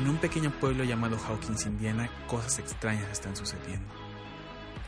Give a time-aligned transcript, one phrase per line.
[0.00, 3.92] En un pequeño pueblo llamado Hawkins, Indiana, cosas extrañas están sucediendo.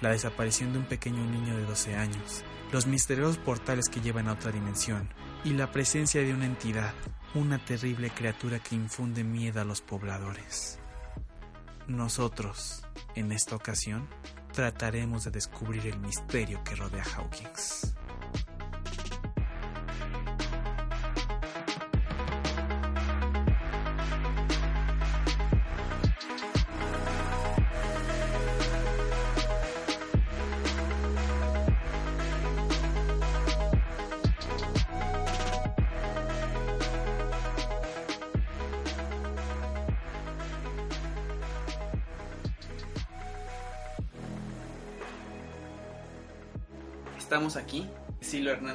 [0.01, 4.33] La desaparición de un pequeño niño de 12 años, los misteriosos portales que llevan a
[4.33, 5.11] otra dimensión
[5.45, 6.95] y la presencia de una entidad,
[7.35, 10.79] una terrible criatura que infunde miedo a los pobladores.
[11.87, 12.83] Nosotros,
[13.15, 14.09] en esta ocasión,
[14.55, 17.95] trataremos de descubrir el misterio que rodea Hawkins.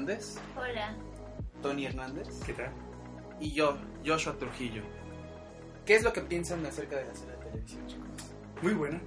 [0.01, 0.95] Hernández, Hola.
[1.63, 2.71] Tony Hernández ¿Qué tal?
[3.39, 4.83] y yo, Joshua Trujillo.
[5.85, 8.07] ¿Qué es lo que piensan acerca de la serie de televisión, chicos?
[8.61, 9.01] Muy buena.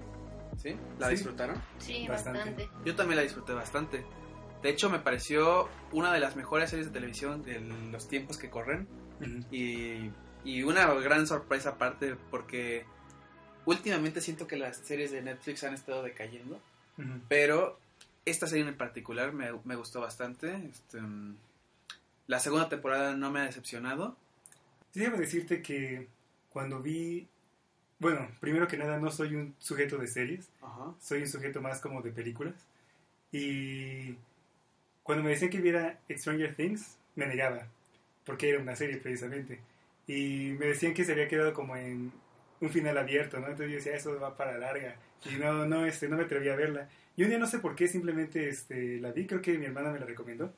[0.57, 0.77] ¿Sí?
[0.99, 1.13] ¿La Sí.
[1.15, 1.63] disfrutaron?
[1.79, 2.39] Sí, Bastante.
[2.39, 2.69] bastante.
[2.85, 4.05] Yo también la disfruté bastante.
[4.63, 8.51] De hecho, me pareció una de las mejores series de televisión de los tiempos que
[8.51, 8.89] corren.
[9.51, 10.11] Y,
[10.45, 12.85] y una gran sorpresa aparte porque
[13.67, 16.59] últimamente siento que las series de Netflix han estado decayendo.
[17.29, 17.79] Pero
[18.25, 20.55] esta serie en particular me, me gustó bastante.
[20.71, 20.99] Este,
[22.27, 24.17] la segunda temporada no me ha decepcionado.
[24.93, 26.09] Sí, Debo decirte que
[26.51, 27.27] cuando vi...
[27.99, 30.95] Bueno, primero que nada no soy un sujeto de series, Ajá.
[31.01, 32.55] soy un sujeto más como de películas.
[33.31, 34.15] Y
[35.03, 37.67] cuando me decían que viera Stranger Things, me negaba,
[38.25, 39.61] porque era una serie precisamente.
[40.07, 42.11] Y me decían que se había quedado como en
[42.61, 43.49] un final abierto, ¿no?
[43.49, 44.97] Entonces yo decía, eso va para larga.
[45.31, 46.89] Y no, no, este, no me atreví a verla.
[47.17, 49.91] Y un día no sé por qué, simplemente este, la vi, creo que mi hermana
[49.91, 50.53] me la recomendó.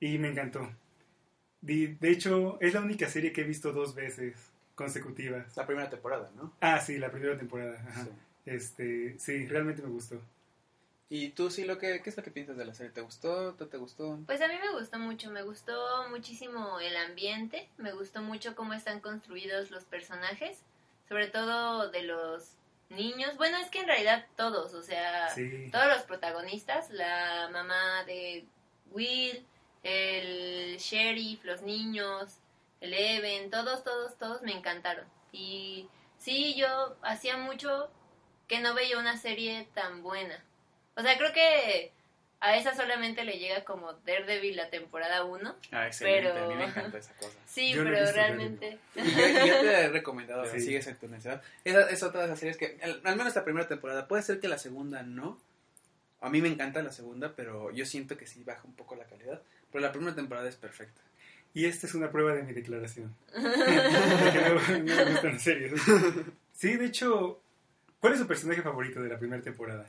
[0.00, 0.68] Y me encantó.
[1.60, 4.34] De, de hecho, es la única serie que he visto dos veces
[4.74, 5.56] consecutivas.
[5.56, 6.52] La primera temporada, ¿no?
[6.60, 7.84] Ah, sí, la primera temporada.
[7.88, 8.04] Ajá.
[8.04, 8.10] Sí.
[8.46, 10.20] Este, sí, realmente me gustó.
[11.08, 12.90] ¿Y tú sí lo que qué es lo que piensas de la serie?
[12.90, 13.54] ¿Te gustó?
[13.60, 14.18] ¿No te gustó?
[14.24, 18.72] Pues a mí me gustó mucho, me gustó muchísimo el ambiente, me gustó mucho cómo
[18.72, 20.62] están construidos los personajes,
[21.08, 22.56] sobre todo de los
[22.92, 23.36] niños.
[23.36, 25.68] Bueno, es que en realidad todos, o sea, Sí.
[25.72, 28.44] todos los protagonistas, la mamá de
[28.90, 29.46] Will,
[29.82, 32.38] el sheriff, los niños,
[32.80, 35.04] el Evan, todos, todos, todos me encantaron.
[35.32, 35.88] Y
[36.18, 37.90] sí, yo hacía mucho
[38.48, 40.42] que no veía una serie tan buena.
[40.96, 41.92] O sea, creo que
[42.42, 45.56] a esa solamente le llega como Daredevil la temporada 1.
[45.70, 46.28] Ah, excelente.
[46.30, 47.32] Pero- A mí me encanta esa cosa.
[47.46, 48.78] Sí, Yo pero realmente...
[48.96, 50.66] Y yo, te he recomendado que Sí.
[50.66, 51.42] sigues en tu necesidad.
[51.64, 54.40] Esa es otra de esas series que, al, al menos la primera temporada, puede ser
[54.40, 55.38] que la segunda no.
[56.20, 59.04] A mí me encanta la segunda, pero yo siento que sí baja un poco la
[59.04, 59.40] calidad.
[59.70, 61.00] Pero la primera temporada es perfecta.
[61.54, 63.14] Y esta es una prueba de mi declaración.
[63.34, 63.40] De
[64.32, 65.72] que no, no me gustan las series.
[66.54, 67.40] Sí, de hecho,
[68.00, 69.86] ¿cuál es su personaje favorito de la primera temporada?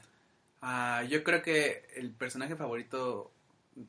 [0.66, 3.31] Ah, yo creo que el personaje favorito,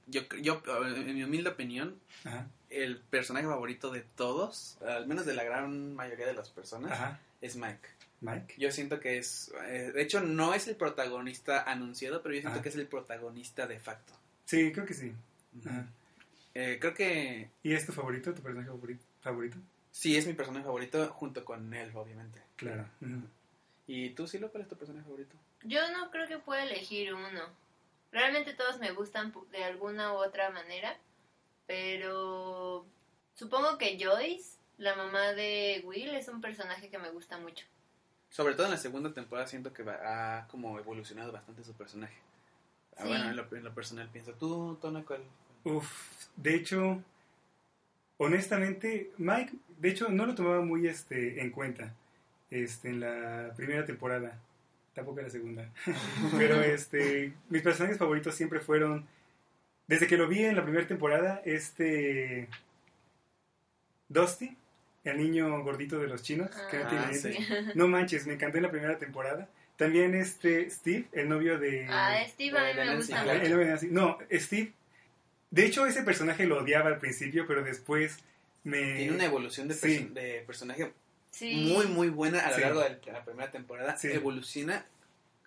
[0.08, 5.34] yo, yo en mi humilde opinión, Ajá, el personaje favorito de todos, al menos de
[5.34, 7.20] la gran mayoría de las personas, ajá.
[7.40, 7.88] es Mike.
[8.20, 8.54] Mike.
[8.58, 12.56] Yo siento que es, eh, de hecho no es el protagonista anunciado, pero yo siento
[12.56, 12.62] Ajá.
[12.62, 14.12] que es el protagonista de facto.
[14.46, 15.12] Sí, creo que sí.
[16.54, 19.58] Eh, creo que ¿Y es tu favorito, tu personaje favori- favorito?
[19.90, 22.40] sí es mi personaje favorito junto con él, obviamente.
[22.56, 22.86] Claro.
[23.86, 25.36] ¿Y tú, Silo, cuál es tu personaje favorito?
[25.64, 27.40] Yo no creo que pueda elegir uno.
[28.12, 30.96] Realmente todos me gustan de alguna u otra manera,
[31.66, 32.86] pero
[33.34, 37.64] supongo que Joyce, la mamá de Will, es un personaje que me gusta mucho.
[38.30, 42.14] Sobre todo en la segunda temporada siento que va- ha como evolucionado bastante su personaje.
[42.96, 43.08] Ah, Sí.
[43.08, 44.32] Bueno, en lo, en lo personal pienso.
[44.34, 45.22] ¿Tú, Tona, cuál?
[45.64, 45.88] Uf,
[46.36, 47.02] de hecho,
[48.18, 51.92] honestamente, Mike, de hecho, no lo tomaba muy este, en cuenta
[52.50, 54.38] este, en la primera temporada,
[54.94, 55.68] tampoco la segunda.
[56.38, 59.06] Pero este, mis personajes favoritos siempre fueron,
[59.86, 62.48] desde que lo vi en la primera temporada, este
[64.08, 64.56] Dusty,
[65.04, 67.46] el niño gordito de los chinos, que no Ah, tiene sí.
[67.74, 69.48] No manches, me encantó en la primera temporada.
[69.76, 71.86] También este Steve, el novio de...
[71.90, 73.32] Ah, Steve a mí me gusta mucho.
[73.32, 73.88] El novio de Nancy.
[73.90, 74.72] No, Steve.
[75.50, 78.18] De hecho, ese personaje lo odiaba al principio, pero después
[78.62, 78.94] me...
[78.96, 79.86] Tiene una evolución de, sí.
[79.98, 80.92] perso- de personaje
[81.34, 81.72] Sí.
[81.72, 82.60] muy, muy buena a lo Sí.
[82.60, 83.96] largo de la primera temporada.
[83.96, 84.08] Sí.
[84.12, 84.84] Evoluciona.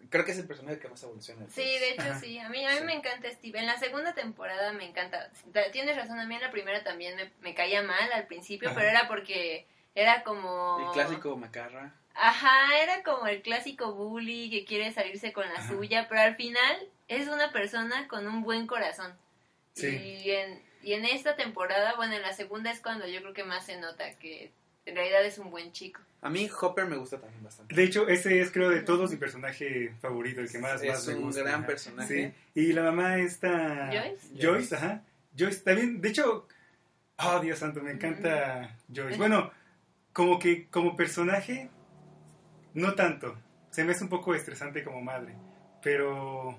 [0.09, 1.45] Creo que es el personaje que más evoluciona.
[1.49, 2.19] Sí, de hecho Ajá.
[2.19, 2.37] sí.
[2.39, 2.83] A mí, a mí Sí.
[2.83, 3.59] me encanta Steve.
[3.59, 5.31] En la segunda temporada me encanta.
[5.53, 8.69] Ta- Tienes razón, a mí en la primera también me, me caía mal al principio,
[8.69, 8.77] Ajá.
[8.77, 10.87] pero era porque era como...
[10.87, 11.93] El clásico Macarra.
[12.13, 15.67] Ajá, era como el clásico bully que quiere salirse con la Ajá.
[15.69, 19.17] suya, pero al final es una persona con un buen corazón.
[19.73, 19.87] Sí.
[20.25, 23.43] Y, en, y en esta temporada, bueno, en la segunda es cuando yo creo que
[23.43, 24.51] más se nota que
[24.87, 26.01] en realidad es un buen chico.
[26.21, 27.75] A mí Hopper me gusta también bastante.
[27.75, 31.07] De hecho, ese es, creo, de todos mi personaje favorito, el que más, Es más
[31.07, 31.41] me un gusta.
[31.43, 31.67] gran ajá.
[31.67, 32.33] personaje.
[32.53, 32.59] Sí.
[32.61, 33.89] Y la mamá está...
[33.91, 34.27] ¿Joyce?
[34.41, 35.03] Joyce, ajá.
[35.37, 36.47] Joyce también, de hecho,
[37.19, 39.17] oh Dios santo, me encanta Joyce.
[39.17, 39.51] Bueno,
[40.11, 41.69] como que como personaje,
[42.73, 43.37] no tanto.
[43.69, 45.35] Se me hace un poco estresante como madre.
[45.83, 46.57] Pero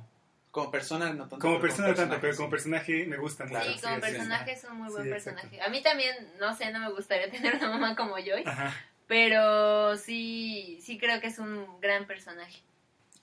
[0.50, 1.38] Como persona no tanto.
[1.38, 3.56] como persona no tanto, pero como personaje me gusta mucho.
[3.60, 5.40] Claro, sí, como personaje es un muy buen Sí, exacto.
[5.40, 5.62] personaje.
[5.62, 8.74] A mí también, no sé, no me gustaría tener una mamá como Joyce, Ajá.
[9.06, 12.62] pero sí, sí creo que es un gran personaje.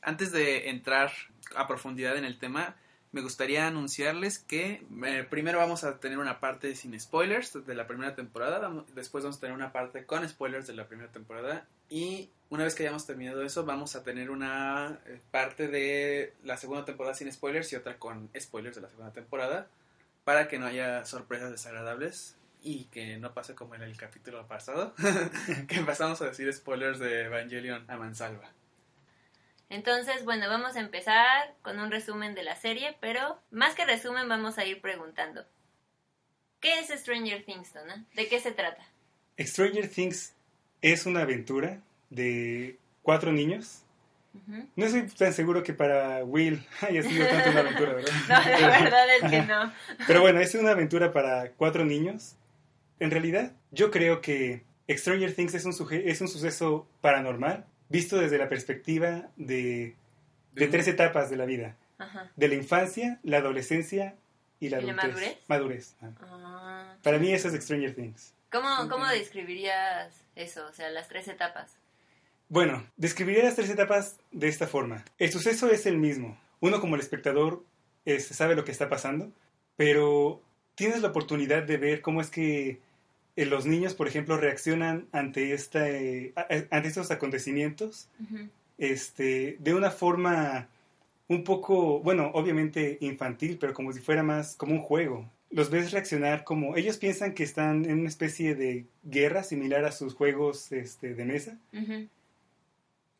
[0.01, 1.11] Antes de entrar
[1.55, 2.75] a profundidad en el tema,
[3.15, 7.87] me gustaría anunciarles que eh, primero vamos a tener una parte sin spoilers de la
[7.87, 12.29] primera temporada, después vamos a tener una parte con spoilers de la primera temporada y
[12.49, 16.83] una vez que hayamos terminado eso vamos a tener una eh, parte de la segunda
[16.83, 19.69] temporada sin spoilers y otra con spoilers de la segunda temporada
[20.25, 24.93] para que no haya sorpresas desagradables y que no pase como en el capítulo pasado
[25.69, 28.51] que empezamos a decir spoilers de Evangelion a mansalva.
[29.69, 34.29] Entonces, bueno, vamos a empezar con un resumen de la serie, pero más que resumen
[34.29, 35.43] vamos a ir preguntando.
[36.59, 38.05] ¿Qué es Stranger Things, Donna?
[38.13, 38.83] ¿De qué se trata?
[39.39, 40.33] Stranger Things
[40.81, 43.81] es una aventura de cuatro niños.
[44.75, 48.11] No estoy tan seguro que para Will haya sido tanto una aventura, ¿verdad?
[48.27, 49.73] No, la verdad es que no.
[50.07, 52.35] Pero bueno, es una aventura para cuatro niños.
[52.99, 58.37] En realidad, yo creo que Stranger Things es un, es un suceso paranormal visto desde
[58.37, 59.95] la perspectiva de,
[60.53, 61.75] de tres etapas de la vida.
[61.97, 62.31] Ajá.
[62.35, 64.15] De la infancia, la adolescencia
[64.59, 65.13] y la ¿Y la adultez.
[65.13, 65.37] madurez?
[65.47, 65.95] Madurez.
[66.01, 66.09] ah.
[66.21, 66.95] Ah.
[67.03, 68.33] Para mí eso es Stranger Things.
[68.51, 70.65] ¿Cómo, ¿Cómo describirías eso?
[70.67, 71.75] O sea, las tres etapas.
[72.47, 75.03] Bueno, describiría las tres etapas de esta forma.
[75.17, 76.37] El suceso es el mismo.
[76.59, 77.63] Uno como el espectador
[78.05, 79.31] este, sabe lo que está pasando,
[79.75, 80.41] pero
[80.75, 82.79] tienes la oportunidad de ver cómo es que
[83.35, 86.33] eh, los niños, por ejemplo, reaccionan ante, esta, eh,
[86.69, 88.07] ante estos acontecimientos
[88.77, 90.69] este, de una forma
[91.27, 95.29] un poco, bueno, obviamente infantil, pero como si fuera más como un juego.
[95.49, 99.91] Los ves reaccionar como ellos piensan que están en una especie de guerra similar a
[99.91, 101.57] sus juegos este, de mesa.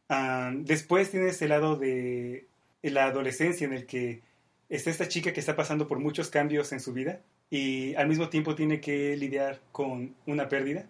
[0.08, 2.46] Ah, después tienes el lado de
[2.84, 4.22] la adolescencia en el que
[4.70, 8.30] está esta chica que está pasando por muchos cambios en su vida y al mismo
[8.30, 10.86] tiempo tiene que lidiar con una pérdida.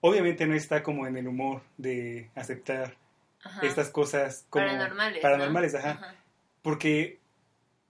[0.00, 2.96] Obviamente no está como en el humor de aceptar
[3.42, 3.66] Ajá.
[3.66, 5.22] estas cosas como paranormales.
[5.22, 5.78] paranormales, ¿no?
[5.78, 6.14] ajá.
[6.62, 7.18] porque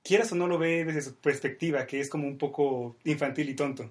[0.03, 3.55] quieras o no lo ve desde su perspectiva, que es como un poco infantil y
[3.55, 3.91] tonto.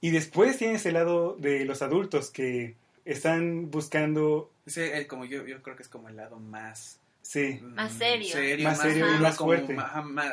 [0.00, 5.46] Y después tienes el lado de los adultos que están buscando, Ese, eh, como yo,
[5.46, 8.28] yo creo que es como el lado más sí, Más serio.
[8.64, 9.74] Más serio y más como fuerte.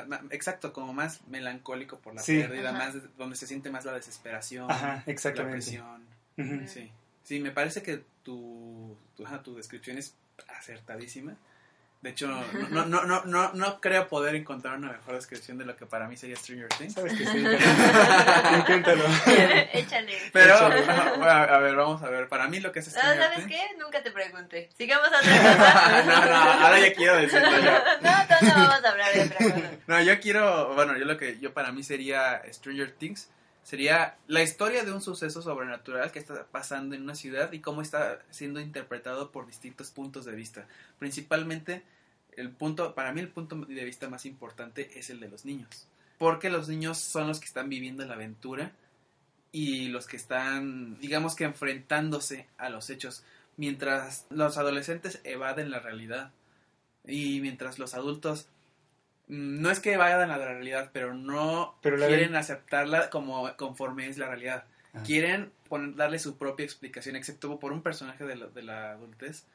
[0.08, 2.40] ma- exacto, como más melancólico por la Sí.
[2.40, 2.78] pérdida, Ajá.
[2.78, 6.06] más de- donde se siente más la desesperación, ajá, la presión.
[6.68, 6.92] Sí,
[7.24, 10.16] sí, me parece que tu, tu, ajá, tu descripción es
[10.48, 11.36] acertadísima.
[12.02, 15.66] De hecho, no, no, no, no, no, no creo poder encontrar una mejor descripción de
[15.66, 16.94] lo que para mí sería Stranger Things.
[16.94, 17.38] Sabes que sí.
[18.58, 19.04] Inténtalo.
[19.74, 20.14] Échale.
[20.32, 22.30] Pero, a, ver, vamos a ver.
[22.30, 23.50] Para mí lo que es No, Stranger ¿Sabes Things...
[23.50, 23.78] qué?
[23.80, 24.70] Nunca te pregunté.
[24.78, 26.04] Sigamos a otra cosa.
[26.04, 26.36] no, no,
[26.66, 27.72] ahora ya quiero decirlo yo.
[28.02, 29.72] No, todavía no vamos a hablar de otra cosa.
[29.88, 33.28] No, yo quiero, bueno, yo lo que yo para mí sería Stranger Things
[33.68, 37.82] sería la historia de un suceso sobrenatural que está pasando en una ciudad y cómo
[37.82, 40.66] está siendo interpretado por distintos puntos de vista.
[41.00, 41.84] Principalmente
[42.38, 45.86] el punto, para mí el punto de vista más importante es el de los niños,
[46.18, 48.72] porque los niños son los que están viviendo la aventura
[49.52, 53.26] y los que están, digamos que enfrentándose a los hechos,
[53.58, 56.32] mientras los adolescentes evaden la realidad
[57.06, 58.48] y mientras los adultos
[59.28, 64.18] no es que vayan a la realidad, pero no Pero quieren aceptarla como conforme es
[64.18, 64.66] la realidad.
[64.94, 65.04] Ah.
[65.06, 69.46] Quieren poner- darle su propia explicación, excepto por un personaje de la, de la adultez,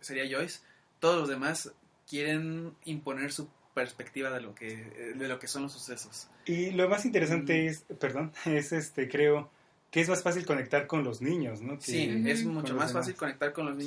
[0.00, 0.60] sería Joyce.
[0.98, 1.72] Todos los demás
[2.08, 6.28] quieren imponer su perspectiva de lo que de lo que son los sucesos.
[6.44, 7.68] Y lo más interesante Mm.
[7.68, 9.50] es, perdón, es este, creo
[9.90, 11.78] que es más fácil conectar con los niños, ¿no?
[11.78, 12.92] Que- Sí, es mucho más demás.
[12.92, 13.84] fácil conectar con los Sí.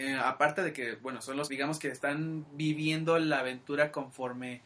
[0.00, 4.60] Eh, aparte de que, bueno, son los, digamos que están viviendo la aventura conforme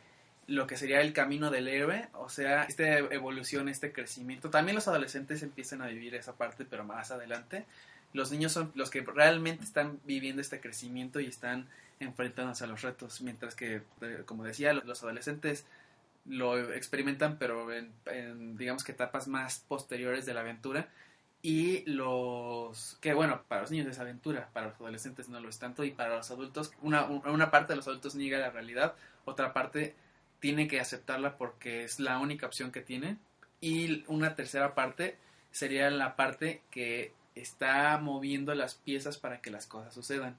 [0.47, 4.51] lo que sería el camino del héroe, o sea, esta evolución, este crecimiento.
[4.51, 7.65] También los adolescentes empiezan a vivir esa parte, pero más adelante.
[8.13, 11.67] Los niños son los que realmente están viviendo este crecimiento y están
[11.99, 15.65] enfrentándose a los retos, mientras que, eh, como decía, los- los adolescentes
[16.27, 20.89] lo experimentan, pero en, en, digamos que etapas más posteriores de la aventura.
[21.47, 25.59] Y los que, bueno, para los niños es aventura, para los adolescentes no lo es
[25.59, 28.95] tanto, y para los adultos, una, una parte de los adultos niega la realidad,
[29.27, 29.95] otra parte
[30.41, 33.19] tiene que aceptarla porque es la única opción que tiene,
[33.61, 35.19] y una tercera parte
[35.51, 40.39] sería la parte que está moviendo las piezas para que las cosas sucedan.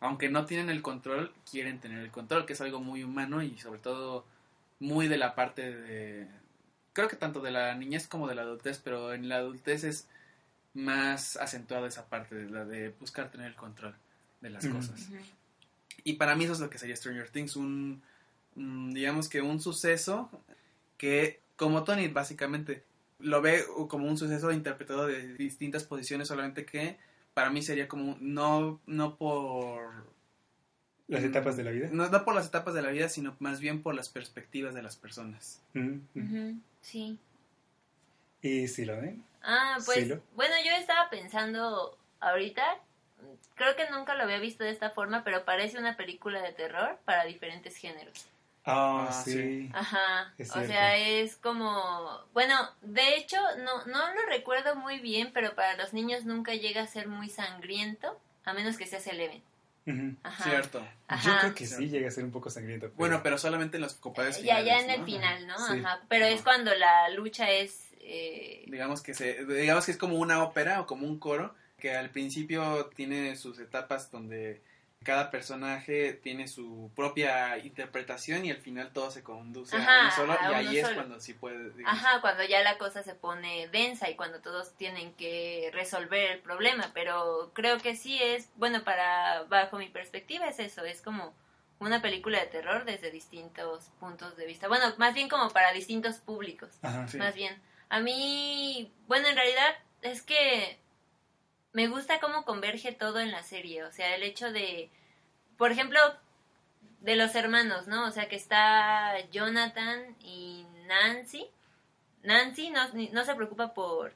[0.00, 3.56] Aunque no tienen el control, quieren tener el control, que es algo muy humano y
[3.58, 4.24] sobre todo
[4.80, 6.26] muy de la parte de...
[6.92, 10.08] Creo que tanto de la niñez como de la adultez, pero en la adultez es
[10.74, 13.94] más acentuado esa parte de la de buscar tener el control
[14.40, 15.08] de las cosas.
[16.02, 18.02] Y para mí eso es lo que sería Stranger Things, un,
[18.56, 20.30] mm, digamos que un suceso
[20.98, 22.84] que, como Tony básicamente,
[23.20, 26.98] lo ve como un suceso interpretado de distintas posiciones, solamente que
[27.32, 30.04] para mí sería como, no, no por...
[31.08, 31.88] Las Mm, etapas de la vida.
[31.92, 34.82] No, no por las etapas de la vida, sino más bien por las perspectivas de
[34.82, 35.62] las personas.
[36.80, 37.18] Sí.
[38.44, 39.24] Y sí lo ven.
[39.42, 42.62] Ah, pues bueno, yo estaba pensando ahorita,
[43.54, 46.98] creo que nunca lo había visto de esta forma, pero parece una película de terror
[47.06, 48.26] para diferentes géneros.
[48.66, 49.32] Ah, Ah, sí.
[49.32, 49.70] sí.
[49.74, 55.30] Ajá, Es o sea, es como, bueno, de hecho, no, no lo recuerdo muy bien,
[55.32, 59.42] pero para los niños nunca llega a ser muy sangriento, a menos que seas Eleven.
[60.22, 60.44] Ajá.
[60.44, 60.80] Cierto.
[60.80, 61.38] Yo Ajá.
[61.40, 62.86] creo que sí llega a ser un poco sangriento.
[62.86, 65.58] pero- Bueno, pero solamente en los compadres Ya, ya en finales, el final, ¿no?
[65.58, 65.78] Sí.
[65.84, 66.00] Ajá.
[66.08, 67.83] Pero es cuando la lucha es...
[68.04, 71.94] eh, digamos que se digamos que es como una ópera o como un coro que
[71.94, 74.62] al principio tiene sus etapas donde
[75.04, 80.32] cada personaje tiene su propia interpretación y al final todo se conduce a uno solo
[80.32, 83.68] a y ahí es cuando sí puede digamos, Ajá, cuando ya la cosa se pone
[83.68, 88.82] densa y cuando todos tienen que resolver el problema, pero creo que sí es, bueno,
[88.82, 91.34] para bajo mi perspectiva es eso, es como
[91.78, 94.68] una película de terror desde distintos puntos de vista.
[94.68, 97.06] Bueno, más bien como para distintos públicos, Ajá.
[97.08, 97.18] Sí.
[97.18, 97.60] más bien.
[97.94, 100.80] A mí, bueno, en realidad es que
[101.72, 104.90] me gusta cómo converge todo en la serie, o sea, el hecho de,
[105.56, 106.00] por ejemplo,
[107.02, 108.08] de los hermanos, ¿no?
[108.08, 111.48] O sea, que está Jonathan y Nancy.
[112.24, 112.80] Nancy no,
[113.12, 114.12] no se preocupa por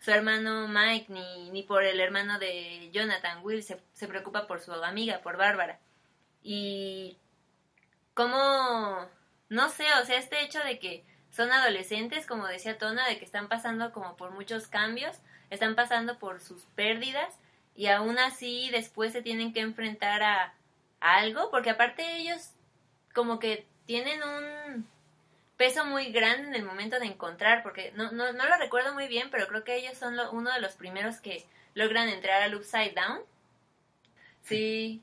[0.00, 4.60] su hermano Mike ni, ni por el hermano de Jonathan, Will, se, se preocupa por
[4.60, 5.78] su amiga, por Bárbara.
[6.42, 7.16] Y
[8.12, 9.08] cómo,
[9.48, 13.24] no sé, o sea, este hecho de que son adolescentes, como decía Tona, de que
[13.24, 15.16] están pasando como por muchos cambios,
[15.50, 17.34] están pasando por sus pérdidas
[17.76, 20.54] y aún así después se tienen que enfrentar a,
[21.00, 22.50] a algo, porque aparte ellos
[23.14, 24.86] como que tienen un
[25.56, 29.08] peso muy grande en el momento de encontrar, porque no, no, no lo recuerdo muy
[29.08, 31.44] bien, pero creo que ellos son lo- uno de los primeros que
[31.74, 33.20] logran entrar al Upside Down.
[34.42, 35.02] Sí,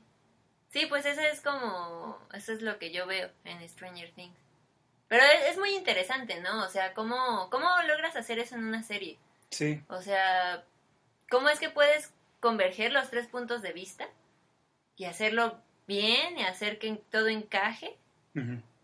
[0.70, 4.36] sí, pues eso es como, eso es lo que yo veo en Stranger Things.
[5.08, 6.64] Pero es, es muy interesante, ¿no?
[6.64, 9.18] O sea, ¿cómo, ¿cómo logras hacer eso en una serie?
[9.50, 9.82] Sí.
[9.88, 10.64] O sea,
[11.30, 14.06] ¿cómo es que puedes converger los tres puntos de vista
[14.96, 17.96] y hacerlo bien y hacer que todo encaje?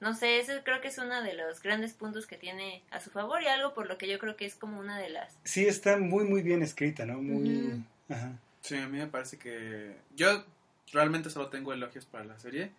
[0.00, 3.10] No sé, eso creo que es uno de los grandes puntos que tiene a su
[3.10, 5.36] favor y algo por lo que yo creo que es como una de las...
[5.44, 7.22] Sí, está muy, muy bien escrita, ¿no?
[7.22, 7.84] Muy...
[8.08, 8.32] Ajá.
[8.60, 10.44] Sí, a mí me parece que yo
[10.92, 12.72] realmente solo tengo elogios para la serie,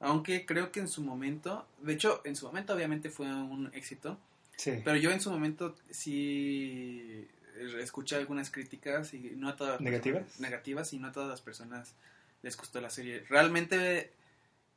[0.00, 4.18] aunque creo que en su momento, de hecho, en su momento obviamente fue un éxito,
[4.56, 4.80] Sí.
[4.84, 7.26] pero yo en su momento sí
[7.80, 10.22] escuché algunas críticas y no a todas ¿Negativas?
[10.22, 11.94] personas- negativas y no a todas las personas
[12.42, 13.24] les gustó la serie.
[13.28, 14.12] Realmente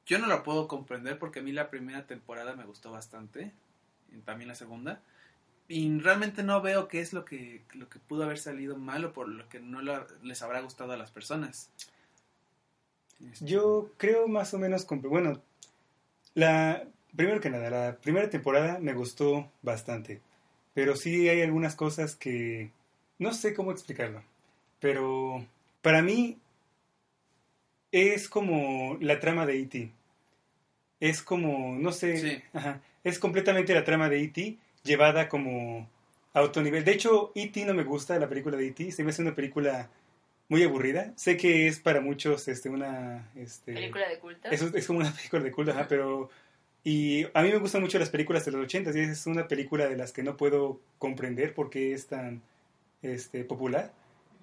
[0.08, 3.52] yo no la puedo comprender porque a mí la primera temporada me gustó bastante,
[4.12, 5.02] y también la segunda.
[5.68, 9.14] Y realmente no veo qué es lo que, lo que pudo haber salido mal o
[9.14, 11.70] por lo que no la- les habrá gustado a las personas.
[13.32, 15.42] Este, Yo creo más o menos, bueno,
[16.34, 20.22] la, primero que nada, la primera temporada me gustó bastante,
[20.74, 22.72] pero sí hay algunas cosas que
[23.20, 24.24] no sé cómo explicarlo,
[24.80, 25.46] pero
[25.82, 26.38] para mí
[27.92, 29.92] es como la trama de E.T.
[31.00, 32.44] Es como, no sé, Sí.
[32.54, 34.58] ajá, es completamente la trama de E.T.
[34.84, 35.90] llevada como
[36.34, 36.86] a otro nivel.
[36.86, 37.66] De hecho, E.T.
[37.66, 38.92] no me gusta, la película de E.T.
[38.92, 39.90] Se me hace una película
[40.52, 41.14] muy aburrida.
[41.16, 43.32] Sé que es para muchos este, una...
[43.36, 44.50] Este, Película de culto.
[44.50, 46.30] es, es como una película de culto, ajá, pero...
[46.84, 49.88] Y a mí me gustan mucho las películas de los 80 y es una película
[49.88, 52.42] de las que no puedo comprender por qué es tan
[53.02, 53.94] este, popular.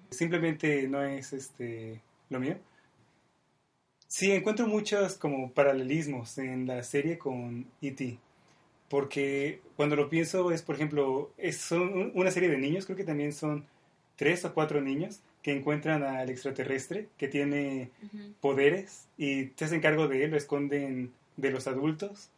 [0.09, 2.57] Simplemente no es este, lo mío.
[4.07, 8.17] Sí, encuentro muchos como paralelismos en la serie con E.T.
[8.87, 12.97] Porque cuando lo pienso es, por ejemplo, es, son un- una serie de niños, creo
[12.97, 13.67] que también son
[14.15, 17.89] tres o cuatro niños que encuentran al extraterrestre que tiene
[18.41, 22.29] poderes y se hacen cargo de él, lo esconden de los adultos.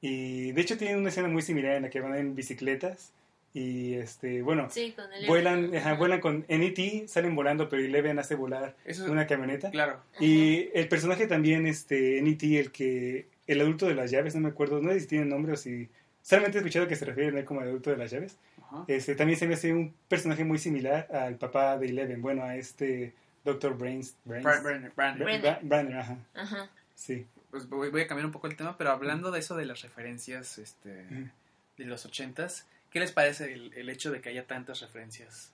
[0.00, 3.12] Y de hecho tienen una escena muy similar en la que van en bicicletas
[3.54, 5.26] y este, bueno, Sí, con el...
[5.26, 7.08] vuelan, ajá, vuelan con en E.T.
[7.08, 9.70] salen volando, pero Eleven hace volar Eso es- una camioneta.
[9.70, 14.34] Claro, Y el personaje también, este, en E.T., el que, el adulto de las llaves,
[14.34, 15.88] no me acuerdo, no sé si tiene nombre o si,
[16.22, 18.36] solamente he escuchado que se refieren a él como el adulto de las llaves.
[18.68, 18.84] Ajá.
[18.86, 22.56] Este, también se me hace un personaje muy similar al papá de Eleven, bueno, a
[22.56, 23.76] este Dr.
[23.76, 24.14] Brains.
[24.24, 26.70] Brains Bra- ajá, Ajá.
[26.94, 27.26] sí.
[27.50, 29.80] Pues voy, voy a cambiar un poco el tema, pero hablando de eso de las
[29.82, 30.90] referencias este,
[31.78, 35.50] de los ochentas, ¿qué les parece el, el hecho de que haya tantas referencias?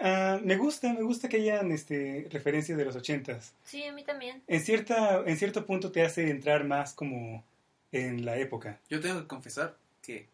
[0.00, 3.52] Ah, me gusta, me gusta que hayan este, referencias de los ochentas.
[3.64, 4.42] Sí, a mí también.
[4.46, 7.42] En, cierta, en cierto punto te hace entrar más como
[7.90, 8.78] en la época.
[8.88, 10.28] Yo tengo que confesar que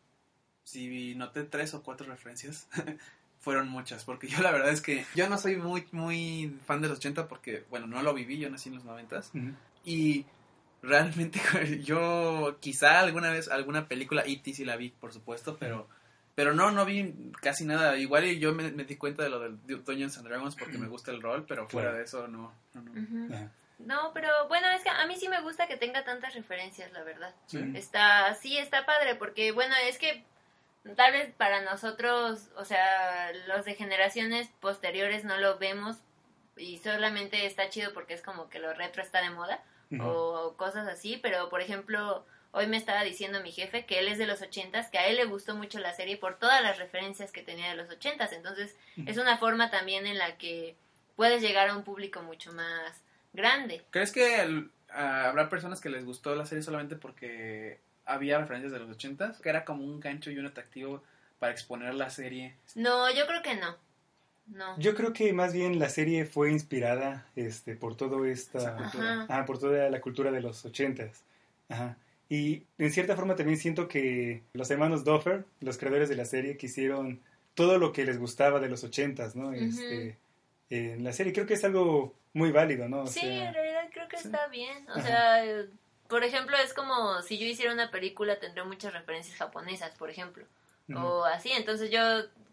[0.64, 2.68] si noté tres o cuatro referencias,
[3.40, 6.88] fueron muchas, porque yo la verdad es que yo no soy muy, muy fan de
[6.88, 9.52] los 80 porque, bueno, no lo viví, yo nací en los 90 Ujú.
[9.84, 10.24] y
[10.82, 11.40] realmente
[11.84, 14.54] yo quizá alguna vez alguna película E.T.
[14.54, 15.88] sí la vi, por supuesto, pero
[16.34, 17.96] pero no, no vi casi nada.
[17.96, 20.88] Igual y yo me, me di cuenta de lo del Dungeons and Dragons porque me
[20.88, 21.98] gusta el rol, pero fuera Claro.
[21.98, 22.52] de eso no.
[22.74, 23.50] no, no.
[23.78, 27.04] No, pero bueno, es que a mí sí me gusta que tenga tantas referencias, la
[27.04, 27.32] verdad.
[27.46, 27.60] Sí.
[27.74, 30.24] Está, sí, está padre, porque bueno, es que
[30.96, 35.96] tal vez para nosotros, o sea, los de generaciones posteriores no lo vemos
[36.56, 39.62] y solamente está chido porque es como que lo retro está de moda
[40.00, 44.18] o cosas así, pero por ejemplo, hoy me estaba diciendo mi jefe que él es
[44.18, 47.30] de los ochentas, que a él le gustó mucho la serie por todas las referencias
[47.32, 48.76] que tenía de los ochentas, entonces
[49.06, 50.76] es una forma también en la que
[51.16, 53.82] puedes llegar a un público mucho más grande.
[53.90, 58.72] ¿Crees que el- ah, habrá personas que les gustó la serie solamente porque había referencias
[58.72, 61.02] de los 80 Que era como un gancho y un atractivo
[61.38, 62.54] para exponer la serie.
[62.74, 63.76] No, yo creo que no.
[64.46, 64.78] No.
[64.78, 69.26] Yo creo que más bien la serie fue inspirada este, por todo Esa esta, cultura.
[69.30, 71.22] Ah, por toda la cultura de los ochentas.
[71.68, 71.96] Ajá.
[72.28, 76.56] Y en cierta forma también siento que los hermanos Duffer, los creadores de la serie,
[76.56, 77.20] quisieron
[77.54, 79.52] todo lo que les gustaba de los ochentas, ¿no?
[79.52, 80.16] Este,
[80.70, 83.02] en la serie creo que es algo muy válido, ¿no?
[83.02, 84.24] O Sí, sea, en realidad creo que sí.
[84.28, 84.86] está bien.
[84.88, 85.02] O Ajá.
[85.02, 85.64] sea,
[86.08, 90.44] por ejemplo, es como si yo hiciera una película, tendría muchas referencias japonesas, por ejemplo.
[90.94, 91.50] O así.
[91.52, 92.00] Entonces yo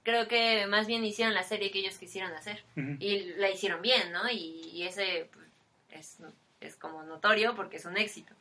[0.03, 2.63] creo que más bien hicieron la serie que ellos quisieron hacer.
[2.99, 4.29] Y la hicieron bien, ¿no?
[4.29, 5.47] Y, y ese pues,
[5.89, 6.17] es,
[6.61, 8.33] es como notorio porque es un éxito.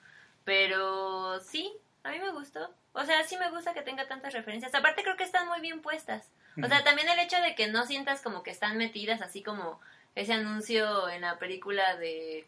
[0.45, 1.73] Pero sí,
[2.05, 2.73] a mí me gustó.
[2.93, 4.75] O sea, sí me gusta que tenga tantas referencias.
[4.75, 6.29] Aparte creo que están muy bien puestas.
[6.63, 9.81] O sea, también el hecho de que no sientas como que están metidas así como
[10.15, 12.47] ese anuncio en la película de,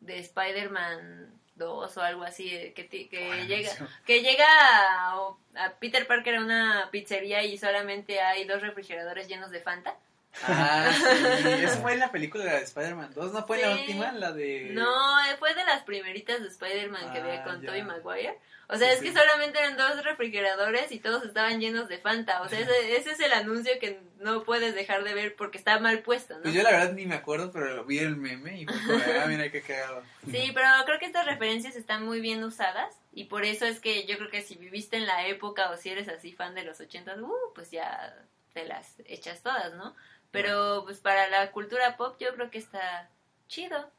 [0.00, 3.70] de Spider-Man 2 o algo así, eh, que, que Bueno, llega
[4.06, 5.14] que llega a,
[5.56, 9.96] a Peter Parker a una pizzería y solamente hay dos refrigeradores llenos de Fanta.
[10.44, 11.48] Ah, sí.
[11.64, 14.12] Eso fue en la película de Spider-Man 2, ¿no fue la última?
[14.12, 14.70] La de...
[14.72, 14.90] No,
[15.38, 17.66] fue de las primeritas de Spider-Man que había Ah, con ya.
[17.68, 18.38] Tobey Maguire.
[18.68, 19.04] O sea, Sí, es sí.
[19.12, 22.40] que solamente eran dos refrigeradores y todos estaban llenos de Fanta.
[22.42, 25.78] O sea, ese, ese es el anuncio que no puedes dejar de ver porque está
[25.78, 26.42] mal puesto, ¿no?
[26.42, 29.26] Pues yo la verdad ni me acuerdo, pero lo vi el meme y fue ah,
[29.26, 30.02] mira qué cagado.
[30.30, 34.06] Sí, pero creo que estas referencias están muy bien usadas y por eso es que
[34.06, 36.80] yo creo que si viviste en la época o si eres así fan de los
[36.80, 38.16] ochentas, uh, pues ya
[38.54, 39.94] te las echas todas, ¿no?
[40.32, 43.08] Pero pues para la cultura pop yo creo que está
[43.48, 43.90] chido.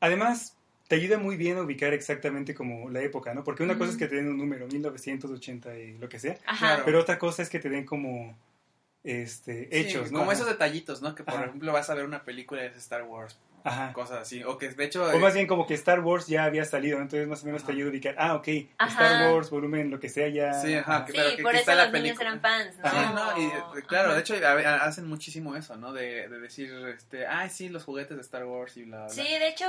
[0.00, 0.56] Además,
[0.88, 3.42] te ayuda muy bien a ubicar exactamente como la época, ¿no?
[3.42, 6.82] Porque una cosa es que te den un número, 1980 y lo que sea, Ajá.
[6.84, 8.36] Pero otra cosa es que te den como
[9.02, 10.20] este, Sí, hechos, ¿no?
[10.20, 10.38] Como Ajá.
[10.40, 11.14] esos detallitos, ¿no?
[11.14, 11.46] Que por Ajá.
[11.46, 13.92] ejemplo vas a ver una película de Star Wars, Ajá.
[13.92, 14.44] cosas así.
[14.44, 15.04] O que de hecho...
[15.04, 17.04] O más bien como que Star Wars ya había salido, ¿no?
[17.04, 17.76] entonces más o menos te Ajá.
[17.76, 18.48] ayuda a ubicar, ah, ok,
[18.78, 18.90] Ajá.
[19.04, 20.52] Star Wars, volumen, lo que sea, ya...
[20.54, 22.28] Sí, ajá, que- Sí, pero que- por que eso está la los niños película.
[22.28, 22.90] eran fans, ¿no?
[22.90, 24.14] Sí, no, y eh, claro, Ajá.
[24.16, 25.92] de hecho a- a- hacen muchísimo eso, ¿no?
[25.92, 29.08] De, de decir, este, ay, sí, los juguetes de Star Wars y bla, bla.
[29.08, 29.66] Sí, de hecho,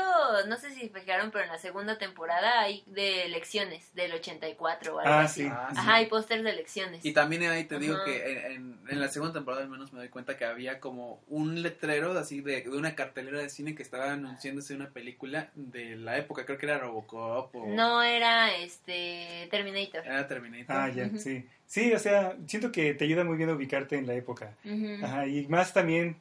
[0.48, 5.00] no sé si fijaron, pero en la segunda temporada hay de elecciones del 84 o
[5.00, 5.44] algo Ah, así.
[5.44, 5.50] sí.
[5.52, 5.78] Ah, sí.
[5.80, 7.06] Ajá, hay pósters de elecciones.
[7.06, 10.00] Y también ahí te digo que en, en- en la segunda temporada al menos me
[10.00, 13.85] doy cuenta que había como un letrero así de, de una cartelera de cine que
[13.86, 19.48] estaba anunciándose una película de la época, creo que era Robocop o No era este
[19.50, 20.06] Terminator.
[20.06, 20.76] era Terminator.
[20.76, 21.46] Ah, ya, sí.
[21.66, 24.56] Sí, o sea, siento que te ayuda muy bien a ubicarte en la época.
[25.04, 26.18] Ajá, y más también,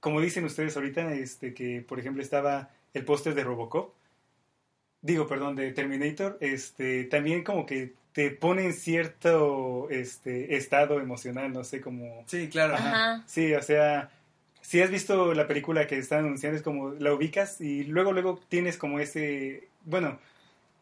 [0.00, 3.92] como dicen ustedes ahorita, este que por ejemplo estaba el póster de Robocop,
[5.00, 11.52] digo, perdón, de Terminator, este, también como que te pone en cierto este estado emocional,
[11.52, 12.74] no sé, como Sí, claro.
[12.74, 12.88] Ajá.
[12.88, 13.24] Ajá.
[13.26, 14.10] Sí, o sea,
[14.66, 18.40] si has visto la película que están anunciando, es como la ubicas y luego, luego
[18.48, 20.18] tienes como ese, bueno,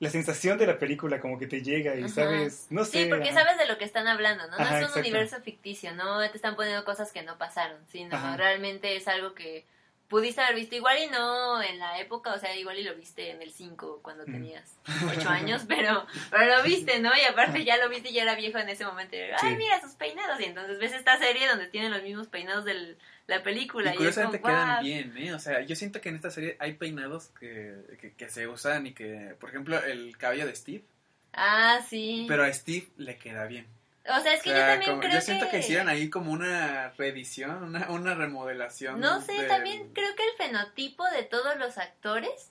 [0.00, 2.08] la sensación de la película como que te llega y Ajá.
[2.08, 3.02] sabes, no sé.
[3.02, 3.40] Sí, porque ajá.
[3.40, 4.56] sabes de lo que están hablando, ¿no?
[4.56, 5.00] No Ajá, es un exacto.
[5.00, 9.66] universo ficticio, no te están poniendo cosas que no pasaron, sino realmente es algo que
[10.08, 13.30] pudiste haber visto igual y no en la época, o sea, igual y lo viste
[13.30, 14.32] en el 5 cuando Mm.
[14.32, 14.76] tenías
[15.10, 17.10] 8 años, pero, pero lo viste, ¿no?
[17.16, 19.14] Y aparte ya lo viste y ya era viejo en ese momento.
[19.16, 19.56] y, Ay, Sí.
[19.58, 20.40] mira sus peinados.
[20.40, 23.90] Y entonces ves esta serie donde tienen los mismos peinados de la película.
[23.90, 25.32] Y Y, curiosamente como, quedan bien, ¿eh?
[25.34, 28.86] O sea, yo siento que en esta serie hay peinados que, que, que se usan
[28.86, 30.84] y que, por ejemplo, el cabello de Steve,
[31.32, 32.26] Ah, sí.
[32.28, 33.66] pero a Steve le queda bien.
[34.06, 35.50] O sea, es que O sea, yo también como- creo yo siento que...
[35.52, 39.00] que hicieron ahí como una reedición, una, una remodelación.
[39.00, 42.50] No sé, del- también creo que el fenotipo de todos los actores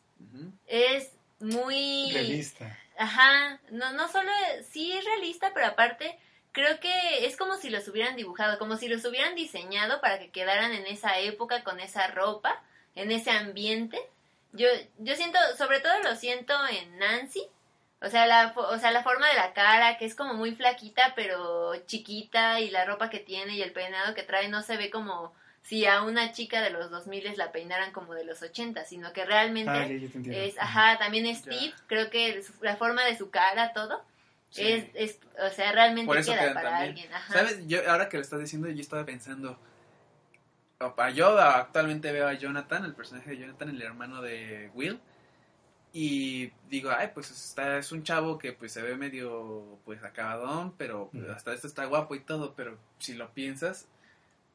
[0.68, 2.10] es muy...
[2.12, 2.78] Realista.
[2.98, 4.32] Ajá, no, no solo,
[4.72, 6.18] sí es realista, pero aparte
[6.54, 10.30] creo que es como si los hubieran dibujado, como si los hubieran diseñado para que
[10.30, 12.62] quedaran en esa época, con esa ropa,
[12.96, 14.00] en ese ambiente.
[14.54, 14.68] Yo,
[15.00, 17.44] yo siento, sobre todo lo siento en Nancy,
[18.02, 21.14] o sea, la, o sea, la forma de la cara, que es como muy flaquita,
[21.16, 24.92] pero chiquita, y la ropa que tiene y el peinado que trae no se ve
[24.92, 29.14] como si a una chica de los 2000 la peinaran como de los 80, sino
[29.14, 33.32] que realmente Ah, ya, ya es, ajá, también Steve, creo que la forma de su
[33.32, 34.04] cara, todo,
[34.54, 34.62] Sí.
[34.68, 36.90] es, es, o sea, realmente Por eso queda para también.
[36.90, 37.34] alguien, ajá.
[37.34, 37.68] ¿Sabes?
[37.68, 39.60] Yo, ahora que lo estás diciendo, yo estaba pensando.
[40.80, 45.00] opa, Yo actualmente veo a Jonathan, el personaje de Jonathan, el hermano de Will.
[45.92, 50.76] Y digo, ay, pues está, es un chavo que pues se ve medio pues acabadón,
[50.78, 53.88] pero pues, hasta esto está guapo y todo, pero si lo piensas,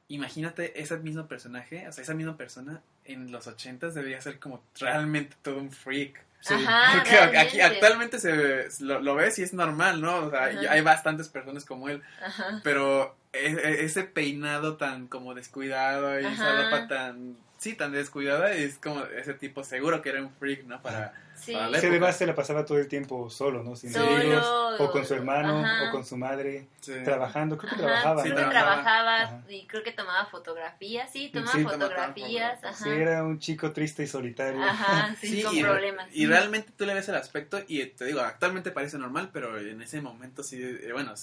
[0.08, 4.62] imagínate ese mismo personaje, o sea, esa misma persona en los ochentas debería ser como
[4.78, 6.24] realmente todo un freak.
[6.40, 6.54] Sí.
[6.54, 10.26] Ajá, Porque aquí actualmente se lo, lo ves y es normal, ¿no?
[10.26, 10.60] O sea, Ajá.
[10.70, 12.60] hay bastantes personas como él, Ajá.
[12.62, 18.52] pero e- e- ese peinado tan como descuidado y esa ropa tan, sí, tan descuidada,
[18.52, 20.80] es como ese tipo seguro que era un freak, ¿no?
[20.80, 21.52] Para, Sí.
[21.52, 21.88] para la Que época.
[21.96, 23.76] además se la pasaba todo el tiempo solo, ¿no?
[23.76, 24.46] Sin Solo, amigos,
[24.80, 25.88] o con su hermano, ajá.
[25.88, 26.92] o con su madre, Sí.
[27.04, 27.56] trabajando.
[27.58, 28.36] Creo que Ajá, trabajaba, Sí, ¿no?
[28.36, 29.22] que trabajaba.
[29.22, 29.42] Ajá.
[29.48, 32.84] y creo que tomaba fotografías, sí, tomaba Sí, tomaba fotografías, ajá.
[32.84, 34.62] Sí, era un chico triste y solitario.
[34.62, 36.08] Ajá, sí, Sí, con y, problemas.
[36.12, 39.80] y realmente tú le ves el aspecto y te digo, actualmente parece normal, pero en
[39.82, 41.14] ese momento sí, eh, bueno,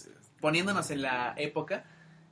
[0.42, 1.84] poniéndonos en la época,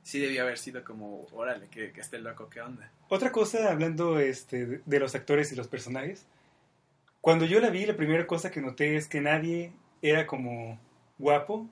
[0.02, 2.90] sí debió haber sido como, órale, que, que esté loco, ¿qué onda?
[3.08, 6.26] Otra cosa, hablando este, de- de los actores y los personajes,
[7.24, 10.78] cuando yo la vi, la primera cosa que noté es que nadie era como
[11.16, 11.66] guapo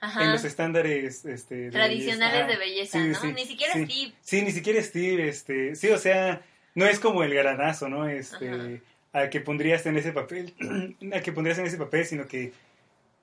[0.00, 0.24] Ajá.
[0.24, 2.48] en los estándares este, de Tradicionales belleza.
[2.48, 2.58] de Ajá.
[2.64, 3.20] belleza, Sí, ¿no?
[3.20, 3.84] sí, Ni siquiera sí.
[3.84, 4.12] Steve.
[4.20, 6.42] Sí, ni siquiera Steve, este, sí, o sea,
[6.74, 8.08] no es como el garanazo, ¿no?
[8.08, 10.54] Este, al que pondrías en ese papel,
[11.12, 12.52] al que pondrías en ese papel, sino que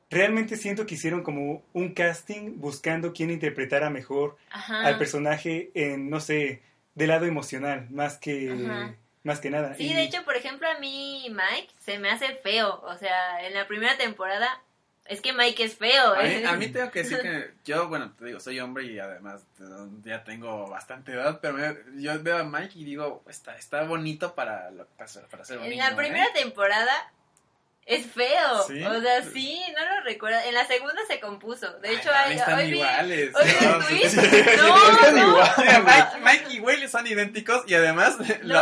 [0.10, 4.86] realmente siento que hicieron como un casting buscando quién interpretara mejor Ajá.
[4.88, 6.62] al personaje en, no sé,
[6.96, 8.96] del lado emocional, más que.
[9.24, 9.74] Más que nada.
[9.76, 12.82] Sí, Y- de hecho, por ejemplo, a mí Mike se me hace feo.
[12.82, 14.62] O sea, en la primera temporada
[15.06, 16.14] es que Mike es feo.
[16.14, 16.46] A mí, ¿eh?
[16.48, 19.64] a mí tengo que decir que yo, bueno, te digo, soy hombre y además eh,
[20.04, 24.34] ya tengo bastante edad, pero me- yo veo a Mike y digo, está, está bonito
[24.36, 25.96] para, lo- para, ser- para ser un En la ¿eh?
[25.96, 27.12] primera temporada
[27.86, 28.64] es feo.
[28.68, 28.84] ¿Sí?
[28.84, 30.40] O sea, sí, no lo recuerdo.
[30.46, 31.70] En la segunda se compuso.
[31.80, 33.36] De Ay, hecho, no, hay, están hoy vi- iguales.
[33.36, 33.86] hoy vi un ¿no?
[33.88, 34.10] tweet.
[34.10, 34.18] Sí,
[34.58, 35.28] No, están no.
[35.30, 35.84] iguales.
[35.84, 38.60] Mike, Mike y Will son idénticos y además, la-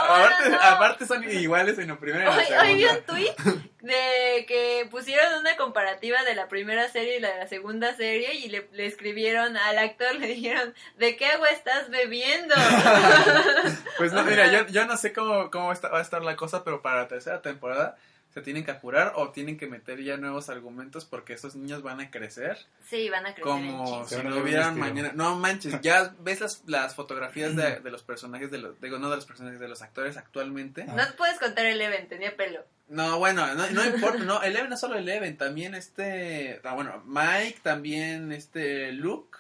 [0.72, 3.36] aparte, son iguales en la primera y en la Hoy, hoy vi un tweet
[3.82, 8.34] de que pusieron una comparativa de la primera serie y la de la segunda serie
[8.36, 12.54] y le, le escribieron al actor, le dijeron, ¿de qué agua estás bebiendo?
[13.98, 16.82] Pues no, mira, yo, yo no sé cómo, cómo va a estar la cosa, pero
[16.82, 17.98] para la tercera temporada
[18.34, 22.00] se tienen que apurar o tienen que meter ya nuevos argumentos porque esos niños van
[22.00, 22.58] a crecer
[22.90, 25.12] sí, van a crecer como si no hubieran mañana.
[25.14, 29.10] No manches, ya ves las, las fotografías de, de los personajes, de los, digo, no
[29.10, 30.86] de los personajes, de los actores actualmente.
[30.88, 30.94] Ah.
[30.96, 32.64] No te puedes contar el Eleven, tenía pelo.
[32.90, 37.60] No, bueno, no, no importa, no, Eleven no solo Eleven, también este, ah, bueno, Mike,
[37.64, 39.38] también este Luke.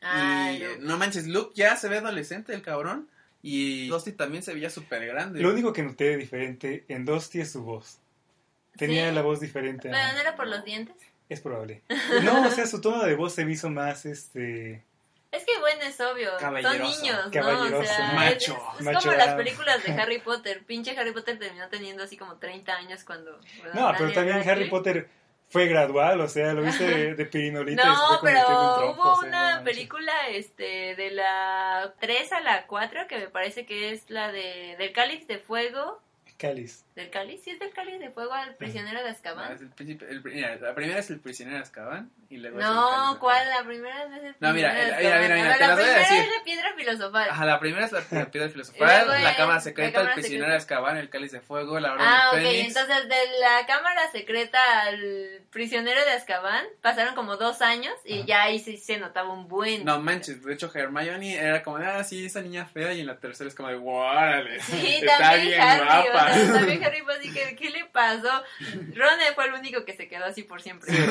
[0.00, 0.78] Ah, y Luke.
[0.80, 3.08] no manches, Luke ya se ve adolescente el cabrón.
[3.46, 5.42] Y Dusty también se veía súper grande.
[5.42, 7.98] Lo único que noté de diferente en Dusty es su voz.
[8.76, 9.14] Tenía Sí.
[9.14, 9.88] la voz diferente.
[9.90, 10.96] ¿Pero no era por los dientes?
[11.28, 11.82] Es probable.
[12.22, 14.84] No, o sea, su tono de voz se me hizo más, este...
[15.32, 16.30] Es que bueno, es obvio.
[16.38, 17.30] Son niños, ¿no?
[17.32, 17.78] Caballeroso.
[17.78, 18.56] O sea, Macho.
[18.74, 20.62] Es, es Macho como las películas de Harry Potter.
[20.64, 23.40] Pinche Harry Potter terminó teniendo así como 30 años cuando...
[23.60, 24.70] cuando No, pero también Harry.
[24.70, 25.08] Potter
[25.48, 29.30] fue gradual, o sea, lo viste de, de pirinolita No, pero trompo, hubo o sea,
[29.30, 34.08] no una película este de la 3 a la 4 que me parece que es
[34.10, 36.00] la de del Cáliz de Fuego.
[36.48, 36.84] Cáliz.
[36.94, 37.42] ¿Del Cáliz?
[37.42, 39.52] Sí, es del Cáliz de Fuego al prisionero de No, Azkaban.
[39.52, 42.58] es el príncipe- el pri- mira, la primera es el prisionero de Azkaban y luego
[42.60, 43.48] es el No, ¿cuál?
[43.48, 46.44] La primera no es el No, mira, de las La voy a primera es la
[46.44, 47.28] piedra filosofal.
[47.30, 50.50] Ajá, la primera es la, la piedra filosofal, la cámara la secreta, cámara el prisionero
[50.50, 52.68] de Azkaban, el cáliz de fuego, la orden Ah, ok, del Fénix.
[52.76, 58.26] entonces de la cámara secreta al prisionero de Azkaban pasaron como dos años y Ajá.
[58.26, 59.84] ya ahí sí se notaba un buen.
[59.84, 63.06] No manches, de hecho Hermione era como de, ah, sí, esa niña fea y en
[63.06, 66.33] la tercera es como de, órale, Sí, está también bien Harry, guapa.
[66.52, 68.30] también Harry fue así que, ¿qué le pasó?
[68.94, 70.92] Ron fue el único que se quedó así por siempre.
[70.92, 71.02] Sí,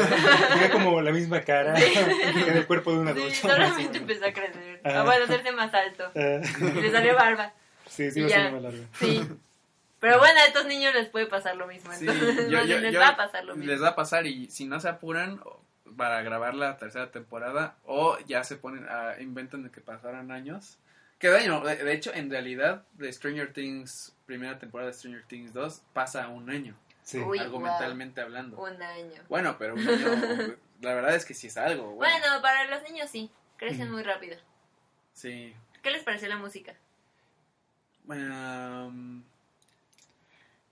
[0.51, 3.35] tenía como la misma cara en el cuerpo de un Sí, adulto.
[3.41, 4.81] solamente empezó a crecer.
[4.83, 5.01] Ah.
[5.01, 6.11] A bueno, hacerse más alto.
[6.15, 6.41] Ah,
[6.77, 7.53] Y le salió barba.
[7.87, 8.31] sí, sí, más
[8.61, 8.85] largo.
[8.99, 9.27] Sí.
[9.99, 11.91] Pero bueno, a estos niños les puede pasar lo mismo.
[11.93, 13.71] Sí, Entonces, yo- yo- les yo- va a pasar lo mismo.
[13.71, 15.39] Les va a pasar y si no se apuran,
[15.95, 20.77] para grabar la tercera temporada o ya se ponen a inventan de que pasaran años.
[21.23, 25.53] Que bueno, de, de hecho, en realidad, de Stranger Things, primera temporada de Stranger Things
[25.53, 27.17] 2, pasa un año, Sí.
[27.19, 27.39] Uy.
[27.39, 28.57] argumentalmente hablando.
[28.57, 29.21] Un año.
[29.29, 31.91] Bueno, pero un año, la verdad es que sí es algo.
[31.93, 34.35] Bueno, Bueno, para los niños sí, crecen muy rápido.
[35.13, 35.53] sí.
[35.81, 36.75] ¿Qué les pareció la música?
[38.03, 39.23] Bueno, um,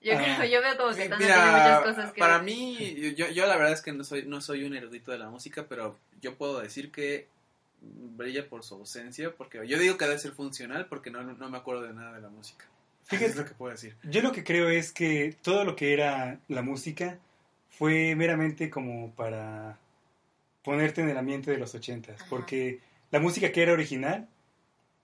[0.01, 0.35] Yo Ah.
[0.37, 2.19] creo, yo veo como que están mira, haciendo muchas cosas que...
[2.19, 5.17] para mí, yo, yo la verdad es que no soy, no soy un erudito de
[5.17, 7.29] la música, pero yo puedo decir que
[7.81, 11.57] brilla por su ausencia, porque yo digo que debe ser funcional porque no, no me
[11.57, 12.65] acuerdo de nada de la música.
[13.05, 13.95] Fíjate- es lo que puedo decir.
[14.03, 17.17] Yo lo que creo es que todo lo que era la música
[17.69, 19.77] fue meramente como para
[20.63, 22.29] ponerte en el ambiente de los ochentas, Ajá.
[22.29, 24.27] porque la música que era original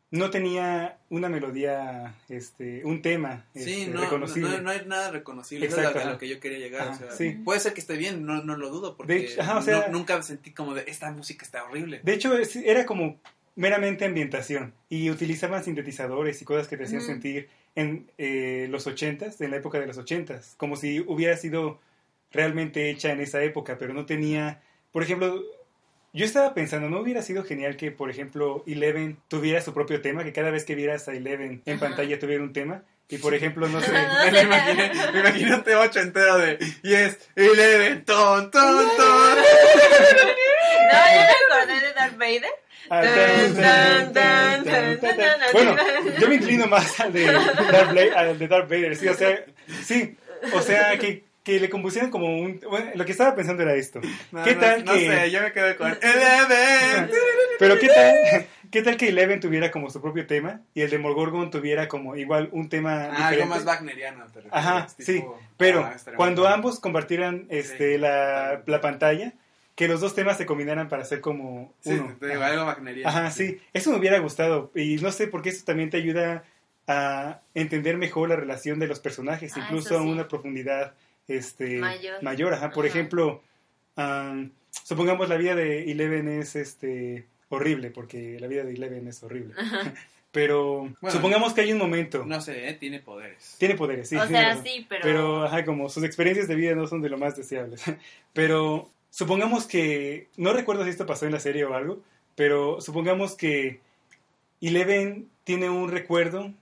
[0.09, 4.49] no tenía una melodía, este, un tema Sí, este, no, reconocible.
[4.51, 5.65] no, no hay nada reconocible.
[5.65, 6.87] Exacto, es a lo que yo quería llegar.
[6.89, 7.31] Ajá, o sea, sí.
[7.43, 9.87] Puede ser que esté bien, no, no lo dudo, porque De hecho, ajá, o sea-
[9.87, 11.99] no- nunca sentí como de esta música está horrible.
[12.03, 13.19] De hecho, es- era como
[13.55, 19.41] meramente ambientación y utilizaban sintetizadores y cosas que te hacían sentir en eh, los ochentas,
[19.41, 21.79] en la época de los ochentas, como si hubiera sido
[22.31, 25.41] realmente hecha en esa época, pero no tenía, por ejemplo,
[26.13, 30.23] yo estaba pensando, ¿no hubiera sido genial que, por ejemplo, Eleven tuviera su propio tema?
[30.23, 32.83] Que cada vez que vieras a Eleven en pantalla tuviera un tema.
[33.09, 33.91] Y por ejemplo, no sé,
[34.31, 35.63] me, imaginé, me imaginé
[35.95, 39.37] entero de Yes, Eleven, ton, ton, ton.
[40.87, 42.51] No, yo me acordé de Darth Vader.
[45.53, 45.75] Bueno,
[46.19, 49.43] yo me inclino más de Darth, al de Darth Vader, sí, o sea,
[49.83, 50.17] sí,
[50.53, 52.59] o sea que que le compusieran como un...
[52.69, 54.01] Bueno, lo que estaba pensando era esto.
[54.33, 54.99] No, ¿Qué no, tal no que...
[55.07, 57.09] sé, yo me quedé con Eleven.
[57.59, 60.97] Pero ¿qué tal, qué tal que Eleven tuviera como su propio tema y el de
[60.97, 63.43] Morgorgon tuviera como igual un tema Ah, diferente?
[63.43, 64.25] algo más wagneriano.
[64.25, 65.23] refieres, Ajá, tipo, sí,
[65.55, 69.31] pero ah, cuando ambos compartieran este, Sí, la, la pantalla,
[69.75, 72.13] que los dos temas se combinaran para hacer como Sí, uno.
[72.19, 73.09] te digo, algo wagneriano.
[73.09, 73.61] Ajá, sí.
[73.71, 74.69] Eso me hubiera gustado.
[74.75, 76.43] Y no sé por qué eso también te ayuda
[76.87, 80.93] a entender mejor la relación de los personajes, Ah, incluso a una profundidad
[81.27, 81.79] este,
[82.21, 82.53] Mayor.
[82.53, 82.71] Ajá.
[82.71, 82.93] Por Ajá.
[82.93, 83.43] ejemplo,
[83.95, 84.51] am,
[84.83, 89.53] supongamos la vida de Eleven es este, horrible, porque la vida de Eleven es horrible.
[90.31, 92.25] Pero Bueno, supongamos que hay un momento.
[92.25, 92.73] No sé, ¿eh?
[92.73, 93.55] tiene poderes.
[93.57, 94.17] Tiene poderes, sí.
[94.17, 94.63] o sea, razón.
[94.65, 95.01] sí, pero...
[95.01, 97.81] Pero, ajá, como sus experiencias de vida no son de lo más deseables.
[98.33, 102.03] Pero supongamos que, no recuerdo si esto pasó en la serie o algo,
[102.35, 103.79] pero supongamos que
[104.61, 106.53] Eleven tiene un recuerdo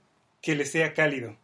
[0.41, 1.35] que le sea cálido.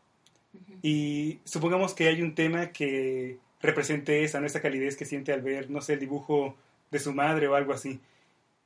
[0.82, 4.48] Y supongamos que hay un tema que represente esa, ¿no?
[4.48, 6.56] esa calidez que siente al ver, no sé, el dibujo
[6.90, 8.00] de su madre o algo así.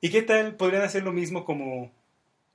[0.01, 1.91] ¿Y qué tal podrían hacer lo mismo como...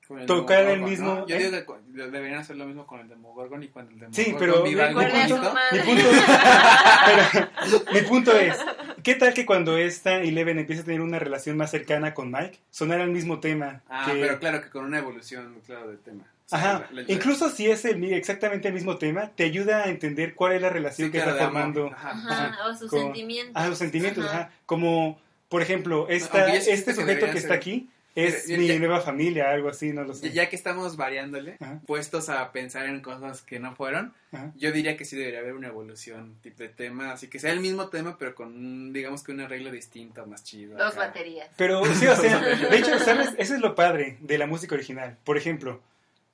[0.09, 1.27] Con el Tocar el mismo- ¿no?
[1.29, 1.51] Yo ¿eh?
[1.51, 4.63] digo que deberían hacer lo mismo con el Demogorgon y cuando el Sí, Demogorgon pero
[4.65, 5.55] viva mi punto, bonito.
[5.73, 6.09] mi punto,
[7.07, 8.57] pero mi punto es,
[9.05, 12.59] ¿qué tal que cuando esta Eleven empieza a tener una relación más cercana con Mike,
[12.71, 13.83] sonara el mismo tema?
[13.89, 16.25] Ah, que- pero claro que con una evolución, claro, del tema.
[16.53, 20.35] Ajá, la- la- incluso si es el, exactamente el mismo tema, te ayuda a entender
[20.35, 21.87] cuál es la relación sí, que claro, está formando.
[21.89, 22.11] Ajá.
[22.11, 23.53] Ajá, Ajá, o sus con- sentimientos.
[23.57, 24.39] Ah, los sentimientos, Ajá.
[24.39, 24.53] ajá.
[24.67, 28.67] Como, por ejemplo, esta, este que sujeto que deberían está ser- aquí es Mira, mi
[28.67, 30.33] ya- nueva familia, algo así, no lo sé.
[30.33, 31.81] Ya que estamos variándole, Ajá.
[31.87, 34.51] puestos a pensar en cosas que no fueron, Ajá.
[34.57, 37.61] yo diría que sí debería haber una evolución tipo de tema, así que sea el
[37.61, 40.77] mismo tema, pero con, digamos que un arreglo distinto, más chido.
[40.77, 41.07] Dos acá.
[41.07, 41.49] baterías.
[41.57, 43.31] Pero sí, o sea, de hecho, ¿sabes?
[43.39, 45.17] Eso es lo padre de la música original.
[45.23, 45.81] Por ejemplo,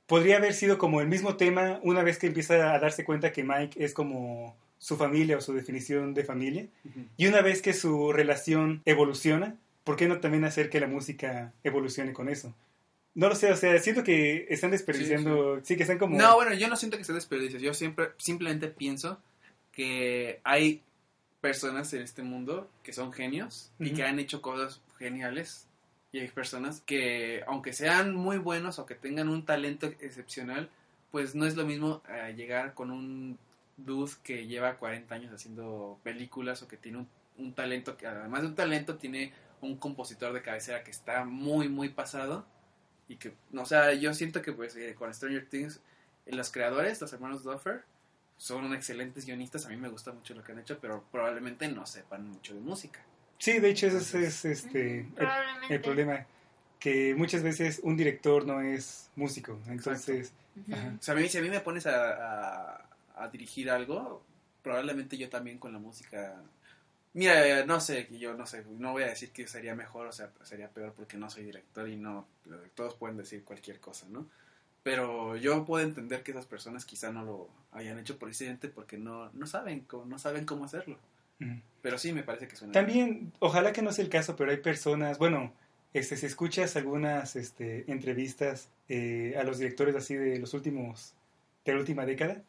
[0.06, 3.44] podría haber sido como el mismo tema una vez que empieza a darse cuenta que
[3.44, 6.66] Mike es como su familia o su definición de familia.
[7.16, 11.52] Y una vez que su relación evoluciona, ¿por qué no también hacer que la música
[11.64, 12.54] evolucione con eso?
[13.14, 16.18] No lo sé, o sea, siento que están desperdiciando, sí, que están como...
[16.18, 17.58] No, bueno, yo no siento que sea desperdicio.
[17.58, 19.18] Yo siempre, simplemente pienso
[19.72, 20.82] que hay
[21.40, 25.66] personas en este mundo que son genios y que han hecho cosas geniales.
[26.12, 30.70] Y hay personas que, aunque sean muy buenos o que tengan un talento excepcional,
[31.10, 33.38] pues no es lo mismo eh, llegar con un
[33.76, 37.06] dude que lleva 40 años haciendo películas o que tiene
[37.38, 41.68] un, talento que además de un talento tiene un compositor de cabecera que está muy
[41.68, 42.46] muy pasado
[43.08, 45.80] y que, o sea, yo siento que pues eh, con Stranger Things,
[46.26, 47.84] eh, los creadores, los hermanos Duffer,
[48.36, 51.86] son excelentes guionistas, a mí me gusta mucho lo que han hecho, pero probablemente no
[51.86, 53.00] sepan mucho de música.
[53.38, 55.06] Sí, de hecho, ese es, este,
[55.68, 56.26] el, problema,
[56.80, 60.32] que muchas veces un director no es músico, entonces...
[60.68, 64.22] O sea, a mí, si a mí me pones a, a- a dirigir algo,
[64.62, 66.34] probablemente yo también con la música...
[67.12, 70.12] Mira, no sé, que yo no sé, no voy a decir que sería mejor o
[70.12, 72.26] sea, sería peor porque no soy director y no,
[72.74, 74.26] todos pueden decir cualquier cosa, ¿no?
[74.82, 79.30] Pero yo puedo entender que esas personas quizá no lo hayan hecho precisamente porque no,
[79.32, 80.98] no saben no saben cómo hacerlo.
[81.82, 82.72] Pero sí, me parece que suena.
[82.72, 85.52] También, ojalá que no sea el caso, pero hay personas, bueno,
[85.94, 91.14] este, si escuchas algunas este, entrevistas eh, a los directores así de los últimos,
[91.64, 92.42] de la última década,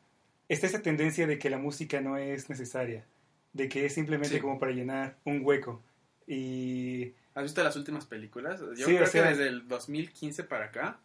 [0.50, 3.06] está esa tendencia de que la música no es necesaria,
[3.54, 4.41] de que es simplemente Sí.
[4.41, 5.82] como para llenar un hueco.
[6.26, 8.60] Y, ¿Has visto las últimas películas?
[8.60, 11.00] Yo Sí, creo o sea- que desde el 2015 para acá.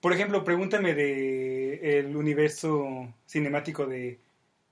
[0.00, 4.18] por ejemplo, pregúntame de el universo cinemático de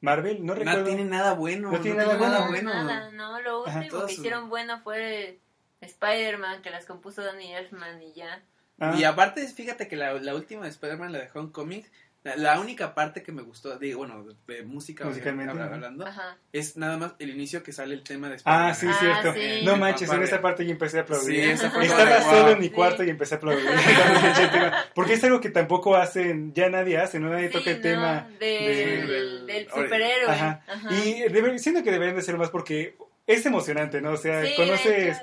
[0.01, 0.85] Marvel, no No recuerdo.
[0.85, 1.71] tiene nada bueno.
[1.73, 2.73] No tiene nada No, bueno.
[2.73, 3.81] nada, no, lo Ajá.
[3.81, 5.39] último que hicieron bueno fue
[5.81, 8.43] Spider-Man, que las compuso Danny Elfman y ya.
[8.79, 11.85] Ah, Y aparte, fíjate que la, la última de Spider-Man, la de Homecoming,
[12.23, 15.75] la, la única parte que me gustó, digo, bueno, de, de música Musicalmente, habla- ajá.
[15.75, 16.37] hablando, Ajá.
[16.53, 18.71] es nada más el inicio que sale el tema de Spider-Man.
[18.71, 19.33] Ah, sí, Ah, cierto.
[19.33, 19.65] sí.
[19.65, 21.43] No manches, en esa parte yo empecé a aplaudir.
[21.45, 22.49] Sí, esa fue Estaba de, solo wow.
[22.53, 22.71] en mi Sí.
[22.73, 23.65] cuarto y empecé a aplaudir.
[24.95, 27.31] Porque es algo que tampoco hacen, ya nadie hace, ¿no?
[27.31, 28.29] Nadie Sí, toca el no, tema.
[28.39, 30.31] del, de- del- del ori- superhéroe.
[30.31, 30.63] Ajá.
[30.69, 30.89] Ajá.
[30.95, 34.13] Y debe- siento que deberían de ser más porque es emocionante, ¿no?
[34.13, 35.19] O sea, Sí, de conoces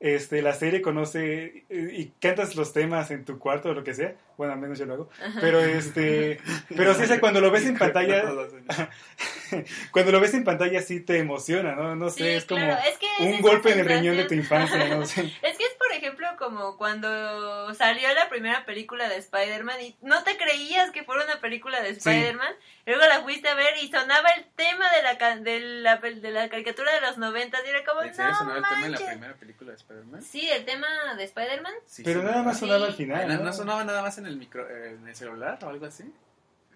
[0.00, 3.94] este, la serie, conoce eh, y cantas los temas en tu cuarto o lo que
[3.94, 4.14] sea.
[4.36, 5.10] Bueno, al menos yo lo hago.
[5.40, 6.40] Pero este,
[6.76, 8.24] pero sí, sea, cuando lo ves en pantalla,
[9.92, 11.94] cuando lo ves en pantalla sí te emociona, ¿no?
[11.94, 14.24] No sé, Sí, es como claro, es que es un golpe en el riñón de
[14.24, 15.04] tu infancia, ¿no?
[15.06, 19.96] Sea, Es que es, por ejemplo, como cuando salió la primera película de Spider-Man y
[20.02, 22.54] no te creías que fuera una película de Spider-Man,
[22.86, 26.20] luego la fuiste a ver y sonaba el tema de la, ca- de la, pel-
[26.20, 28.74] de la caricatura de los 90 y era como, ¿En serio no sonaba el tema
[28.76, 29.08] en la manches".
[29.08, 30.22] primera película de Spider-Man?
[30.22, 31.72] Sí, el tema de Spider-Man.
[31.86, 32.98] Sí, pero nada más sonaba al Sí.
[32.98, 33.28] final.
[33.28, 33.44] ¿No, ¿no?
[33.44, 36.12] no sonaba nada más en el micro, eh, en el celular o algo así?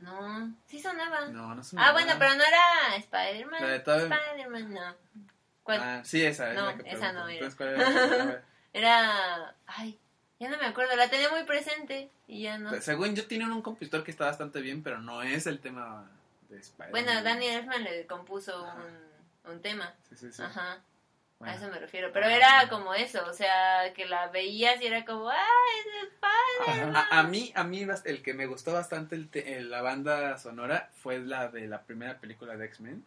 [0.00, 1.26] No, sí sonaba.
[1.28, 1.88] No, no sonaba.
[1.88, 3.62] ah, bueno, pero no era Spider-Man.
[3.64, 4.94] Spider-Man, no.
[5.62, 5.80] ¿Cuál?
[5.82, 6.50] Ah, sí, esa.
[6.50, 7.32] es No, la que esa no era.
[7.32, 8.42] Entonces, ¿cuál era?
[8.72, 9.54] Era...
[9.66, 9.98] Ay,
[10.38, 12.68] ya no me acuerdo, la tenía muy presente y ya no.
[12.68, 16.10] Pues, Según yo, tienen un compositor que está bastante bien, pero no es el tema
[16.50, 16.90] de Spider-Man.
[16.90, 18.64] Bueno, Danny Elfman le compuso
[19.44, 19.94] un, un tema.
[20.10, 20.42] Sí, sí, sí.
[20.42, 20.78] Ajá,
[21.38, 21.52] Bueno.
[21.52, 22.10] a eso me refiero.
[22.12, 25.36] Pero era como eso, o sea, que la veías y era como, ¡ay,
[25.80, 26.08] es
[26.64, 26.96] Spider-Man!
[26.96, 30.38] A, a mí, a mí el que me gustó bastante el te- el- la banda
[30.38, 33.04] sonora fue la de la primera película de X-Men.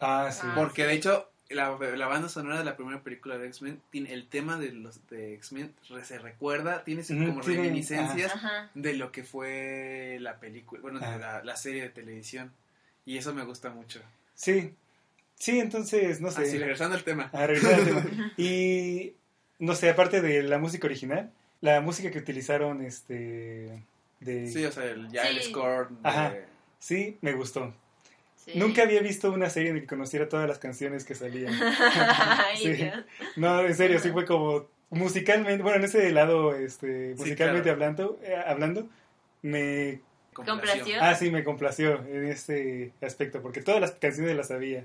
[0.00, 0.40] Ah, sí.
[0.44, 0.52] Ah.
[0.54, 4.28] Porque de hecho, la, la banda sonora de la primera película de X-Men, tiene el
[4.28, 8.70] tema de los de X-Men re- se recuerda, tiene como reminiscencias Ajá.
[8.74, 11.18] de lo que fue la película, bueno, de Ah.
[11.18, 12.52] la, la serie de televisión.
[13.04, 14.00] Y eso me gusta mucho.
[14.34, 14.74] Sí.
[15.38, 16.42] Sí, entonces, no sé.
[16.42, 17.30] Así, regresando al tema.
[17.32, 18.32] A regresar al tema.
[18.36, 19.14] Y
[19.58, 23.82] no sé, aparte de la música original, la música que utilizaron este
[24.20, 26.34] de Sí, o sea, el, ya el score de- Ajá.
[26.78, 27.74] sí, me gustó.
[28.44, 28.52] Sí.
[28.54, 31.52] Nunca había visto una serie en la que conociera todas las canciones que salían.
[32.56, 32.90] Sí.
[33.36, 37.74] No, en serio, sí fue como musicalmente, bueno, en ese lado este Sí, musicalmente claro.
[37.74, 38.88] hablando, eh, hablando
[39.42, 40.00] me
[40.32, 40.96] Complació.
[41.00, 44.84] ah, sí, me complació en este aspecto porque todas las canciones las sabía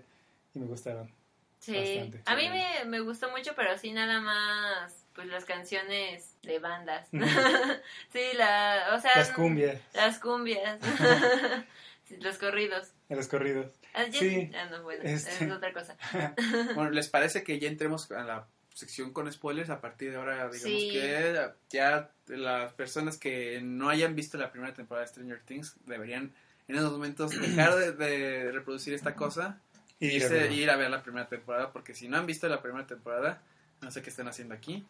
[0.54, 1.12] y me gustaron.
[1.60, 2.22] Sí, Bastante.
[2.26, 7.08] a mí me, me gustó mucho, pero sí nada más, pues las canciones de bandas.
[8.12, 10.80] Sí, la, o sea, Las cumbias, Las cumbias.
[12.20, 12.92] Los corridos.
[13.08, 13.72] los corridos.
[13.94, 14.52] Ah, ya- Sí.
[14.54, 15.46] ah, no, bueno, Este.
[15.46, 15.96] es otra cosa.
[16.76, 19.70] Bueno, ¿les parece que ya entremos a la sección con spoilers?
[19.70, 20.90] A partir de ahora, digamos Sí.
[20.92, 26.34] que ya las personas que no hayan visto la primera temporada de Stranger Things deberían
[26.68, 29.62] en esos momentos dejar de, de reproducir esta cosa
[30.02, 32.86] ir a ir a ver la primera temporada, porque si no han visto la primera
[32.88, 33.42] temporada,
[33.82, 34.86] no sé qué están haciendo aquí.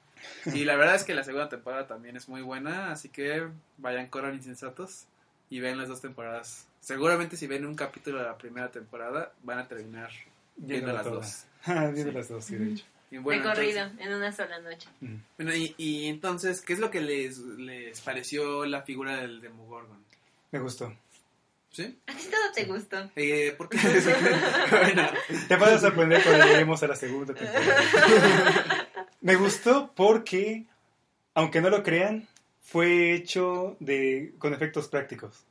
[0.54, 3.47] Y la verdad es que la segunda temporada también es muy buena, así que
[3.78, 5.06] vayan, corran insensatos
[5.50, 6.67] y ven las dos temporadas.
[6.80, 10.10] Seguramente si ven un capítulo de la primera temporada, van a terminar
[10.58, 11.15] viendo las toda.
[11.17, 11.45] dos.
[11.93, 12.86] Viendo las dos, sí, de hecho.
[13.12, 14.88] Y bueno, de corrido, entonces- en una sola noche.
[15.02, 15.15] Mm.
[15.38, 19.99] bueno, y, y entonces, ¿qué es lo que les, les pareció la figura del Demogorgon?
[20.51, 20.93] Me gustó.
[21.72, 21.97] ¿Sí?
[22.05, 23.09] A ti todo te gustó.
[23.15, 23.78] Eh, ¿Por qué?
[24.72, 25.09] bueno,
[25.47, 28.88] Te vas a sorprender cuando lleguemos a la segunda temporada.
[29.22, 30.65] Me gustó porque,
[31.34, 32.28] aunque no lo crean,
[32.61, 35.45] fue hecho de con efectos prácticos.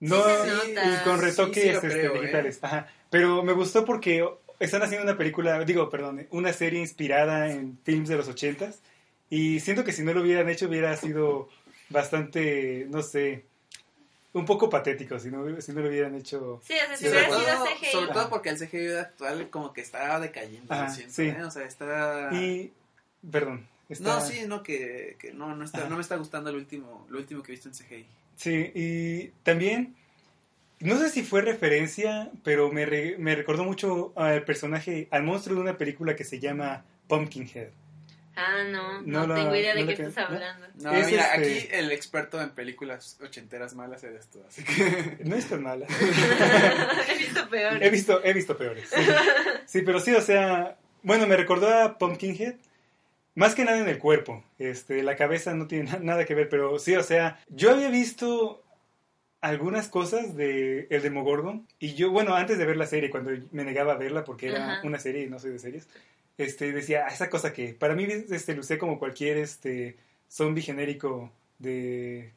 [0.00, 0.94] No Sí se nota.
[0.94, 2.20] y con retoques sí este, creo, ¿eh?
[2.20, 2.58] digitales.
[2.62, 2.88] Ajá.
[3.10, 4.26] Pero me gustó porque
[4.58, 8.80] están haciendo una película, digo, perdón, una serie inspirada en films de los ochentas.
[9.28, 11.48] Y siento que si no lo hubieran hecho hubiera sido
[11.90, 13.44] bastante, no sé,
[14.38, 16.60] un poco patético si no, si no lo hubieran hecho.
[16.64, 17.86] Sí, o sea, si hubiera sobre sido todo, CGI.
[17.92, 21.22] sobre todo porque el CGI actual como que está decayendo, Ajá, siento, sí.
[21.28, 21.42] ¿eh?
[21.44, 22.30] O sea, está...
[22.32, 22.72] Y,
[23.30, 23.66] perdón.
[23.88, 25.88] está- No, sí, no, que, que no, no, está, Ajá.
[25.88, 28.06] no me está gustando el último, lo último que he visto en CGI.
[28.36, 29.96] Sí, y también,
[30.80, 35.56] no sé si fue referencia, pero me, re- me recordó mucho al personaje, al monstruo
[35.56, 37.68] de una película que se llama Pumpkinhead.
[38.36, 40.66] Ah, no, No no, la- tengo idea de no qué que- estás hablando.
[40.82, 45.18] No, Es mira, este- aquí el experto en películas ochenteras malas eres tú, así que...
[45.24, 45.86] No es tan mala.
[47.08, 47.82] He visto peor.
[47.82, 48.88] He visto, he visto peores.
[48.94, 49.02] Sí.
[49.66, 52.54] Sí, pero sí, o sea, bueno, me recordó a Pumpkinhead.
[53.34, 54.42] Más que nada en el cuerpo.
[54.58, 57.88] Este, la cabeza no tiene na- nada que ver, pero sí, o sea, yo había
[57.90, 58.62] visto
[59.42, 63.64] algunas cosas de El Demogorgon y yo, bueno, antes de ver la serie, cuando me
[63.64, 64.86] negaba a verla porque era Ajá.
[64.86, 65.86] una serie y no soy de series,
[66.38, 69.96] este, decía, "Ah, esa cosa que para mí este, lucé como cualquier este,
[70.28, 72.32] zombie genérico de.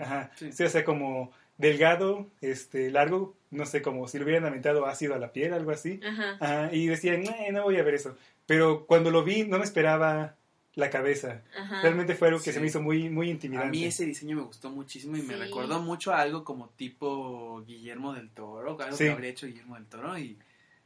[0.00, 0.30] Ajá.
[0.36, 0.52] Sí.
[0.52, 0.64] Sí.
[0.64, 5.18] o sea, como delgado, este, largo, no sé, como si le hubieran aventado ácido a
[5.18, 6.00] la piel, algo así.
[6.04, 6.36] Ajá.
[6.40, 8.16] Ajá, y decía, "Nah, no voy a ver eso.
[8.46, 10.36] Pero cuando lo vi, no me esperaba
[10.74, 11.42] la cabeza.
[11.56, 11.82] Ajá.
[11.82, 12.52] Realmente fue algo que Sí.
[12.54, 13.70] se me hizo muy, muy A intimidante.
[13.70, 18.14] mí ese diseño me gustó muchísimo y me recordó mucho a algo como tipo Guillermo
[18.14, 19.04] del Toro, algo Sí.
[19.04, 20.38] que habría hecho Guillermo del Toro y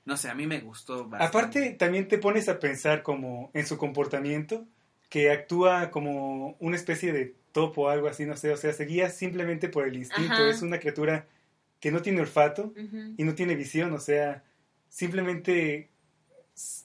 [0.07, 1.25] no sé, a mí me gustó bastante.
[1.25, 4.65] Aparte, también te pones a pensar como en su comportamiento,
[5.09, 9.11] que actúa como una especie de topo o algo así, no sé, o sea, seguía
[9.11, 10.33] simplemente por el instinto.
[10.33, 10.49] Ajá.
[10.49, 11.27] Es una criatura
[11.81, 12.73] que no tiene olfato
[13.17, 14.45] y no tiene visión, o sea,
[14.89, 15.91] simplemente,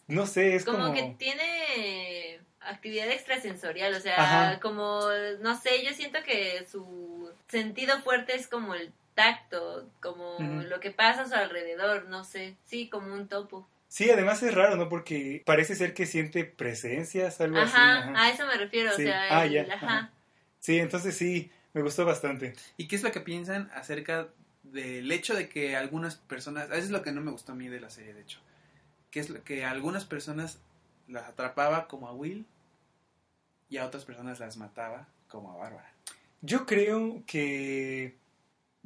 [0.07, 0.93] no sé, es como, como...
[0.93, 4.59] que tiene actividad extrasensorial, o sea, Ajá.
[4.59, 5.01] como,
[5.41, 8.91] no sé, yo siento que su sentido fuerte es como el
[9.21, 13.67] tacto, como lo que pasa a su alrededor, no sé, sí, como un topo.
[13.87, 14.87] Sí, además es raro, ¿no?
[14.89, 18.09] Porque parece ser que siente presencias, algo Ajá, así.
[18.15, 19.03] a eso me refiero, Sí.
[19.03, 19.85] o sea, Ah, el- ya, ajá.
[19.85, 20.11] ajá.
[20.59, 22.53] Sí, entonces sí, me gustó bastante.
[22.77, 24.29] ¿Y qué es lo que piensan acerca
[24.63, 27.67] del hecho de que algunas personas, eso es lo que no me gustó a mí
[27.67, 28.39] de la serie, de hecho,
[29.11, 30.59] que es lo que a algunas personas
[31.07, 32.45] las atrapaba como a Will
[33.69, 35.91] y a otras personas las mataba como a Bárbara.
[36.41, 38.15] Yo creo que...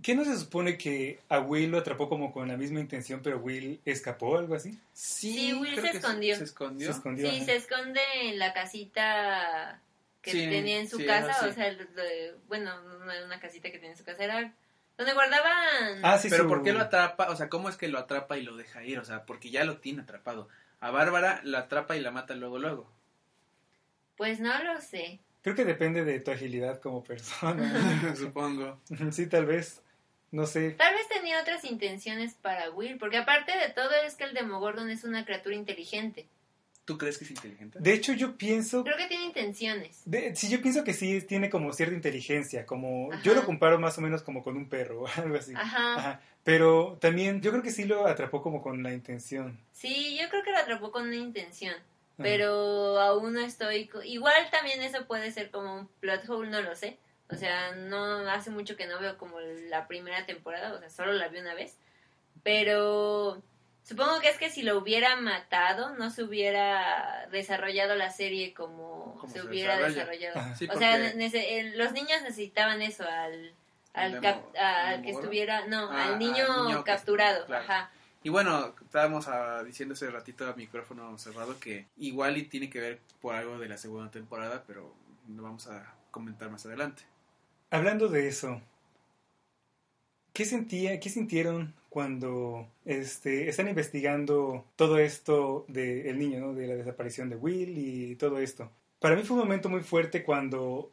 [0.02, 3.38] ¿Qué no se supone que a Will lo atrapó como con la misma intención, pero
[3.40, 4.78] Will escapó o algo así?
[4.94, 6.36] Sí, Will se escondió.
[6.36, 6.88] Se escondió.
[6.88, 7.30] Se escondió.
[7.30, 7.46] Sí, ajá.
[7.46, 9.80] se esconde en la casita
[10.22, 11.46] que Sí, tenía en su sí, casa, sí.
[11.50, 11.76] o sea,
[12.48, 14.54] bueno, no era una casita que tenía en su casa, era
[14.98, 16.00] donde guardaban...
[16.04, 17.30] Ah, sí, Pero su- ¿por qué lo atrapa?
[17.30, 19.00] O sea, ¿cómo es que lo atrapa y lo deja ir?
[19.00, 20.50] O sea, porque ya lo tiene atrapado.
[20.82, 22.92] A Bárbara la atrapa y la mata luego, luego.
[24.18, 25.20] Pues no lo sé.
[25.42, 28.14] Creo que depende de tu agilidad como persona.
[28.16, 28.80] Supongo.
[29.12, 29.82] sí, tal vez.
[30.36, 30.72] No sé.
[30.72, 34.90] Tal vez tenía otras intenciones para Will, porque aparte de todo es que el Demogorgon
[34.90, 36.28] es una criatura inteligente.
[36.84, 37.80] ¿Tú crees que es inteligente?
[37.80, 38.84] De hecho, yo pienso...
[38.84, 40.02] Creo que tiene intenciones.
[40.04, 43.14] De, sí, yo pienso que sí tiene como cierta inteligencia, como...
[43.14, 43.24] Ajá.
[43.24, 45.54] Yo lo comparo más o menos como con un perro o algo así.
[45.56, 45.96] Ajá.
[45.96, 46.22] Ajá.
[46.44, 49.58] Pero también yo creo que sí lo atrapó como con la intención.
[49.72, 51.76] Sí, yo creo que lo atrapó con una intención.
[51.76, 52.24] Ajá.
[52.24, 53.90] Pero aún no estoy...
[54.04, 56.98] Igual también eso puede ser como un plot hole, no lo sé.
[57.30, 61.14] O sea, no hace mucho que no veo como la primera temporada, o sea, solo
[61.14, 61.78] la vi una vez.
[62.44, 63.42] Pero
[63.84, 69.16] supongo que es que si lo hubiera matado, no se hubiera desarrollado la serie como,
[69.20, 70.30] Como se, se hubiera desarrolla.
[70.30, 70.56] desarrollado.
[70.56, 73.54] Sí, o sea, porque- nece- el- los niños necesitaban eso, al,
[73.94, 76.92] al, ¿El cap- demo- al el que estuviera, no, Ah, al niño, al niño que-
[76.92, 77.64] capturado, claro.
[77.64, 77.92] ajá.
[78.22, 82.80] Y bueno, estábamos ah, diciendo hace ratito a micrófono cerrado que igual y tiene que
[82.80, 84.94] ver por algo de la segunda temporada, pero
[85.30, 87.04] lo vamos a comentar más adelante.
[87.76, 88.62] Hablando de eso,
[90.32, 96.54] ¿qué sentía, qué sintieron cuando este, están investigando todo esto del niño, ¿no?
[96.54, 98.72] de la desaparición de Will y todo esto?
[99.00, 100.90] Para mí fue un momento muy fuerte cuando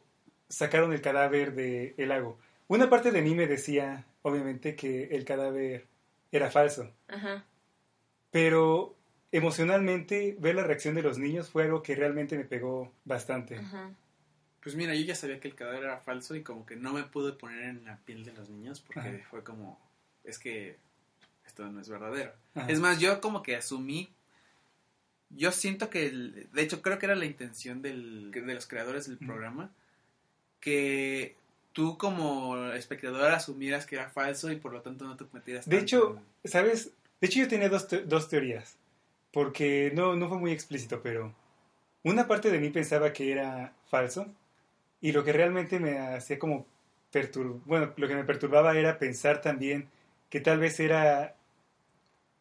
[0.49, 2.37] sacaron el cadáver del el lago.
[2.67, 5.85] Una parte de mí me decía, obviamente, que el cadáver
[6.33, 7.45] era falso, Ajá.
[8.29, 8.93] pero
[9.31, 13.55] emocionalmente ver la reacción de los niños fue algo que realmente me pegó bastante.
[13.55, 13.89] Ajá.
[14.63, 17.03] Pues mira, yo ya sabía que el cadáver era falso y como que no me
[17.03, 19.27] pude poner en la piel de los niños porque Ajá.
[19.29, 19.77] fue como,
[20.23, 20.77] es que
[21.45, 22.31] esto no es verdadero.
[22.55, 22.67] Ajá.
[22.71, 24.09] Es más, yo como que asumí,
[25.29, 29.07] yo siento que, el- de hecho creo que era la intención del, de los creadores
[29.07, 29.69] del programa,
[30.59, 31.35] que
[31.73, 35.77] tú como espectador asumieras que era falso y por lo tanto no te metieras De
[35.77, 36.91] tanto hecho, ¿sabes?
[37.19, 38.77] De hecho yo tenía dos, te- dos teorías,
[39.31, 41.33] porque no, no fue muy explícito, pero
[42.03, 44.31] una parte de mí pensaba que era falso
[45.03, 46.65] y lo que realmente me hacía como
[47.11, 49.89] perturbar, bueno, lo que me perturbaba era pensar también
[50.29, 51.35] que tal vez era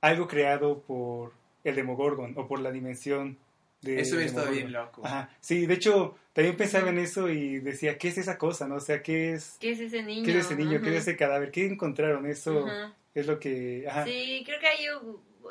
[0.01, 1.33] algo creado por
[1.65, 3.37] el Demogorgon o por la dimensión
[3.81, 4.71] de eso hubiera estado Demogorgon.
[4.71, 5.03] bien loco.
[5.05, 8.69] Ajá, sí, de hecho también pensaba en eso y decía, ¿qué es esa cosa?
[8.69, 8.77] ¿No?
[8.77, 10.25] O sea, ¿qué es, ¿Qué es ese niño?
[10.25, 10.81] ¿qué es ese niño?
[10.81, 11.51] ¿Qué es ese cadáver?
[11.51, 12.27] ¿Qué encontraron?
[12.27, 12.69] Eso
[13.13, 13.87] es lo que...
[13.89, 14.05] Ajá.
[14.05, 14.87] Sí, creo que ahí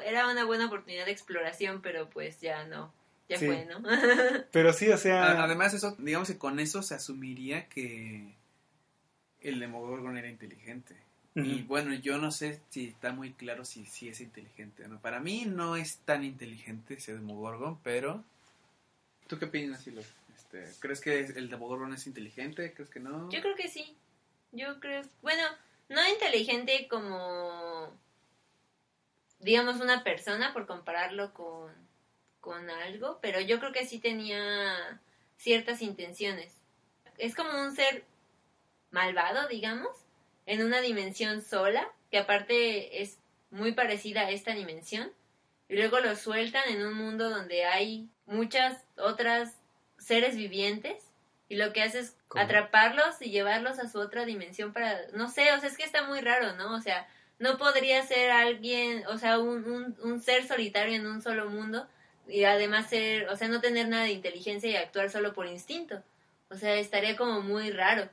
[0.05, 2.93] era una buena oportunidad de exploración, pero pues ya no.
[3.31, 3.45] Ya Sí.
[3.45, 3.81] fue, ¿no?
[4.51, 8.33] Pero sí, o sea, Además, eso, digamos que con eso se asumiría que
[9.39, 10.95] el Demogorgon era inteligente.
[11.33, 14.99] Y bueno, yo no sé si está muy claro si, si es inteligente o no.
[14.99, 18.21] Para mí no es tan inteligente ese Demogorgon, pero
[19.31, 20.01] ¿Tú qué opinas, Silo?
[20.35, 22.73] Este, ¿Crees que el Demogorgon es inteligente?
[22.73, 23.31] ¿Crees que no?
[23.31, 23.95] Yo creo que sí.
[24.51, 25.41] Yo creo, bueno,
[25.87, 27.97] no inteligente como,
[29.39, 31.71] digamos, una persona, por compararlo con,
[32.41, 34.99] con algo, pero yo creo que sí tenía
[35.37, 36.53] ciertas intenciones.
[37.17, 38.03] Es como un ser
[38.89, 39.95] malvado, digamos,
[40.45, 43.17] en una dimensión sola, que aparte es
[43.51, 45.11] muy parecida a esta dimensión,
[45.69, 49.55] y luego lo sueltan en un mundo donde hay muchas otras
[49.97, 51.01] seres vivientes
[51.47, 52.43] y lo que hace es ¿Cómo?
[52.43, 56.03] atraparlos y llevarlos a su otra dimensión para, no sé, o sea, es que está
[56.03, 56.75] muy raro, ¿no?
[56.75, 57.07] O sea,
[57.39, 61.87] no podría ser alguien, o sea, un, un, un ser solitario en un solo mundo
[62.27, 66.01] y además ser, o sea, no tener nada de inteligencia y actuar solo por instinto.
[66.49, 68.09] O sea, estaría como muy raro.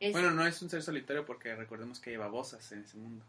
[0.00, 3.24] Es- Bueno, no es un ser solitario porque recordemos que hay babosas en ese mundo.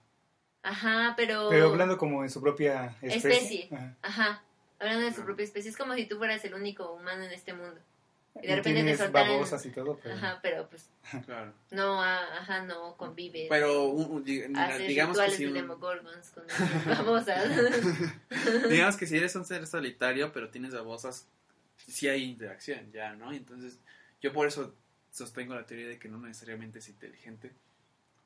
[0.63, 1.47] Ajá, pero...
[1.49, 3.31] Pero hablando como en su propia especie.
[3.31, 3.69] Especie.
[3.71, 3.95] Ajá.
[4.01, 4.43] Ajá,
[4.79, 5.71] hablando de su propia especie.
[5.71, 7.79] Es como si tú fueras el único humano en este mundo.
[8.41, 10.15] Y Y de repente te tienes soltaran- babosas y todo, pero...
[10.15, 10.89] Ajá, pero pues
[11.25, 11.53] Claro.
[11.71, 13.47] no, ah, ajá, no convive.
[13.49, 16.43] Pero un- un- dig- Haces digamos que si de un- Demogorgons con
[16.85, 17.49] babosas.
[18.69, 21.27] digamos que si eres un ser solitario pero tienes babosas,
[21.77, 23.31] sí hay interacción ya, ¿no?
[23.33, 23.79] Entonces,
[24.21, 24.73] yo por eso
[25.11, 27.51] sostengo la teoría de que no necesariamente es inteligente,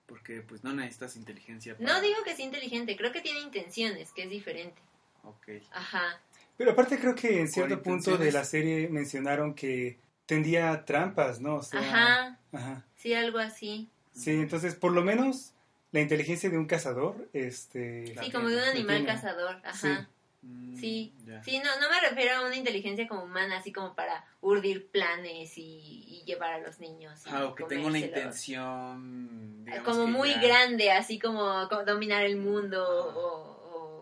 [0.08, 1.94] porque pues no necesitas inteligencia para...
[1.94, 4.82] no digo que sea inteligente, creo que tiene intenciones, que es diferente.
[5.24, 5.48] Ok.
[5.72, 6.20] Ajá.
[6.62, 9.98] Pero aparte creo que en cierto punto de la serie mencionaron que
[10.28, 11.56] tendía trampas, ¿no?
[11.56, 12.86] O sea, Ajá, ajá.
[12.96, 13.90] sí, algo así.
[14.14, 15.54] Sí, entonces por lo menos
[15.92, 18.14] la inteligencia de un cazador, este...
[18.22, 19.12] Sí, como de un animal tiene.
[19.12, 19.60] cazador.
[19.64, 20.08] Ajá.
[20.44, 21.44] Mm, Sí, ya.
[21.44, 25.58] sí, no, no me refiero a una inteligencia como humana, así como para urdir planes
[25.58, 25.64] y,
[26.08, 27.22] y llevar a los niños.
[27.26, 29.66] Ah, o que tenga una intención...
[29.84, 33.61] Como muy ya- grande, así como, como dominar el mundo o-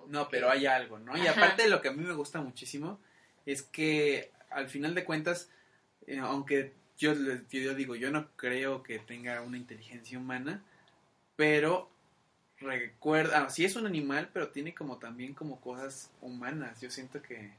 [0.09, 1.15] No, pero hay algo, ¿no?
[1.15, 1.31] Y Ajá.
[1.45, 2.99] aparte lo que a mí me gusta muchísimo
[3.45, 5.49] es que al final de cuentas,
[6.07, 7.13] eh, aunque yo,
[7.49, 10.63] yo digo, yo no creo que tenga una inteligencia humana,
[11.35, 11.89] pero
[12.59, 16.81] recuerda, ah, sí es un animal, pero tiene como también como cosas humanas.
[16.81, 17.51] Yo siento que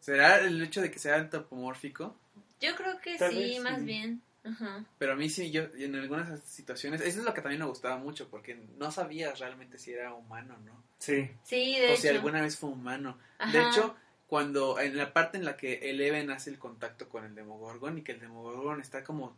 [0.00, 2.16] será el hecho de que sea antropomórfico,
[2.60, 3.84] Yo creo que Tal sí, vez, más sí.
[3.84, 4.22] bien.
[4.48, 4.84] Ajá.
[4.98, 7.96] pero a mí sí, yo en algunas situaciones, eso es lo que también me gustaba
[7.98, 10.82] mucho, porque no sabías realmente si era humano, ¿no?
[10.98, 12.02] Sí, Sí, de o hecho.
[12.02, 13.18] si alguna vez fue humano.
[13.52, 13.68] De Ajá.
[13.68, 13.96] hecho,
[14.26, 18.02] cuando en la parte en la que Eleven hace el contacto con el Demogorgon y
[18.02, 19.36] que el Demogorgon está como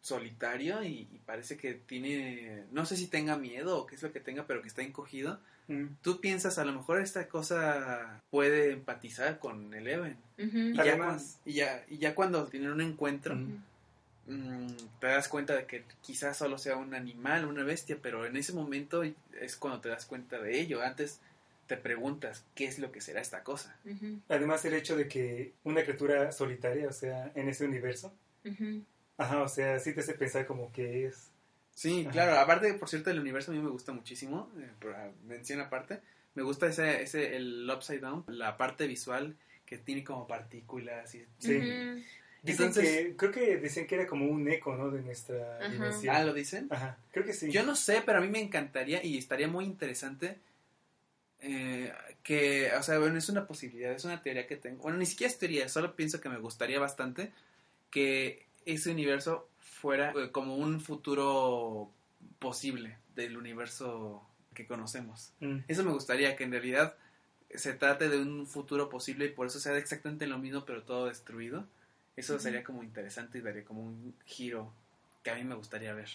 [0.00, 4.12] solitario y, y parece que tiene, no sé si tenga miedo o qué es lo
[4.12, 8.72] que tenga, pero que está encogido, mm, tú piensas a lo mejor esta cosa puede
[8.72, 10.16] empatizar con Eleven.
[10.38, 10.56] Ujú.
[10.58, 13.58] Y ya, y ya, y ya cuando tienen un encuentro, Ujú.
[14.26, 14.66] Mm,
[15.00, 18.52] te das cuenta de que quizás solo sea un animal, una bestia, pero en ese
[18.52, 20.82] momento es cuando te das cuenta de ello.
[20.82, 21.20] Antes
[21.66, 23.76] te preguntas qué es lo que será esta cosa.
[24.28, 28.12] Además el hecho de que una criatura solitaria, o sea, en ese universo,
[29.16, 31.30] ajá, o sea, sí te hace pensar como que es...
[31.72, 32.10] Sí, Ajá.
[32.10, 32.38] claro.
[32.40, 34.50] Aparte, por cierto, el universo a mí me gusta muchísimo.
[34.58, 34.94] eh, por
[35.24, 36.00] mención aparte.
[36.34, 41.14] Me gusta ese, ese, el Upside Down, la parte visual que tiene como partículas.
[41.14, 42.04] Y, Sí.
[42.42, 44.90] Dicen Entonces- que, creo que decían que era como un eco, ¿no?
[44.90, 45.68] De nuestra Ajá.
[45.68, 46.14] dimensión.
[46.16, 46.68] Ah, ¿lo dicen?
[46.70, 47.50] Ajá, creo que sí.
[47.50, 50.38] Yo no sé, pero a mí me encantaría y estaría muy interesante
[51.42, 54.82] eh, que, o sea, bueno, es una posibilidad, es una teoría que tengo.
[54.82, 57.32] Bueno, ni siquiera es teoría, solo pienso que me gustaría bastante
[57.90, 61.90] que ese universo fuera eh, como un futuro
[62.38, 65.32] posible del universo que conocemos.
[65.40, 66.94] Mm, Eso me gustaría, que en realidad
[67.54, 71.06] se trate de un futuro posible y por eso sea exactamente lo mismo, pero todo
[71.06, 71.66] destruido.
[72.20, 74.72] Eso sería como interesante y daría como un giro
[75.22, 76.08] que a mí me gustaría ver.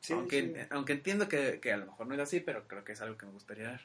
[0.00, 0.54] sí, aunque, sí.
[0.70, 3.16] aunque entiendo que, que a lo mejor no es así, pero creo que es algo
[3.16, 3.80] que me gustaría ver.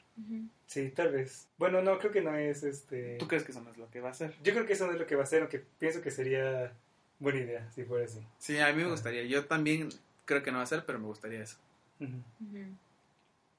[0.66, 1.46] Sí, tal vez.
[1.58, 3.16] Bueno, no, creo que no es este...
[3.18, 4.34] ¿Tú crees que eso no es lo que va a ser?
[4.42, 6.72] Yo creo que eso no es lo que va a ser, aunque pienso que sería
[7.18, 8.20] buena idea si fuera así.
[8.38, 9.24] Sí, a mí me gustaría.
[9.24, 9.88] Yo también
[10.24, 11.56] creo que no va a ser, pero me gustaría eso.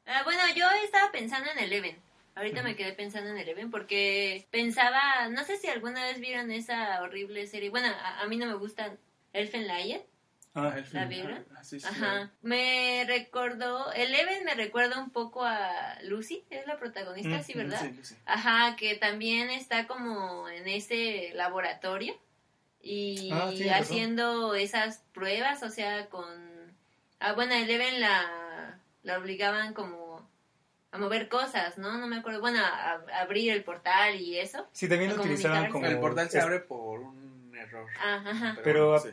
[0.06, 2.09] Ah, bueno, yo estaba pensando en Eleven.
[2.40, 7.02] Ahorita me quedé pensando en Eleven porque pensaba, no sé si alguna vez vieron esa
[7.02, 7.70] horrible serie.
[7.70, 8.96] Bueno, a, a mí no me gusta
[9.34, 10.02] Elfen Lion.
[10.56, 11.46] Ah, el ¿La vieron?
[11.56, 12.32] Ah, sí, sí, Ajá.
[12.42, 17.58] Me recordó, Eleven me recuerda un poco a Lucy, es la protagonista, Mm, sí, sí,
[17.58, 17.82] ¿verdad?
[17.82, 18.16] sí, sí.
[18.26, 22.18] Ajá, que también está como en ese laboratorio
[22.82, 23.72] y Ah, razón.
[23.84, 26.26] haciendo esas pruebas, o sea, con...
[27.20, 29.99] Ah, bueno, Eleven la, la obligaban como
[30.92, 31.98] a mover cosas, ¿no?
[31.98, 34.68] No me acuerdo, bueno, a, a abrir el portal y eso.
[34.72, 35.86] sí, también lo utilizaban como...
[35.86, 37.88] El portal se es- abre por un error.
[38.04, 38.58] Ah, ajá.
[38.64, 39.10] Pero- sí.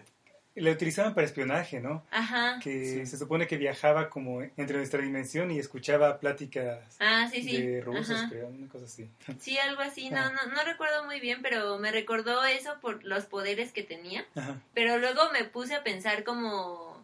[0.55, 2.03] la utilizaban para espionaje, ¿no?
[2.11, 2.59] Ajá.
[2.63, 7.61] Que se supone que viajaba como entre nuestra dimensión y escuchaba pláticas Ah, sí, sí.
[7.61, 8.29] de rusos, Ajá.
[8.31, 9.11] creo, una cosa así.
[9.39, 10.09] Sí, algo así.
[10.09, 10.33] No, Ajá.
[10.33, 14.25] no, no recuerdo muy bien, pero me recordó eso por los poderes que tenía.
[14.35, 14.57] Ajá.
[14.73, 16.96] Pero luego me puse a pensar como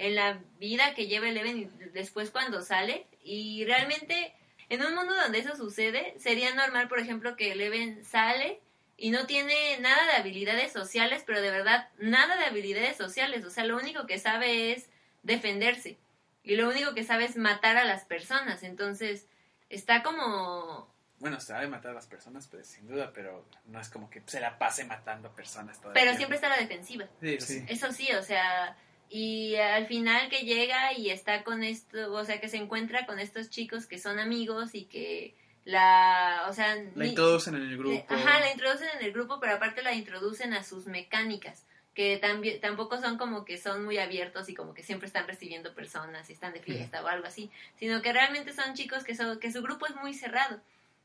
[0.00, 3.06] en la vida que lleva Eleven y después cuando sale.
[3.22, 4.34] Y realmente,
[4.70, 8.60] en un mundo donde eso sucede, sería normal, por ejemplo, que Eleven sale
[8.96, 13.44] y no tiene nada de habilidades sociales, pero de verdad, nada de habilidades sociales.
[13.44, 14.88] O sea, lo único que sabe es
[15.22, 15.98] defenderse.
[16.42, 18.62] Y lo único que sabe es matar a las personas.
[18.62, 19.26] Entonces,
[19.68, 24.08] está como Bueno, sabe matar a las personas, pues sin duda, pero no es como
[24.08, 27.06] que se la pase matando personas todo el Pero siempre está a la defensiva.
[27.20, 27.38] Sí.
[27.38, 27.64] sí.
[27.68, 28.78] Eso sí, o sea,
[29.10, 33.18] y al final que llega y está con esto, o sea, que se encuentra con
[33.18, 35.34] estos chicos que son amigos y que
[35.64, 38.06] la, o sea, La introducen en el grupo.
[38.08, 42.60] Ajá, la introducen en el grupo, pero aparte la introducen a sus mecánicas, que también
[42.60, 46.32] tampoco son como que son muy abiertos y como que siempre están recibiendo personas y
[46.32, 47.50] están de fiesta o algo así,
[47.80, 50.60] sino que realmente son chicos que son que su grupo es muy cerrado.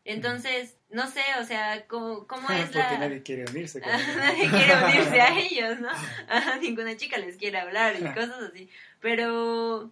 [0.05, 4.49] Entonces, no sé, o sea, cómo, cómo es Porque la nadie quiere unirse con nadie
[4.49, 5.89] quiere unirse a ellos, ¿no?
[6.29, 8.69] Ajá, ninguna chica les quiere hablar y cosas así.
[9.01, 9.91] Pero,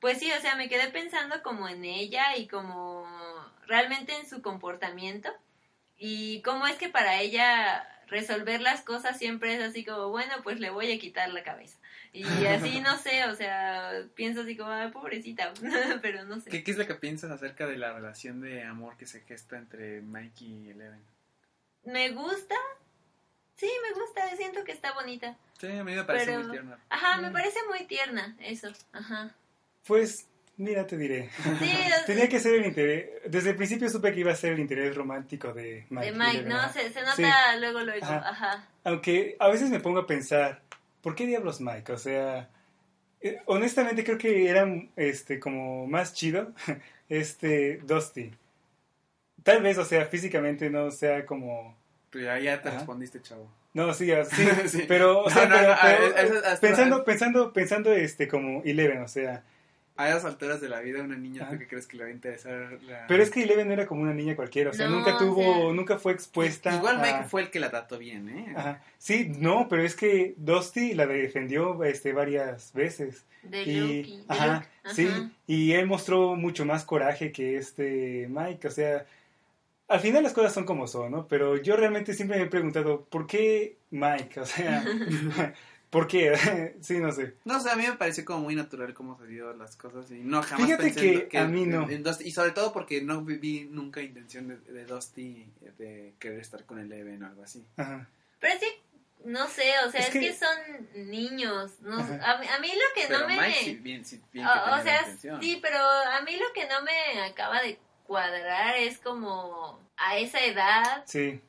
[0.00, 3.06] pues sí, o sea, me quedé pensando como en ella y como
[3.66, 5.30] realmente en su comportamiento
[5.96, 10.58] y cómo es que para ella resolver las cosas siempre es así como, bueno, pues
[10.58, 11.78] le voy a quitar la cabeza.
[12.12, 15.52] Y así, no sé, o sea, pienso así como, ay, pobrecita,
[16.02, 16.50] pero no sé.
[16.50, 19.56] ¿Qué, qué es lo que piensas acerca de la relación de amor que se gesta
[19.58, 21.00] entre Mike y Eleven?
[21.84, 22.56] Me gusta,
[23.56, 25.36] sí, me gusta, siento que está bonita.
[25.60, 26.76] Sí, a mí me parece Pero- muy tierno.
[26.88, 29.30] Ajá, me parece muy tierna, eso, ajá.
[29.86, 31.30] Pues, mira, te diré.
[31.60, 31.72] Sí,
[32.06, 33.08] Tenía que ser el interés.
[33.26, 36.06] Desde el principio supe que iba a ser el interés romántico de Mike.
[36.10, 36.72] de Mike, Eleven, ¿no?
[36.72, 37.22] Se, se nota Sí.
[37.60, 38.28] luego, luego, Ajá.
[38.28, 38.68] ajá.
[38.84, 40.62] Aunque a veces me pongo a pensar,
[41.02, 41.92] ¿por qué diablos Mike?
[41.92, 42.48] O sea,
[43.20, 46.52] eh, honestamente creo que era este como más chido
[47.08, 48.30] este Dusty.
[49.42, 51.76] Tal vez, o sea, físicamente no sea como
[52.10, 52.78] Pues ya, ya te Ajá.
[52.78, 53.50] respondiste, chavo.
[53.72, 54.84] no, sí, o- sí, Sí.
[54.88, 58.62] pero, o sea, no, pero- no, a- pero, eso- hasta- pensando, pensando, pensando, este, como
[58.64, 59.44] Eleven, o sea,
[60.02, 61.48] A esas alturas de la vida, una niña.
[61.50, 62.78] ¿tú qué crees que le va a interesar?
[62.82, 63.06] La...
[63.06, 65.18] pero es que Eleven no era como una niña cualquiera, o sea, No, nunca o
[65.18, 66.74] tuvo, sea- nunca fue expuesta.
[66.74, 68.52] Igual a- Mike fue el que la trató bien, ¿eh?
[68.56, 68.82] Ajá.
[68.98, 73.24] Sí, no, pero es que Dusty la defendió, este, varias veces.
[73.42, 74.66] De y, de Luke, ajá.
[74.94, 75.08] sí,
[75.46, 79.06] y él mostró mucho más coraje que este Mike, o sea,
[79.88, 81.26] al final las cosas son como son, ¿no?
[81.26, 84.40] Pero yo realmente siempre me he preguntado, ¿por qué Mike?
[84.40, 84.84] O sea,
[85.90, 86.76] ¿por qué?
[86.80, 87.34] sí, no sé.
[87.44, 90.14] No sé, a mí me pareció como muy natural cómo se dio las cosas y
[90.20, 91.90] no jamás Fíjate pensé que en lo a mí no.
[91.90, 95.46] en Dusty- y sobre todo porque no vi nunca intención de, de Dusty
[95.78, 97.64] de querer estar con Eleven o algo así.
[97.76, 98.08] Ajá.
[98.38, 98.66] Pero sí,
[99.24, 100.32] no sé, o sea, Es es, que- que...
[100.32, 101.72] son niños.
[101.80, 103.36] No, a, mí- a mí lo que Pero no me...
[103.36, 106.66] Mike sí, bien, sí, bien que o, o sea, sí, pero a mí lo que
[106.68, 111.04] no me acaba de cuadrar es como a esa edad.
[111.06, 111.40] Sí.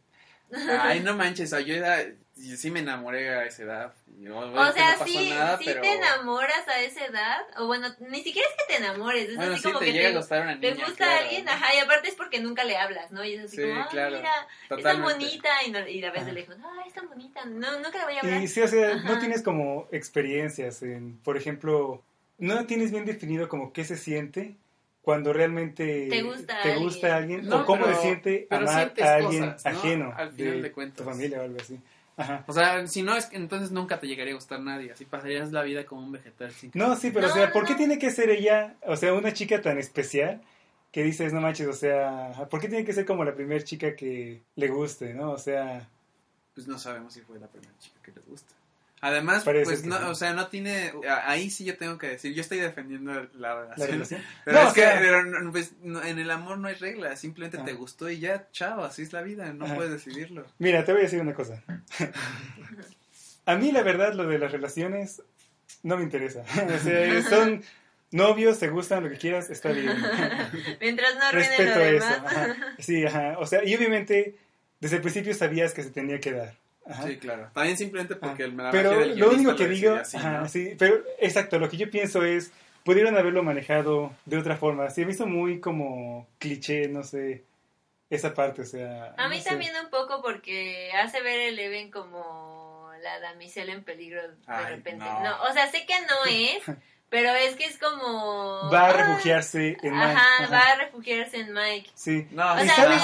[0.82, 2.04] Ay, no manches, o sea, yo era,
[2.50, 3.94] yo sí me enamoré a esa edad.
[4.20, 5.82] Y, O sea, no sí, nada, sí pero...
[5.82, 7.42] te enamoras a esa edad.
[7.58, 9.94] O bueno, ni siquiera es que te enamores, es Bueno, así sí, como te que
[9.94, 11.52] llega te, a gustar una te niña, gusta claro, alguien, ¿no?
[11.52, 13.24] ajá, y aparte es porque nunca le hablas, ¿no?
[13.24, 16.26] Y es así Sí, como, claro, mira, es tan bonita, y, no- y la ves
[16.26, 18.42] de lejos, ay, es tan bonita, no, nunca le voy a hablar.
[18.42, 22.04] Y sí, o sea, no tienes como experiencias en, por ejemplo,
[22.38, 24.56] no tienes bien definido como qué se siente
[25.02, 26.84] cuando realmente Te gusta te alguien.
[26.88, 29.80] gusta alguien No, o cómo pero- se siente amar a alguien cosas, ¿no?
[29.80, 30.98] ajeno Al final de cuentas.
[30.98, 31.80] tu familia o algo así.
[32.18, 32.44] Ajá.
[32.48, 35.52] O sea, si no es que entonces nunca te llegaría a gustar nadie, así pasarías
[35.52, 37.98] la vida como un vegetal sin No, sí, pero No, o sea, ¿por qué tiene
[37.98, 40.42] que ser ella, o sea, una chica tan especial
[40.92, 43.96] que dices, no manches, o sea, ¿por qué tiene que ser como la primera chica
[43.96, 45.32] que le guste, no?
[45.32, 45.88] O sea,
[46.54, 48.54] pues no sabemos si fue la primera chica que le gusta.
[49.04, 50.04] Además, Parece pues no, sí.
[50.06, 50.94] o sea, no tiene,
[51.26, 54.22] ahí sí yo tengo que decir, yo estoy defendiendo la la relación.
[54.46, 57.20] Pero No, es o que sea- pero pues, no, en el amor no hay reglas,
[57.20, 57.66] simplemente Ah.
[57.66, 60.46] te gustó y ya, chao, así es la vida, no puedes decidirlo.
[60.60, 61.64] Mira, te voy a decir una cosa.
[63.46, 65.22] A mí, la verdad, lo de las relaciones
[65.84, 66.44] no me interesa.
[66.76, 67.64] O sea, son
[68.12, 69.92] novios, se gustan, lo que quieras, está bien.
[70.80, 72.06] Mientras no arruinen Respeto lo eso.
[72.08, 72.34] demás.
[72.36, 72.56] ajá.
[72.80, 73.36] Sí, ajá.
[73.40, 74.36] O sea, y obviamente,
[74.80, 76.54] desde el principio sabías que se tenía que dar.
[76.92, 77.08] Ajá.
[77.08, 77.50] Sí, claro.
[77.54, 80.50] También simplemente porque el la pero lo único que digo, así, ajá, ¿no?
[80.50, 82.52] sí, pero exacto, lo que yo pienso es,
[82.84, 84.90] pudieron haberlo manejado de otra forma.
[84.90, 87.44] Sí, he visto muy como cliché, no sé,
[88.10, 89.14] esa parte, o sea.
[89.18, 89.50] A no mí sé.
[89.50, 94.76] también un poco porque hace ver el Eleven como la damisela en peligro de Ay,
[94.76, 95.04] repente.
[95.06, 95.24] no.
[95.24, 95.44] No.
[95.50, 96.78] o sea, sé que no es,
[97.12, 98.70] pero es que es como...
[98.72, 100.06] Va a ah, refugiarse en Mike.
[100.06, 100.50] Ajá, ajá.
[100.50, 101.90] va a refugiarse en Mike.
[101.94, 102.26] Sí.
[102.32, 103.02] No, O ¿Y sea, sabes?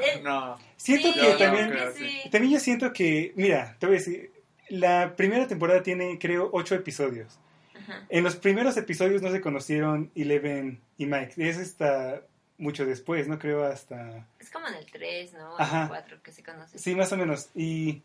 [0.00, 0.58] eh, no.
[0.78, 2.20] Siento sí, que yo también, creo sí.
[2.22, 2.30] sí.
[2.30, 4.32] también yo siento que, mira, te voy a decir,
[4.70, 7.38] la primera temporada tiene, creo, ocho episodios.
[7.78, 8.06] Ajá.
[8.08, 11.34] En los primeros episodios no se conocieron Eleven y Mike.
[11.36, 12.22] Es hasta
[12.56, 14.26] mucho después, no creo hasta...
[14.38, 15.50] Es como en el 3, ¿no?
[15.52, 15.82] O en Ajá.
[15.82, 16.78] el 4 que se conoce.
[16.78, 17.50] Sí, más o menos.
[17.54, 18.00] Y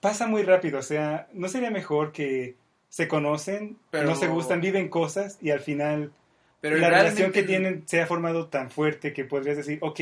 [0.00, 2.56] pasa muy rápido, o sea, ¿no sería mejor que
[2.92, 6.12] se conocen, Pero- no se gustan, viven cosas y al final
[6.60, 9.98] Pero la relación que tienen se ha formado tan fuerte que podrías decir, ok,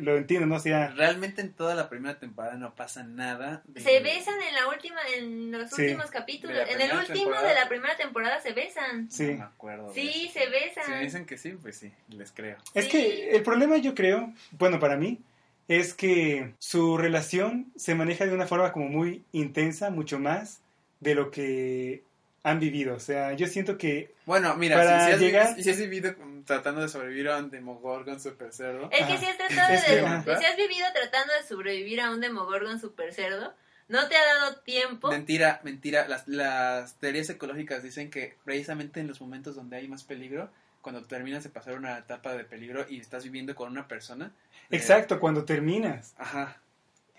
[0.00, 0.88] lo entiendo, no sea...
[0.88, 3.62] Realmente en toda la primera temporada no pasa nada.
[3.66, 5.82] de- Se besan en la última, en los Sí.
[5.82, 6.56] últimos capítulos.
[6.56, 7.48] En el primera último temporada.
[7.48, 9.08] de la primera temporada se besan.
[9.10, 9.26] Sí.
[9.28, 9.94] No me acuerdo.
[9.94, 10.84] Sí, se besan.
[10.84, 12.56] Si me dicen que sí, pues sí, les creo.
[12.74, 12.90] Es Sí.
[12.90, 15.20] que el problema yo creo, bueno, para mí,
[15.68, 20.60] es que su relación se maneja de una forma como muy intensa, mucho más
[21.00, 22.02] de lo que
[22.44, 22.94] han vivido.
[22.94, 26.14] O sea, yo siento que Bueno, mira, Para si, si has, llegar- si has vivido
[26.44, 28.88] tratando de sobrevivir a un Demogorgon super cerdo.
[28.90, 32.10] Es que si has tratado Es de, que- si has vivido tratando de sobrevivir a
[32.10, 33.54] un Demogorgon super cerdo,
[33.88, 35.08] no te ha dado tiempo.
[35.10, 36.08] Mentira, mentira.
[36.08, 41.04] Las, las teorías ecológicas dicen que precisamente en los momentos donde hay más peligro, cuando
[41.04, 44.32] terminas de pasar una etapa de peligro y estás viviendo con una persona.
[44.70, 46.14] eh, Exacto, cuando terminas.
[46.18, 46.60] Ajá.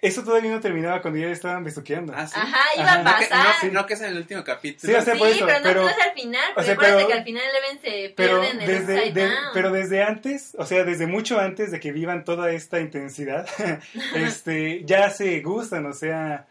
[0.03, 2.13] Eso todavía no terminaba cuando ya estaban besuqueando.
[2.15, 2.33] Ah, sí.
[2.37, 2.99] Ajá, iba Ajá.
[2.99, 3.45] a No que, pasar.
[3.47, 4.93] no, sí, no que es en el último capítulo.
[4.93, 7.07] Sí, o sea, por eso, pero no pero- no es al final, porque sea, pero-
[7.07, 9.35] que al final Eleven se Pero pierde en el desde, Upside de- Down.
[9.53, 13.47] pero desde antes, o sea, desde mucho antes de que vivan toda esta intensidad,
[14.15, 16.47] este, ya se gustan, o sea,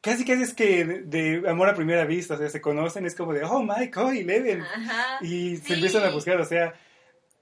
[0.00, 1.00] casi casi es que de,
[1.40, 4.10] de amor a primera vista, o sea, se conocen, es como de, oh, Mike, oh,
[4.10, 5.18] Eleven, Ajá.
[5.20, 6.74] y se empiezan a buscar, o sea,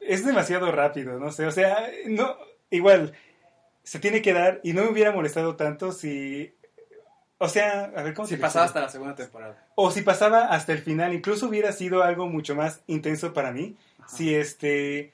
[0.00, 2.36] es demasiado rápido, no sé, o sea, no,
[2.70, 3.12] igual,
[3.82, 6.54] se tiene que dar, y no me hubiera molestado tanto si,
[7.38, 9.66] o sea, a ver cómo Si pasaba hasta la segunda temporada.
[9.74, 13.76] O si pasaba hasta el final, incluso hubiera sido algo mucho más intenso para mí,
[13.98, 14.08] Ajá.
[14.08, 15.12] si este,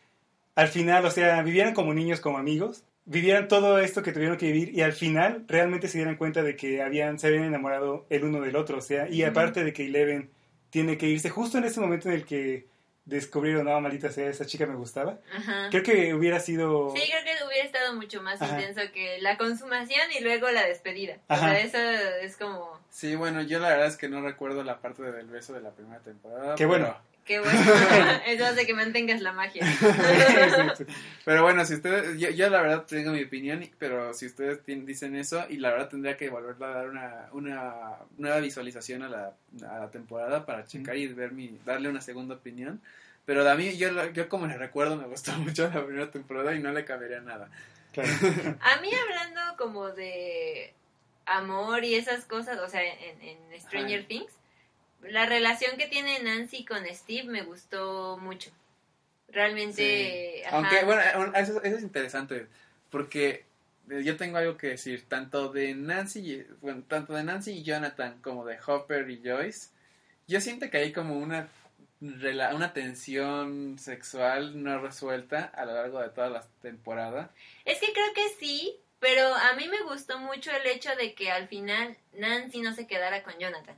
[0.54, 4.52] al final, o sea, vivieran como niños, como amigos, vivieran todo esto que tuvieron que
[4.52, 8.24] vivir y al final realmente se dieran cuenta de que habían, se habían enamorado el
[8.24, 10.28] uno del otro, o sea, y aparte de que Eleven
[10.68, 12.66] tiene que irse justo en ese momento en el que
[13.08, 15.68] descubrieron, no, maldita sea, esa chica me gustaba, Ajá.
[15.70, 16.94] creo que hubiera sido...
[16.94, 18.60] Sí, creo que hubiera estado mucho más Ajá.
[18.60, 21.16] intenso que la consumación y luego la despedida.
[21.28, 21.46] Ajá.
[21.46, 21.78] O sea, eso
[22.22, 22.78] es como...
[22.90, 25.70] Sí, bueno, yo la verdad es que no recuerdo la parte del beso de la
[25.70, 26.54] primera temporada.
[26.54, 27.07] Qué pero- bueno.
[27.28, 27.60] Qué bueno.
[28.26, 29.62] eso hace que mantengas la magia.
[29.70, 30.86] Exacto.
[31.26, 35.14] Pero bueno, si ustedes, yo, yo la verdad tengo mi opinión, pero si ustedes dicen
[35.14, 39.32] eso, y la verdad tendría que volverle a dar una, una nueva visualización a la,
[39.68, 42.80] a la temporada para checar y ver mi, darle una segunda opinión.
[43.26, 46.60] Pero a mí, yo, yo como le recuerdo, me gustó mucho la primera temporada y
[46.60, 47.50] no le cambiaría nada.
[47.92, 48.10] Claro.
[48.62, 50.72] A mí hablando como de
[51.26, 54.08] amor y esas cosas, o sea, en, en Stranger Ajá.
[54.08, 54.32] Things,
[55.02, 58.50] la relación que tiene Nancy con Steve me gustó mucho.
[59.28, 60.34] Realmente...
[60.36, 60.44] Sí.
[60.44, 60.56] ajá.
[60.56, 61.02] Aunque, bueno,
[61.36, 62.46] eso, eso es interesante,
[62.90, 63.44] porque
[63.90, 67.62] eh, yo tengo algo que decir, tanto de Nancy, y- bueno, tanto de Nancy y
[67.62, 69.68] Jonathan como de Hopper y Joyce,
[70.26, 71.48] yo siento que hay como una
[72.00, 77.30] una tensión sexual no resuelta a lo largo de toda la temporada.
[77.64, 81.30] Es que creo que sí, pero a mí me gustó mucho el hecho de que
[81.32, 83.74] al final Nancy no se quedara con Jonathan.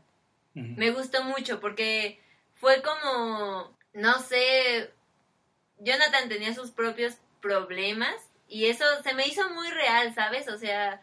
[0.54, 2.20] Me gustó mucho porque
[2.54, 4.90] fue como, no sé,
[5.78, 8.14] Jonathan tenía sus propios problemas
[8.48, 10.48] y eso se me hizo muy real, ¿sabes?
[10.48, 11.00] O sea,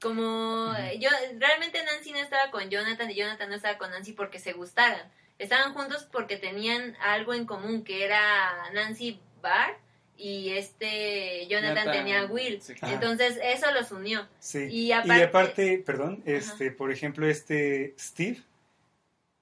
[0.00, 4.38] como yo realmente Nancy no estaba con Jonathan y Jonathan no estaba con Nancy porque
[4.38, 5.10] se gustaran.
[5.38, 9.76] Estaban juntos porque tenían algo en común, que era Nancy Barr
[10.16, 12.60] y este Jonathan, Jonathan, tenía a Will.
[12.60, 12.94] sí, claro.
[12.94, 14.28] Entonces eso los unió.
[14.38, 14.68] Sí.
[14.70, 18.42] Y Y aparte- aparte, perdón, este, por ejemplo, este Steve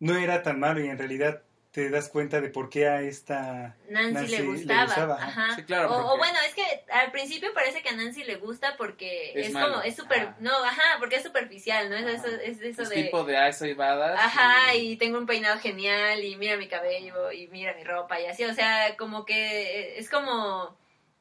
[0.01, 3.77] no era tan malo y en realidad te das cuenta de por qué a esta
[3.91, 5.15] Nancy, Nancy le le gustaba.
[5.23, 5.55] Ajá.
[5.55, 9.33] Sí, claro, o, bueno, es que al principio parece que a Nancy le gusta porque
[9.39, 11.97] Es como, es súper, no, ajá, porque es superficial, ¿no?
[11.97, 14.19] Es eso, es eso es de, tipo de ah, soy badass.
[14.19, 18.27] ajá, y tengo un peinado genial y mira mi cabello y mira mi ropa y
[18.27, 20.75] así, o sea, como que es como,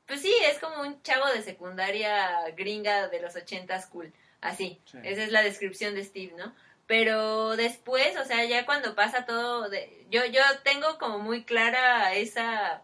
[0.07, 4.97] pues sí, es como un chavo de secundaria gringa de los ochentas cool, así, Sí.
[5.03, 6.55] esa es la descripción de Steve, ¿no?
[6.87, 12.13] Pero después, o sea, ya cuando pasa todo, de, yo, yo tengo como muy clara
[12.13, 12.81] esa,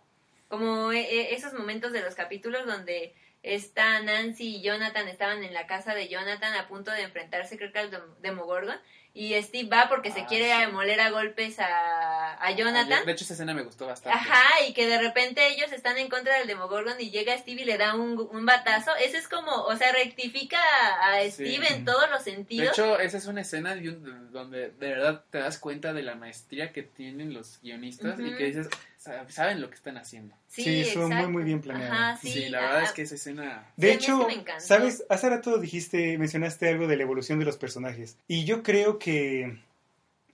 [0.49, 5.53] como e- e- esos momentos de los capítulos donde esta Nancy y Jonathan estaban en
[5.53, 8.77] la casa de Jonathan a punto de enfrentarse, creo que al Dem- Demogorgon,
[9.15, 10.71] y Steve va porque se Ah, quiere sí.
[10.71, 13.05] moler a golpes a, a Jonathan.
[13.05, 14.17] de hecho, esa escena me gustó bastante.
[14.17, 17.65] Ajá, y que de repente ellos están en contra del Demogorgon y llega Steve y
[17.65, 18.91] le da un, un batazo.
[18.95, 20.57] Eso es como, o sea, rectifica
[21.03, 21.31] a Sí.
[21.31, 22.69] Steve en todos los De sentidos.
[22.77, 26.15] hecho, esa es una escena de un- donde de verdad te das cuenta de la
[26.15, 28.77] maestría que tienen los guionistas y que dices, "Sa-
[29.27, 30.35] saben lo que están haciendo.
[30.47, 31.31] Sí, estuvo muy, exacto.
[31.31, 31.93] muy bien planeado.
[31.93, 32.49] Ajá, Sí, sí.
[32.49, 33.67] la verdad es que esa escena...
[33.75, 34.43] De Sí, hecho, sí.
[34.59, 35.03] ¿sabes?
[35.09, 38.17] Hace rato dijiste, mencionaste algo de la evolución de los personajes.
[38.27, 39.57] Y yo creo que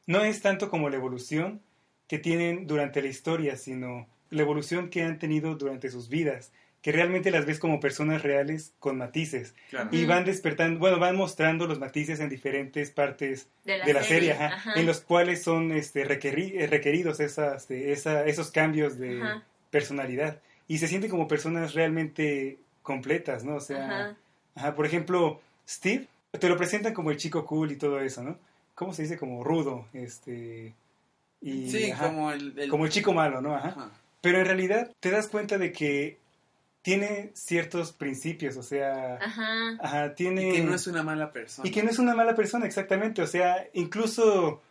[0.05, 1.61] no es tanto como la evolución
[2.07, 6.51] que tienen durante la historia, sino la evolución que han tenido durante sus vidas,
[6.81, 9.53] que realmente las ves como personas reales con matices.
[9.69, 9.89] Claro.
[9.91, 14.03] Y van despertando, bueno, van mostrando los matices en diferentes partes De la de la
[14.03, 14.79] serie, serie, ajá, ajá.
[14.79, 19.43] en los cuales son este, requeri- eh, requeridos esas, de- esa- esos cambios de Ajá.
[19.71, 20.39] personalidad.
[20.67, 23.55] Y se sienten como personas realmente completas, ¿no?
[23.55, 24.17] O sea, Ajá.
[24.55, 26.07] ajá, por ejemplo, Steve,
[26.39, 28.37] te lo presentan como el chico cool y todo eso, ¿no?
[28.75, 29.17] ¿Cómo se dice?
[29.17, 30.73] Como rudo, este...
[31.41, 33.55] Y, Sí, ajá, como el, el- como el chico malo, ¿no?
[33.55, 33.69] Ajá.
[33.69, 33.91] Ajá.
[34.21, 36.17] Pero en realidad te das cuenta de que
[36.81, 39.77] tiene ciertos principios, o sea, Ajá.
[39.81, 40.49] ajá, tiene...
[40.49, 41.67] Y que no es una mala persona.
[41.67, 43.21] Y que no es una mala persona, exactamente.
[43.21, 44.61] O sea, incluso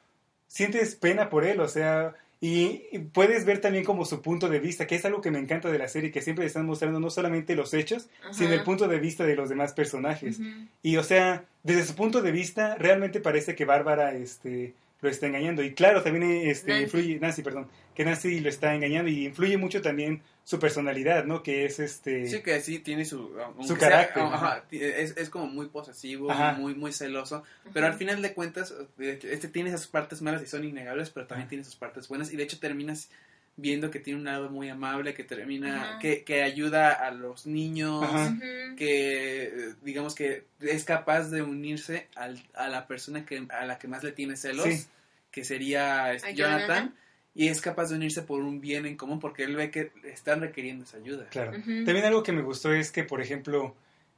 [0.47, 4.61] sientes pena por él, o sea, y, y puedes ver también como su punto de
[4.61, 7.11] vista, que es algo que me encanta de la serie, que siempre están mostrando no
[7.11, 8.33] solamente los hechos, Ajá.
[8.33, 10.39] sino el punto de vista de los demás personajes.
[10.83, 15.27] Y o sea, desde su punto de vista, realmente parece que Bárbara este, lo está
[15.27, 15.63] engañando.
[15.63, 16.85] Y claro, también este, Nancy.
[16.85, 21.43] influye, Nancy, perdón, que Nancy lo está engañando y influye mucho también su personalidad, ¿no?
[21.43, 22.27] Que es este...
[22.27, 23.37] Sí, que sí tiene su...
[23.61, 24.65] Su sea- carácter, ajá, ajá.
[24.71, 26.53] es, es como muy posesivo, Ajá.
[26.55, 27.43] muy muy celoso,
[27.75, 31.27] pero al final de cuentas, hecho, este tiene esas partes malas y son innegables, pero
[31.27, 31.49] también Ajá.
[31.51, 33.11] tiene sus partes buenas, y de hecho terminas
[33.59, 38.07] viendo que tiene un lado muy amable, que termina, que, que ayuda a los niños,
[38.79, 43.89] que digamos que es capaz de unirse al- a la persona que a la que
[43.89, 44.87] más le tiene celos, Sí.
[45.31, 46.95] que sería este, ¿A Jonathan, Jonathan?
[47.35, 50.41] Y es capaz de unirse por un bien en común porque él ve que están
[50.41, 51.29] requiriendo esa ayuda.
[51.31, 51.53] Claro.
[51.53, 53.75] También algo que me gustó es que, por ejemplo,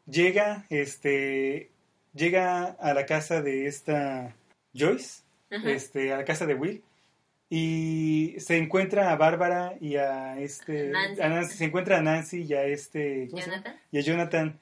[0.07, 1.71] llega, este,
[2.15, 4.35] llega a la casa de esta
[4.75, 6.83] Joyce, este, a la casa de Will,
[7.49, 11.21] y se encuentra a Bárbara y a este, Nancy.
[11.21, 13.63] a Nancy, se encuentra a Nancy y a este, ¿cómo se llama?
[13.65, 13.81] Jonathan.
[13.91, 14.61] y a Jonathan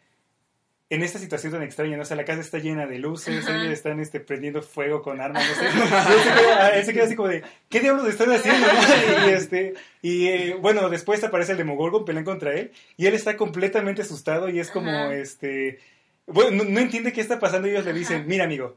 [0.90, 2.02] en esta situación tan extraña, ¿no?
[2.02, 3.60] O sea, la casa está llena de luces, Ajá.
[3.60, 5.68] ellos están este, prendiendo fuego con armas, no sé.
[5.68, 8.66] Y él se queda, él se queda así como de, ¿qué diablos están haciendo?
[8.66, 8.72] no?
[9.28, 13.36] Y, este, y eh, bueno, después aparece el Demogorgon, pelean contra él, y él está
[13.36, 15.14] completamente asustado y es como, Ajá.
[15.14, 15.78] este,
[16.26, 18.76] bueno, no, no entiende qué está pasando y ellos le dicen, mira amigo,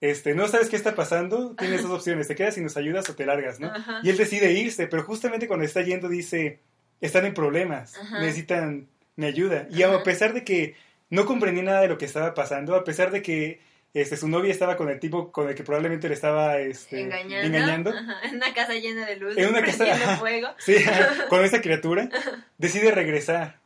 [0.00, 3.14] este, no sabes qué está pasando, tienes dos opciones, te quedas y nos ayudas o
[3.14, 3.72] te largas, ¿no?
[4.02, 6.60] Y él decide irse, pero justamente cuando está yendo dice,
[7.00, 9.66] están en problemas, necesitan mi ayuda.
[9.70, 10.74] Y a pesar de que
[11.10, 13.60] no comprendí nada de lo que estaba pasando, a pesar de que
[13.94, 17.46] este, su novia estaba con el tipo con el que probablemente le estaba este, engañando,
[17.46, 20.16] engañando, Ajá, en una casa llena de luz, En una casa- ajá.
[20.18, 20.48] fuego.
[20.58, 20.74] sí,
[21.30, 22.08] con esa criatura,
[22.58, 23.56] decide regresar.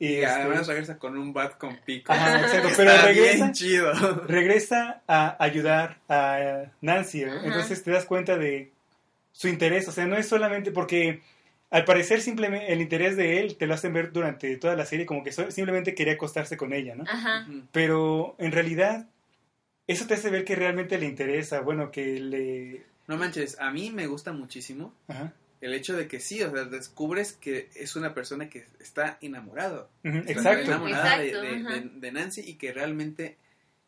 [0.00, 2.12] Y, Y este, además regresa con un bat con pico.
[2.12, 3.92] Ajá, exacto, Está pero bien regresa- chido.
[4.28, 7.24] regresa a ayudar a Nancy.
[7.24, 7.40] Ajá.
[7.44, 8.70] Entonces te das cuenta de
[9.32, 9.88] su interés.
[9.88, 11.20] O sea, no es solamente porque
[11.70, 15.04] al parecer simplemente el interés de él te lo hacen ver durante toda la serie
[15.06, 17.04] como que simplemente quería acostarse con ella, ¿no?
[17.04, 17.46] Ajá.
[17.72, 19.06] Pero en realidad
[19.86, 22.82] eso te hace ver que realmente le interesa, bueno, que le...
[23.06, 25.32] No manches, a mí me gusta muchísimo Ajá.
[25.62, 29.88] el hecho de que sí, o sea, descubres que es una persona que está enamorado.
[30.04, 30.64] Exacto.
[30.66, 31.70] enamorada de, Exacto, de- ajá.
[31.74, 33.36] de- de Nancy y que realmente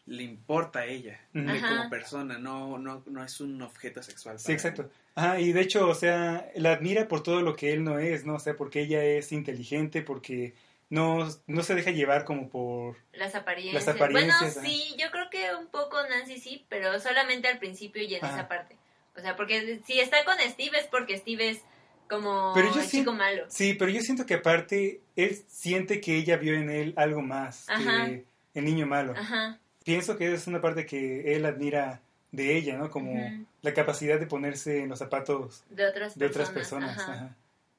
[0.07, 4.39] le importa a ella eh, como persona, no, no, no es un objeto sexual.
[4.39, 4.91] Sí, exacto.
[5.15, 8.25] Ajá, y de hecho, o sea, la admira por todo lo que él no es,
[8.25, 8.35] ¿no?
[8.35, 10.55] O sea, porque ella es inteligente, porque
[10.89, 12.97] no, no se deja llevar como por...
[13.13, 13.87] Las apariencias.
[13.87, 14.61] Las apariencias, Bueno, ajá.
[14.63, 18.35] sí, yo creo que un poco Nancy sí, pero solamente al principio y en Ajá.
[18.35, 18.77] esa parte.
[19.17, 21.61] O sea, porque si está con Steve es porque Steve es
[22.09, 23.45] como Pero yo el chico malo.
[23.49, 27.69] Sí, pero yo siento que aparte, él siente que ella vio en él algo más
[27.69, 28.07] Ajá.
[28.07, 28.25] que
[28.55, 29.15] el niño malo.
[29.17, 29.60] Ajá.
[29.85, 32.01] Pienso que es una parte que él admira
[32.33, 32.91] de ella, ¿no?
[32.91, 33.15] Como
[33.63, 36.49] la capacidad de ponerse en los zapatos De otras de personas.
[36.51, 36.99] otras personas.
[36.99, 37.13] ajá.
[37.13, 37.37] ajá.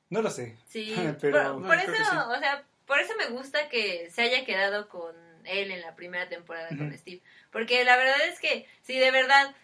[0.09, 0.55] No lo sé.
[0.69, 2.01] Sí, Pero- por, eso, sí.
[2.01, 6.27] o sea, por eso me gusta que se haya quedado con él en la primera
[6.27, 6.95] temporada con.
[6.97, 7.21] Steve.
[7.51, 9.55] Porque la verdad es que si de verdad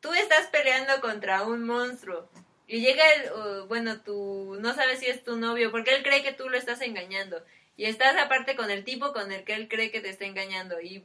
[0.00, 2.28] tú estás peleando contra un monstruo
[2.68, 6.22] y llega el, uh, bueno, tú no sabes si es tu novio, porque él cree
[6.22, 7.42] que tú lo estás engañando.
[7.76, 10.80] Y estás aparte con el tipo con el que él cree que te está engañando.
[10.80, 11.04] Y,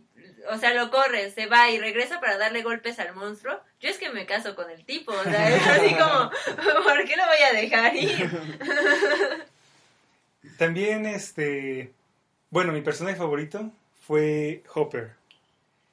[0.49, 3.59] o sea, lo corre, se va y regresa para darle golpes al monstruo.
[3.79, 5.11] Yo es que me caso con el tipo.
[5.11, 6.29] O sea, es así como,
[6.83, 8.31] ¿por qué lo voy a dejar ir?
[10.57, 11.93] También, este...
[12.49, 13.71] Bueno, mi personaje favorito
[14.05, 15.13] fue Hopper.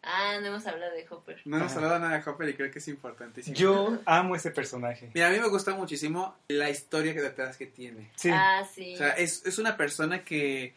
[0.03, 1.40] Ah, no hemos hablado de Hopper.
[1.44, 1.80] No hemos Ajá.
[1.80, 3.57] hablado nada de Hopper y creo que es importantísimo.
[3.57, 5.11] Yo amo ese personaje.
[5.14, 8.11] Mira, a mí me gusta muchísimo la historia que detrás que tiene.
[8.16, 8.30] Sí.
[8.32, 8.94] Ah, sí.
[8.94, 10.74] O sea, es, es una persona que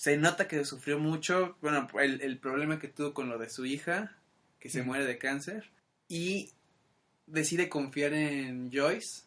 [0.00, 3.66] se nota que sufrió mucho, bueno, el, el problema que tuvo con lo de su
[3.66, 4.16] hija,
[4.58, 4.86] que se Mm.
[4.86, 5.68] muere de cáncer,
[6.08, 6.48] y
[7.26, 9.24] decide confiar en Joyce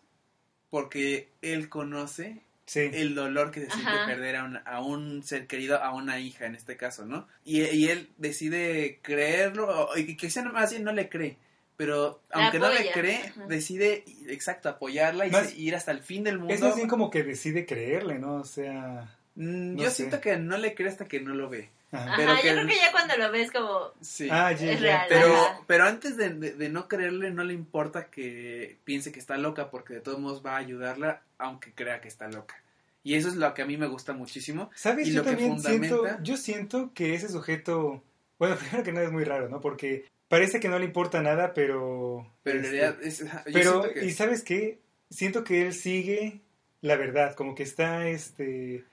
[0.71, 2.89] porque él conoce sí.
[2.91, 4.05] el dolor que se siente Ajá.
[4.07, 7.27] perder a un, a un ser querido, a una hija en este caso, ¿no?
[7.45, 11.37] Y, y él decide creerlo, y que sea más bien no le cree,
[11.77, 13.45] pero aunque no le cree, Ajá.
[13.45, 16.51] decide, exacto, apoyarla y Más- ir hasta el fin del mundo.
[16.55, 18.37] Es más bien como que decide creerle, ¿no?
[18.37, 19.19] O sea...
[19.35, 19.95] Mm, no Yo sé.
[19.97, 21.69] siento que no le cree hasta que no lo ve.
[21.91, 22.05] ajá.
[22.05, 23.91] Ajá, Pero yo que- creo que ya cuando lo ves como...
[24.01, 24.27] Sí.
[24.31, 25.05] Ah, ya, Es ya.
[25.05, 25.05] real.
[25.09, 25.35] Pero,
[25.67, 29.69] pero antes de, de- de no creerle, no le importa que piense que está loca,
[29.69, 32.55] porque de todos modos va a ayudarla, aunque crea que está loca.
[33.03, 34.71] Y eso es lo que a mí me gusta muchísimo.
[34.75, 35.07] ¿Sabes?
[35.07, 38.01] Y Yo lo que también siento, fundamenta- yo siento que ese sujeto,
[38.39, 39.59] bueno, primero que nada es muy raro, ¿no?
[39.61, 42.27] Porque parece que no le importa nada, pero...
[42.43, 44.79] Pero en este, realidad, es, yo pero, siento que- ¿y sabes qué?
[45.11, 46.39] Siento que él sigue
[46.81, 48.83] la verdad, como que está, este,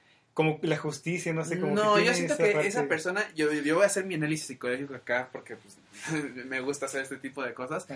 [0.40, 3.24] como la justicia, no sé, como no, que yo siento esa que parte- esa persona,
[3.34, 5.78] yo, yo voy a hacer mi análisis psicológico acá porque pues,
[6.46, 7.86] me gusta hacer este tipo de cosas,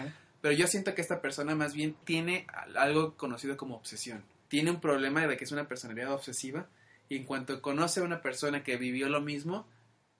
[0.40, 4.22] pero yo siento que esta persona más bien tiene al- algo conocido como obsesión.
[4.48, 6.66] Tiene un problema de que es una personalidad obsesiva
[7.08, 9.66] y en cuanto conoce a una persona que vivió lo mismo,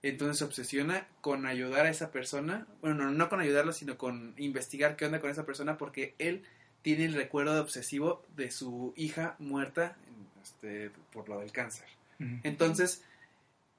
[0.03, 4.35] entonces se obsesiona con ayudar a esa persona, bueno, no, no con ayudarla, sino con
[4.39, 6.43] investigar qué onda con esa persona porque él
[6.83, 9.97] tiene el recuerdo obsesivo de su hija muerta
[10.43, 11.87] este, por lo del cáncer.
[12.19, 13.03] Entonces,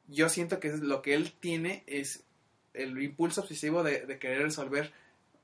[0.07, 2.23] yo siento que lo que él tiene es
[2.73, 4.91] el impulso obsesivo de, de querer resolver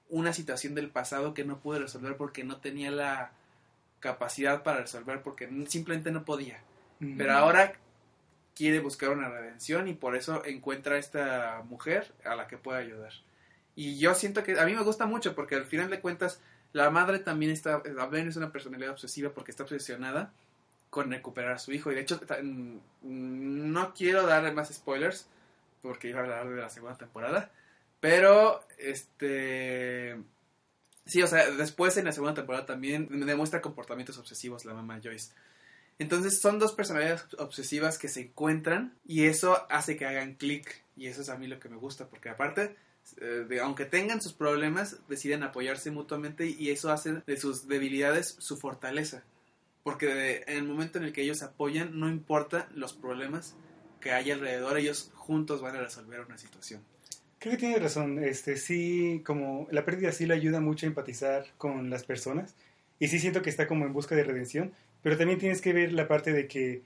[0.09, 3.31] una situación del pasado que no pudo resolver porque no tenía la
[4.01, 6.59] capacidad para resolver porque simplemente no podía.
[7.17, 7.73] Pero ahora
[8.53, 12.79] quiere buscar una redención y por eso encuentra a esta mujer a la que puede
[12.79, 13.13] ayudar.
[13.75, 16.41] Y yo siento que a mí me gusta mucho porque al final de cuentas
[16.73, 20.31] la madre también está, Abel es una personalidad obsesiva porque está obsesionada
[20.91, 21.91] con recuperar a su hijo.
[21.91, 25.25] Y de hecho, ta- mm, no quiero darle más spoilers
[25.81, 27.51] porque iba a hablar de la segunda temporada.
[27.99, 30.21] Pero, este...
[31.05, 35.33] Sí, o sea, después en la segunda temporada también demuestra comportamientos obsesivos la mamá Joyce.
[35.97, 41.07] Entonces son dos personalidades obsesivas que se encuentran y eso hace que hagan clic y
[41.07, 42.75] eso es a mí lo que me gusta porque aparte,
[43.19, 48.35] eh, de, aunque tengan sus problemas, deciden apoyarse mutuamente y eso hace de sus debilidades
[48.39, 49.23] su fortaleza.
[49.83, 53.55] Porque en el momento en el que ellos apoyan, no importa los problemas
[53.99, 56.81] que hay alrededor, ellos juntos van a resolver una situación.
[57.39, 61.45] Creo que tiene razón, este, sí, como la pérdida sí le ayuda mucho a empatizar
[61.57, 62.55] con las personas
[62.99, 65.91] y sí siento que está como en busca de redención, pero también tienes que ver
[65.91, 66.83] la parte de que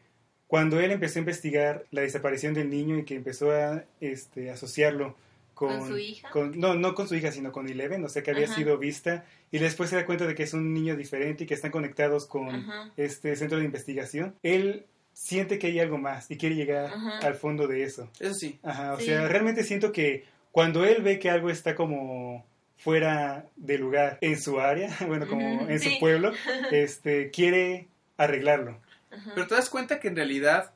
[0.47, 5.17] cuando él empezó a investigar la desaparición del niño y que empezó a este, asociarlo
[5.55, 6.29] con, ¿Con su hija?
[6.29, 8.55] con- no, no con su hija, sino con Eleven, o sea que había Ajá.
[8.55, 11.53] sido vista y después se da cuenta de que es un niño diferente y que
[11.55, 12.91] están conectados con Ajá.
[12.97, 14.35] este centro de investigación.
[14.43, 17.19] Él siente que hay algo más y quiere llegar Ajá.
[17.19, 18.09] al fondo de eso.
[18.19, 19.05] Eso sí, Ajá, o Sí.
[19.05, 22.45] sea, realmente siento que cuando él ve que algo está como
[22.77, 25.93] fuera de lugar en su área, bueno, como en sí.
[25.93, 26.31] su pueblo,
[26.71, 27.87] este, quiere
[28.17, 28.77] arreglarlo.
[29.11, 29.31] Ajá.
[29.33, 30.71] Pero te das cuenta que en realidad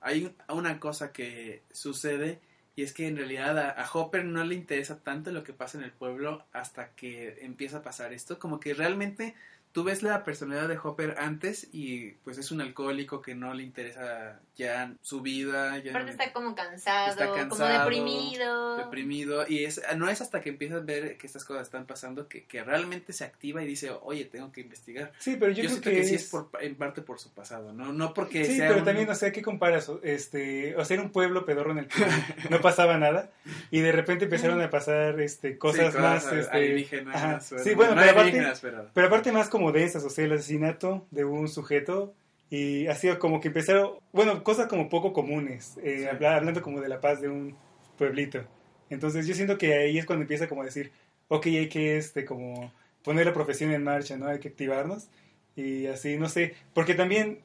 [0.00, 2.40] hay un- una cosa que sucede
[2.76, 5.84] y es que en realidad a, Hopper no le interesa tanto lo que pasa en
[5.84, 8.38] el pueblo hasta que empieza a pasar esto.
[8.38, 9.34] Como que realmente
[9.74, 13.64] tú ves la personalidad de Hopper antes y pues es un alcohólico que no le
[13.64, 18.76] interesa ya su vida, ya Aparte no- está como cansado, Está como cansado, deprimido.
[18.76, 22.28] deprimido y es no es hasta que empiezas a ver que estas cosas están pasando
[22.28, 25.70] que, que realmente se activa y dice oye tengo que investigar Sí, pero yo, yo,
[25.70, 28.56] creo que, que, sí es- por, en parte por su pasado no no porque Sí,
[28.58, 29.88] sea pero un- también, o sea, ¿qué comparas?
[29.88, 32.04] O- Este, o sea, era un pueblo pedorro en el que
[32.48, 33.32] no pasaba nada
[33.72, 36.22] y de repente empezaron a pasar este, cosas Sí, más...
[36.22, 37.40] cosas Este, alienígenas, ajá.
[37.40, 38.52] Sí, bueno, no pero aparte,
[38.94, 42.14] Pero aparte más como densas, o sea, el asesinato de un sujeto
[42.50, 46.04] y ha sido como que empezaron, bueno, cosas como poco comunes, eh, Sí.
[46.06, 47.56] habla- hablando como de la paz de un
[47.98, 48.44] pueblito.
[48.90, 50.92] Entonces yo siento que ahí es cuando empieza como a decir,
[51.28, 54.26] ok, hay que este, como poner la profesión en marcha, ¿no?
[54.28, 55.08] Hay que activarnos
[55.56, 57.40] y así, no sé, porque también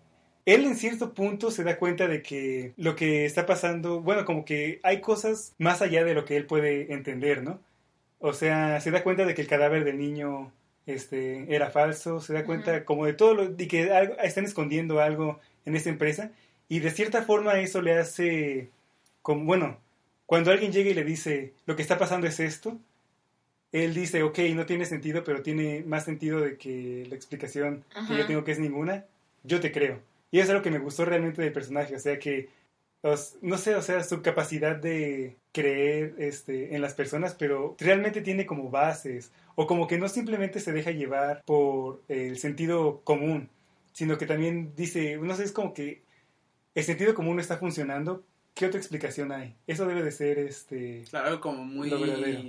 [0.45, 4.45] él en cierto punto se da cuenta de que lo que está pasando, bueno, como
[4.45, 7.59] que hay cosas más allá de lo que él puede entender, ¿no?
[8.20, 10.51] O sea, se da cuenta de que el cadáver del niño
[10.90, 15.00] este, era falso, se da cuenta como de todo lo, de que algo- están escondiendo
[15.00, 16.32] algo en esta empresa
[16.68, 18.70] y de cierta forma eso le hace,
[19.22, 19.78] como, bueno,
[20.26, 22.78] cuando alguien llega y le dice, lo que está pasando es esto,
[23.72, 28.16] él dice, ok, no tiene sentido, pero tiene más sentido de que la explicación que
[28.18, 29.06] yo tengo que es ninguna,
[29.44, 30.00] yo te creo.
[30.32, 32.50] Y eso es lo que me gustó realmente del personaje, o sea que,
[33.42, 38.46] no sé, o sea, su capacidad de creer este, en las personas, pero realmente tiene
[38.46, 39.32] como bases,
[39.62, 43.49] o como que no simplemente se deja llevar por el sentido común,
[43.91, 46.01] sino que también dice, no sé, es como que
[46.76, 49.57] el sentido común no está funcionando, ¿qué otra explicación hay?
[49.68, 51.03] Eso debe de ser, este...
[51.10, 52.41] claro algo como muy Lo verdadero.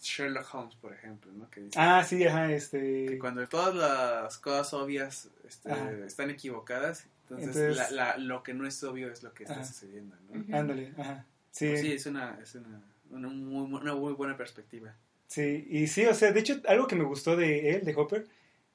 [0.00, 3.06] Sherlock Holmes por ejemplo no que dice Ah, sí, ajá, este...
[3.06, 5.70] que cuando todas las cosas obvias este,
[6.06, 9.56] están equivocadas entonces, Entonces- la- la- lo que no es obvio es lo que está
[9.56, 9.64] Ajá.
[9.64, 10.56] sucediendo ¿no?
[10.56, 11.26] Ándale, ajá.
[11.50, 14.94] Sí, sí es una es una, una muy, una muy buena perspectiva
[15.32, 18.26] Sí, y sí, o sea, de hecho, algo que me gustó de él, de Hopper,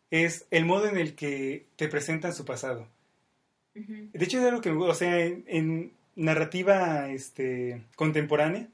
[0.09, 2.87] es el modo en el que te presentan su pasado.
[3.75, 8.69] De hecho, es algo que, me o sea, en, en narrativa este, contemporánea,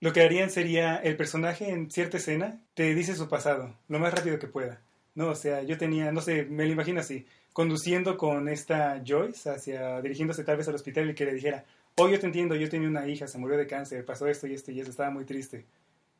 [0.00, 4.14] lo que harían sería el personaje en cierta escena te dice su pasado, lo más
[4.14, 4.80] rápido que pueda.
[5.14, 9.50] No, o sea, yo tenía, no sé, me lo imagino así, conduciendo con esta Joyce
[9.50, 11.66] hacia, dirigiéndose tal vez al hospital y que le dijera,
[11.96, 14.54] oh, yo te entiendo, yo tenía una hija, se murió de cáncer, pasó esto y
[14.54, 15.66] esto y eso, estaba muy triste.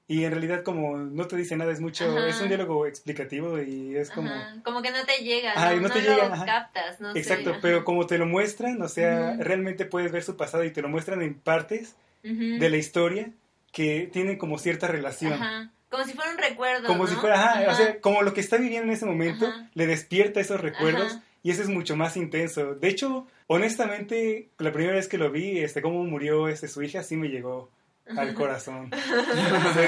[0.08, 2.28] Y en realidad como no te dice nada, es mucho, Ajá.
[2.28, 4.30] es un diálogo explicativo y es como...
[4.30, 7.56] Ajá, como que no te llega, Ajá, no, no te lo llega, captas, no Exacto,
[7.60, 10.88] pero como te lo muestran, o sea, realmente puedes ver su pasado y te lo
[10.88, 13.30] muestran en partes de la historia
[13.72, 15.34] que tienen como cierta relación.
[15.34, 15.70] Ajá.
[15.88, 18.56] Como si fuera un recuerdo, Como si fuera, ajá, o sea, como lo que está
[18.56, 22.74] viviendo en ese momento le despierta esos recuerdos y eso es mucho más intenso.
[22.74, 27.04] De hecho, honestamente, la primera vez que lo vi, este, cómo murió este, su hija,
[27.04, 27.70] sí me llegó
[28.16, 28.90] al corazón.
[28.96, 29.00] Sí,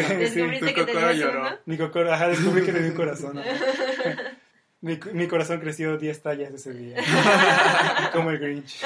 [0.08, 0.14] sí.
[0.16, 1.40] Descubriste Tu que lloró.
[1.40, 1.58] uno.
[1.66, 3.40] Mi, cocoro- ajá, descubrí que tenía un corazón.
[4.80, 6.98] Mi, mi corazón creció 10 tallas ese día.
[8.12, 8.76] Como el Grinch.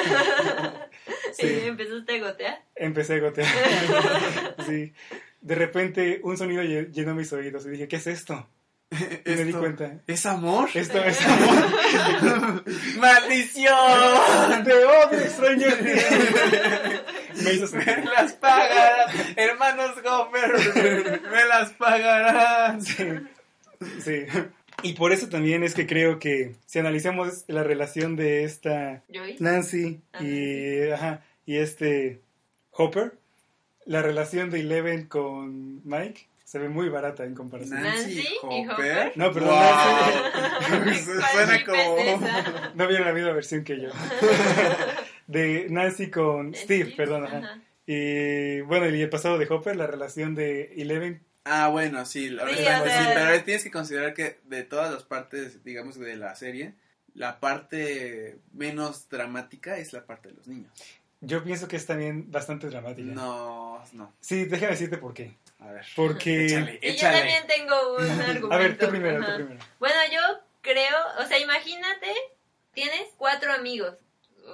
[1.34, 1.60] Sí.
[1.66, 2.62] Empezaste a gotear.
[2.76, 3.46] Empecé a gotear.
[4.66, 4.94] sí.
[5.42, 8.48] De repente un sonido lle- llenó mis oídos y dije, ¿qué es esto?
[9.24, 10.00] Y me di cuenta.
[10.06, 10.68] ¿Es amor?
[10.74, 12.64] Esto es amor.
[12.98, 14.64] ¡Maldición!
[14.64, 16.04] Te odio, Stranger Things.
[17.72, 21.20] Me las pagarán, hermanos Gopher.
[21.30, 22.82] Me las pagarán.
[22.82, 23.04] Sí.
[24.04, 24.24] sí.
[24.82, 29.02] Y por eso también es que creo que si analizamos la relación de esta.
[29.38, 32.20] Nancy Ah, y, ajá, y este
[32.72, 33.14] Hopper,
[33.84, 37.82] la relación de Eleven con Mike se ve muy barata en comparación.
[37.82, 39.12] Nancy y Hopper.
[39.14, 40.82] No, perdón, Wow.
[40.82, 40.94] ¿Cuál
[41.32, 41.96] Suena como.
[42.74, 43.88] No vieron la misma versión que yo.
[45.26, 47.26] De Nancy con Steve, Steve, perdón.
[47.26, 47.38] ajá.
[47.38, 47.60] ajá.
[47.86, 51.22] Y bueno, y el pasado de Hopper, la relación de Eleven.
[51.44, 55.02] Ah, bueno, sí, la Sí, verdad, sí, pero tienes que considerar que de todas las
[55.02, 56.74] partes, digamos, de la serie,
[57.14, 60.70] la parte menos dramática es la parte de los niños.
[61.20, 63.12] Yo pienso que es también bastante dramática.
[63.12, 64.12] No, no.
[64.20, 65.34] Sí, déjame decirte por qué.
[65.58, 65.84] A ver.
[65.96, 66.46] Porque.
[66.46, 67.18] Échale, Y yo échale.
[67.18, 68.52] también tengo un argumento.
[68.52, 69.60] A ver, tú primero, tú primero.
[69.80, 70.20] Bueno, yo
[70.62, 72.12] creo, o sea, imagínate,
[72.72, 73.96] tienes cuatro amigos.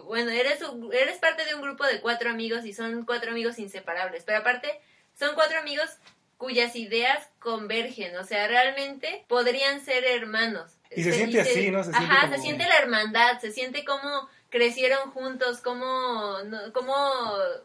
[0.05, 3.59] Bueno, eres, un- eres parte de un grupo de cuatro amigos y son cuatro amigos
[3.59, 4.25] inseparables.
[4.25, 4.81] Pero aparte,
[5.19, 5.89] son cuatro amigos
[6.37, 8.17] cuyas ideas convergen.
[8.17, 10.73] O sea, realmente podrían ser hermanos.
[10.95, 11.85] Y se siente así, ¿no?
[11.85, 16.73] Se siente ajá, como- se siente la hermandad, se siente como crecieron juntos, cómo, no-
[16.73, 16.95] cómo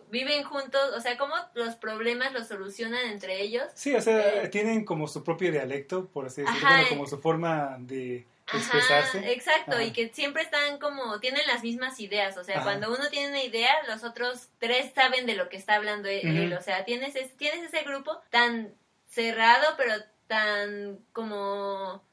[0.10, 3.64] viven juntos, o sea, cómo los problemas los solucionan entre ellos.
[3.74, 4.50] Sí, o sea, Eh.
[4.50, 6.90] tienen como su propio dialecto, por así decirlo, Ajá, bueno, eh.
[6.90, 9.84] como su forma de Ajá, exacto, Ajá.
[9.84, 12.64] y que siempre están como, tienen las mismas ideas, o sea, Ajá.
[12.66, 16.54] cuando uno tiene una idea, los otros tres saben de lo que está hablando él,
[16.54, 18.74] o sea, tienes, es- tienes ese grupo tan
[19.08, 19.94] cerrado, pero
[20.28, 22.04] tan como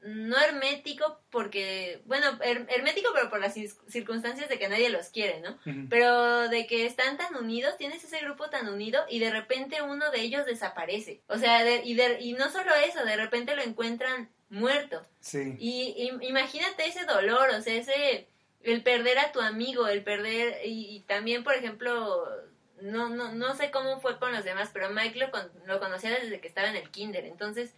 [0.00, 5.08] no hermético porque, bueno, her- hermético pero por las cir- circunstancias de que nadie los
[5.08, 5.58] quiere, ¿no?
[5.90, 10.10] Pero de que están tan unidos, tienes ese grupo tan unido y de repente uno
[10.12, 11.22] de ellos desaparece.
[11.28, 15.02] O sea, de- y, de- y no solo eso, de repente lo encuentran muerto.
[15.20, 15.56] Sí.
[15.58, 18.28] Y, y imagínate ese dolor, o sea, ese
[18.62, 22.26] el perder a tu amigo, el perder y, y también, por ejemplo,
[22.80, 26.10] no no no sé cómo fue con los demás, pero Mike lo, con- lo conocía
[26.10, 27.74] desde que estaba en el kinder, entonces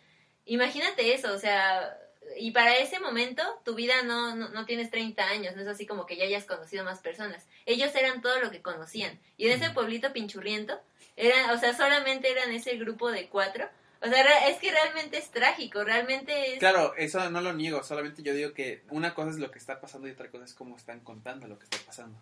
[0.46, 1.96] imagínate eso, o sea,
[2.36, 5.86] y para ese momento tu vida no, no, no tienes 30 años, no es así
[5.86, 7.46] como que ya hayas conocido más personas.
[7.66, 9.18] Ellos eran todo lo que conocían.
[9.38, 10.78] Y en ese pueblito pinchurriento,
[11.16, 13.68] eran, o sea, solamente eran ese grupo de cuatro.
[14.00, 16.58] O sea, es que realmente es trágico, realmente es...
[16.60, 19.80] Claro, eso no lo niego, solamente yo digo que una cosa es lo que está
[19.80, 22.18] pasando y otra cosa es cómo están contando lo que está pasando.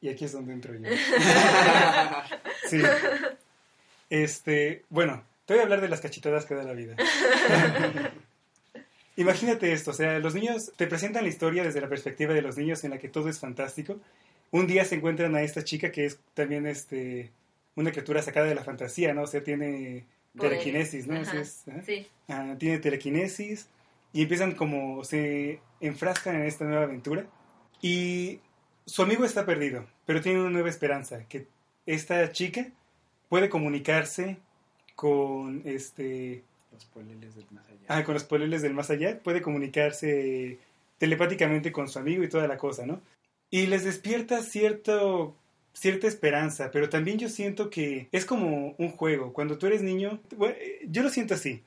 [0.00, 0.80] Y aquí es donde entro yo.
[2.68, 2.82] Sí.
[4.08, 6.96] Este, bueno, te voy a hablar de las cachetadas que da la vida.
[9.16, 12.56] Imagínate esto, o sea, los niños te presentan la historia desde la perspectiva de los
[12.56, 14.00] niños en la que todo es fantástico.
[14.50, 17.30] Un día se encuentran a esta chica que es también este
[17.76, 19.22] una criatura sacada de la fantasía, ¿no?
[19.22, 20.60] O sea, tiene Poderes.
[20.60, 21.16] telequinesis, ¿no?
[21.20, 21.82] Ajá, es, ajá.
[21.82, 22.06] Sí.
[22.28, 23.68] Ah, tiene telequinesis
[24.12, 27.26] y empiezan como se enfrascan en esta nueva aventura
[27.82, 28.40] y
[28.86, 31.46] su amigo está perdido, pero tiene una nueva esperanza, que
[31.86, 32.66] esta chica
[33.28, 34.36] puede comunicarse
[34.94, 36.42] con este
[36.72, 37.80] Los poleles del más allá.
[37.88, 40.58] ah, con los poleles del más allá, puede comunicarse
[40.98, 43.00] telepáticamente con su amigo y toda la cosa, ¿no?
[43.50, 45.34] Y les despierta cierto
[45.72, 49.32] cierta esperanza, pero también yo siento que es como un juego.
[49.32, 50.54] Cuando tú eres niño, bueno,
[50.86, 51.62] yo lo siento así.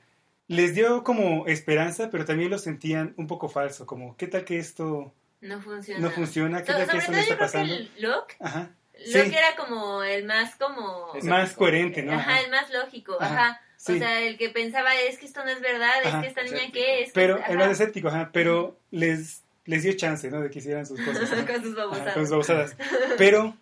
[0.46, 4.58] Les dio como esperanza, pero también lo sentían un poco falso, como ¿qué tal que
[4.58, 6.00] esto No funciona.
[6.00, 6.62] no funciona?
[6.62, 7.74] ¿Qué So- tal que esto no está pasando?
[7.74, 8.70] que el Locke, Ajá.
[9.06, 9.34] Locke Sí.
[9.36, 11.12] era como el más como...
[11.14, 12.12] Es- Más coherente, ¿no?
[12.12, 13.34] Ajá, el más lógico, Ajá.
[13.48, 13.60] ajá.
[13.76, 13.92] Sí.
[13.94, 16.42] O sea, el que pensaba, es que esto no es verdad, Ajá, es que esta
[16.42, 16.72] niña escéptico.
[16.84, 17.06] qué es.
[17.08, 20.40] que- Pero ajá, el más escéptico, ajá, pero les, les dio chance, ¿no?
[20.40, 21.22] De que hicieran sus cosas.
[21.32, 21.46] ajá.
[21.46, 22.14] con sus Ajá, babosadas.
[22.14, 22.76] con sus babosadas.
[23.18, 23.56] Pero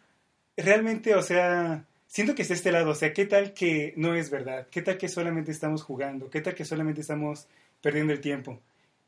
[0.57, 4.31] realmente, o sea, siento que es este lado, o sea, ¿qué tal que no es
[4.31, 4.69] verdad?
[4.71, 6.31] ¿Qué tal que solamente estamos jugando?
[6.31, 7.49] ¿Qué tal que solamente estamos
[7.81, 8.61] perdiendo el tiempo?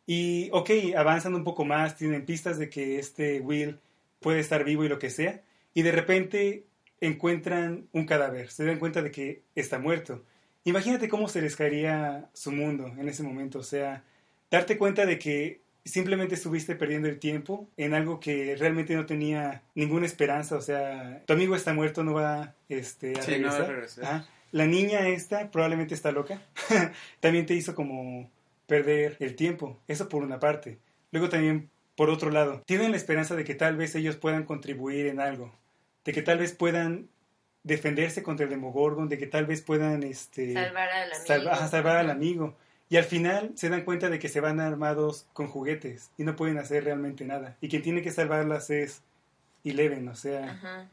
[0.07, 3.79] Y, ok, avanzan un poco más, tienen pistas de que este Will
[4.21, 5.43] puede estar vivo y lo que sea,
[5.75, 6.65] y de repente
[7.01, 10.25] encuentran un cadáver, se dan cuenta de que está muerto.
[10.65, 14.05] Imagínate cómo se les caería su mundo en ese momento, o sea,
[14.51, 19.63] darte cuenta de que simplemente estuviste perdiendo el tiempo en algo que realmente no tenía
[19.75, 23.55] ninguna esperanza, o sea, tu amigo está muerto, no va este, a Sí, no va
[23.55, 23.69] a regresar.
[23.69, 24.05] regresar.
[24.05, 24.29] Ajá.
[24.53, 26.41] La niña esta probablemente está loca,
[27.21, 28.31] también te hizo como
[28.67, 30.79] perder el tiempo, eso por una parte.
[31.13, 35.07] Luego también, por otro lado, tienen la esperanza de que tal vez ellos puedan contribuir
[35.07, 35.55] en algo,
[36.05, 37.09] de que tal vez puedan
[37.63, 41.27] defenderse contra el Demogorgon, de que tal vez puedan este, Salvar al amigo.
[41.27, 42.57] salva- ajá, salvar al amigo.
[42.91, 46.37] Y al final se dan cuenta de que se van armados con juguetes y no
[46.37, 47.57] pueden hacer realmente nada.
[47.61, 49.01] Y quien tiene que salvarlas es
[49.65, 50.89] Eleven, o sea, Ajá.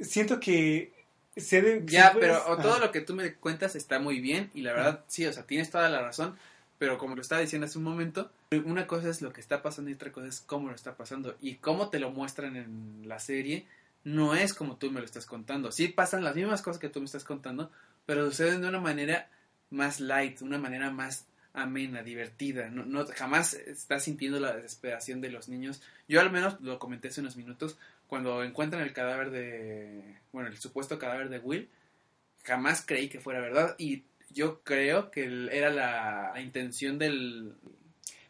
[0.00, 0.92] siento que
[1.36, 4.62] se de- Ya, se- pero todo lo que tú me cuentas está muy bien y
[4.62, 6.36] la verdad, sí, o sea, tienes toda la razón,
[6.78, 8.30] pero como lo estaba diciendo hace un momento,
[8.64, 11.36] una cosa es lo que está pasando y otra cosa es cómo lo está pasando
[11.42, 13.66] y cómo te lo muestran en la serie
[14.04, 15.72] no es como tú me lo estás contando.
[15.72, 17.70] Sí pasan las mismas cosas que tú me estás contando,
[18.06, 19.28] pero suceden de una manera
[19.74, 22.68] más light, una manera más amena, divertida.
[22.68, 25.82] No, no jamás estás sintiendo la desesperación de los niños.
[26.08, 30.02] Yo al menos lo comenté hace unos minutos cuando encuentran el cadáver de,
[30.32, 31.68] bueno, el supuesto cadáver de Will,
[32.44, 37.54] jamás creí que fuera verdad y yo creo que era la, la intención del...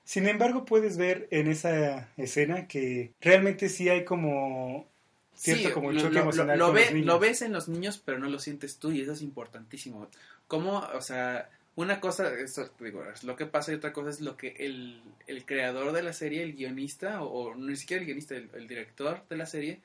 [0.04, 4.86] Sin embargo, puedes ver en esa escena que realmente sí hay como
[5.34, 8.28] cierto Sí, como lo, choque lo- emocional lo ve- ves en los niños, pero no
[8.28, 10.08] lo sientes tú y eso es importantísimo.
[10.46, 14.20] Como, o sea, una cosa, esto, digo, es lo que pasa y otra cosa es
[14.20, 18.06] lo que el, el creador de la serie, el guionista, o, o ni siquiera el
[18.06, 19.80] guionista, el, el director de la serie,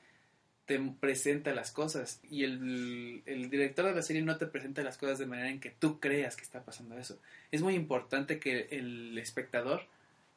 [0.66, 4.98] te presenta las cosas y el, el director de la serie no te presenta las
[4.98, 7.18] cosas de manera en que tú creas que está pasando eso.
[7.50, 9.82] Es muy importante que el espectador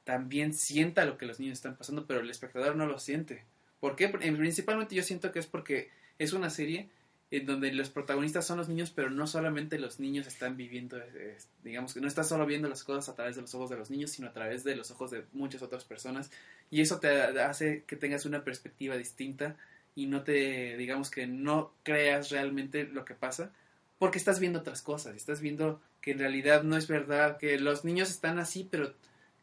[0.05, 3.43] también sienta lo que los niños están pasando, pero el espectador no lo siente.
[3.83, 4.07] ¿Por qué?
[4.07, 6.87] Principalmente yo siento que es porque es una serie
[7.31, 11.37] en donde los protagonistas son los niños, pero no solamente los niños están viviendo, eh,
[11.65, 13.91] digamos que no estás solo viendo las cosas a través de los ojos de los
[13.91, 16.31] niños, sino a través de los ojos de muchas otras personas.
[16.71, 17.09] Y eso te
[17.41, 19.57] hace que tengas una perspectiva distinta
[19.95, 23.51] y no te, digamos que no creas realmente lo que pasa,
[23.99, 27.83] porque estás viendo otras cosas, estás viendo que en realidad no es verdad, que los
[27.83, 28.93] niños están así, pero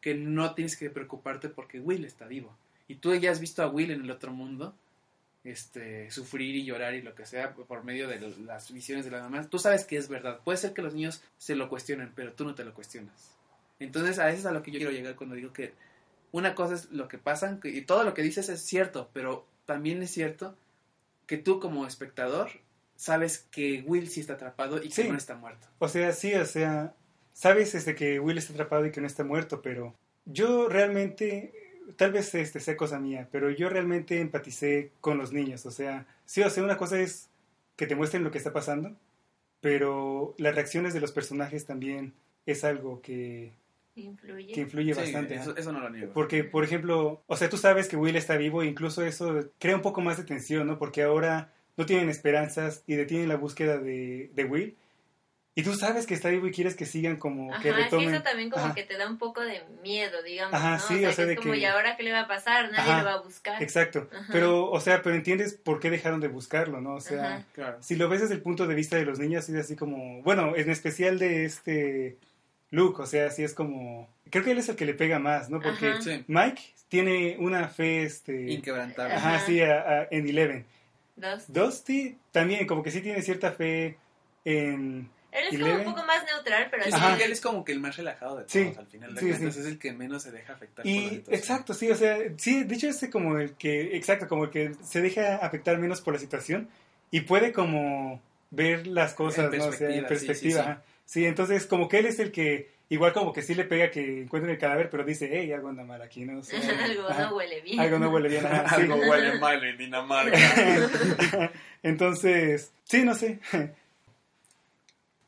[0.01, 2.57] que no tienes que preocuparte porque Will está vivo.
[2.91, 4.75] Y tú ya has visto a Will en el otro mundo,
[5.43, 9.21] este, sufrir y llorar y lo que sea por medio de las visiones de la
[9.21, 9.47] mamá.
[9.49, 10.39] Tú sabes que es verdad.
[10.43, 13.31] Puede ser que los niños se lo cuestionen, pero tú no te lo cuestionas.
[13.79, 15.73] Entonces, a eso es a lo que yo quiero llegar cuando digo que
[16.31, 20.03] una cosa es lo que pasa y todo lo que dices es cierto, pero también
[20.03, 20.55] es cierto
[21.27, 22.49] que tú como espectador
[22.95, 25.07] sabes que Will sí está atrapado y que Sí.
[25.09, 25.67] no está muerto.
[25.79, 26.93] O sea, sí, o sea,
[27.33, 29.95] sabes este que Will está atrapado y que no está muerto, pero
[30.25, 31.60] yo realmente,
[31.95, 36.05] tal vez este sea cosa mía, pero yo realmente empaticé con los niños, o sea,
[36.25, 37.29] sí, o sea, una cosa es
[37.75, 38.95] que te muestren lo que está pasando,
[39.59, 42.13] pero las reacciones de los personajes también
[42.45, 43.53] es algo que,
[43.95, 44.53] Influye.
[44.53, 45.35] que influye Sí, bastante.
[45.35, 46.13] eso, eso no lo niego.
[46.13, 49.75] Porque, por ejemplo, o sea, tú sabes que Will está vivo e incluso eso crea
[49.75, 50.77] un poco más de tensión, ¿no?
[50.79, 54.77] Porque ahora no tienen esperanzas y detienen la búsqueda de, de Will.
[55.53, 57.81] Y tú sabes que está vivo y quieres que sigan como Ajá, que es que
[57.83, 58.13] retomen.
[58.13, 58.73] eso también como Ajá.
[58.73, 60.79] que te da un poco de miedo, digamos, Ajá, ¿no?
[60.79, 62.21] sí, o sea, o sea, que de es como, que- ¿y ahora qué le va
[62.21, 62.71] a pasar?
[62.71, 63.61] Nadie Ajá, lo va a buscar.
[63.61, 64.07] Exacto.
[64.13, 64.27] Ajá.
[64.31, 66.95] Pero, o sea, pero entiendes por qué dejaron de buscarlo, ¿no?
[66.95, 67.45] O sea.
[67.53, 67.77] Claro.
[67.81, 70.55] si lo ves desde el punto de vista de los niños, es así como, bueno,
[70.55, 72.17] en especial de este
[72.69, 75.49] Luke, o sea, así es como, creo que él es el que le pega más,
[75.49, 75.59] ¿no?
[75.59, 75.95] Porque.
[76.01, 79.15] Sí, Mike tiene una fe, este, inquebrantable.
[79.15, 79.45] ajá, Ajá.
[79.45, 80.65] sí, a- a- en Eleven.
[81.17, 81.43] Dos.
[81.51, 83.97] Dusty también, como que sí tiene cierta fe
[84.45, 85.09] en...
[85.31, 86.95] Él es ¿Y como un poco más neutral, pero Sí, sí.
[86.97, 87.09] sí, Ajá.
[87.11, 89.27] porque él es como que el más relajado de todos Sí, al final de sí,
[89.29, 89.53] cuentas.
[89.53, 89.59] sí.
[89.61, 91.35] Es el que menos se deja afectar por la Y situación.
[91.35, 94.73] exacto, sí, o sea, sí, de hecho es como el que, exacto, como el que
[94.83, 96.67] se deja afectar menos por la situación
[97.11, 99.65] y puede como ver las cosas, En ¿no?
[99.67, 100.35] O sea, en perspectiva, sí, perspectiva.
[100.35, 100.69] sí, sí.
[100.71, 100.83] ajá.
[101.05, 104.21] Sí, entonces como que él es el que, igual como que sí le pega que
[104.23, 106.39] encuentren el cadáver, pero dice, hey, algo anda mal aquí, ¿no?
[106.39, 107.79] O sea, algo ajá, no huele bien.
[107.79, 108.45] algo no huele bien.
[108.45, 108.81] ajá, sí.
[108.83, 110.37] Algo huele mal en Dinamarca.
[111.83, 113.39] Entonces, sí, no sé.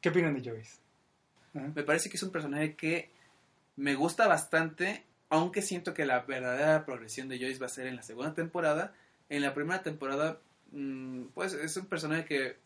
[0.04, 0.80] ¿Qué opinan de Joyce?
[1.54, 3.10] Me parece que es un personaje que
[3.78, 7.96] me gusta bastante, aunque siento que la verdadera progresión de Joyce va a ser en
[7.96, 8.94] la segunda temporada.
[9.30, 12.58] En la primera temporada, mm, pues es un personaje que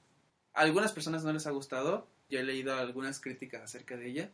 [0.56, 4.32] a algunas personas no les ha gustado, Yo he leído algunas críticas acerca de ella.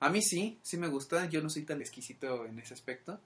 [0.00, 1.26] A mí sí, sí me gusta.
[1.26, 3.20] Yo no soy tan exquisito en ese aspecto.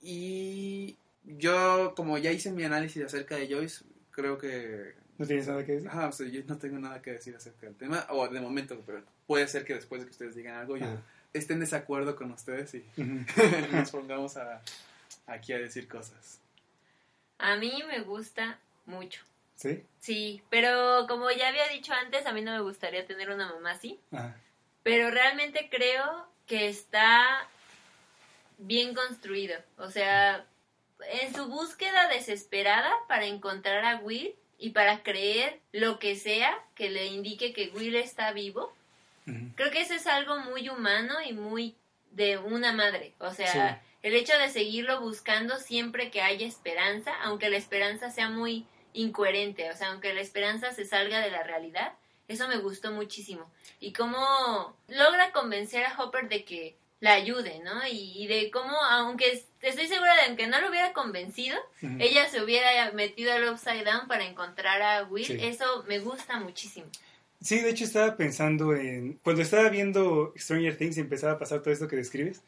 [0.00, 4.94] Y yo, como ya hice mi análisis acerca de Joyce, creo que...
[5.20, 5.88] ¿No tienes nada que decir?
[5.90, 8.06] Ajá, o sea, yo no tengo nada que decir acerca del tema.
[8.08, 10.96] O de momento, pero puede ser que después de que ustedes digan algo, yo Ah.
[11.34, 12.82] esté en desacuerdo con ustedes y
[13.70, 14.62] nos pongamos a,
[15.26, 16.40] aquí a decir cosas.
[17.36, 19.20] A mí me gusta mucho.
[19.56, 19.84] ¿Sí?
[19.98, 23.72] Sí, pero como ya había dicho antes, a mí no me gustaría tener una mamá
[23.72, 24.00] así.
[24.82, 27.46] Pero realmente creo que está
[28.56, 29.58] bien construido.
[29.76, 30.46] O sea,
[31.12, 36.90] en su búsqueda desesperada para encontrar a Will y para creer lo que sea que
[36.90, 38.72] le indique que Will está vivo,
[39.56, 41.74] creo que eso es algo muy humano y muy
[42.12, 43.14] de una madre.
[43.18, 43.88] O sea, Sí.
[44.02, 49.70] el hecho de seguirlo buscando siempre que haya esperanza, aunque la esperanza sea muy incoherente,
[49.70, 51.94] o sea, aunque la esperanza se salga de la realidad,
[52.28, 53.50] eso me gustó muchísimo.
[53.80, 57.86] Y cómo logra convencer a Hopper de que la ayude, ¿no?
[57.86, 61.56] Y, y de cómo, aunque estoy segura de que no lo hubiera convencido,
[61.98, 65.38] ella se hubiera metido al Upside Down para encontrar a Will, Sí.
[65.40, 66.86] eso me gusta muchísimo.
[67.42, 69.14] Sí, de hecho estaba pensando en...
[69.22, 72.42] Cuando estaba viendo Stranger Things y empezaba a pasar todo esto que describes,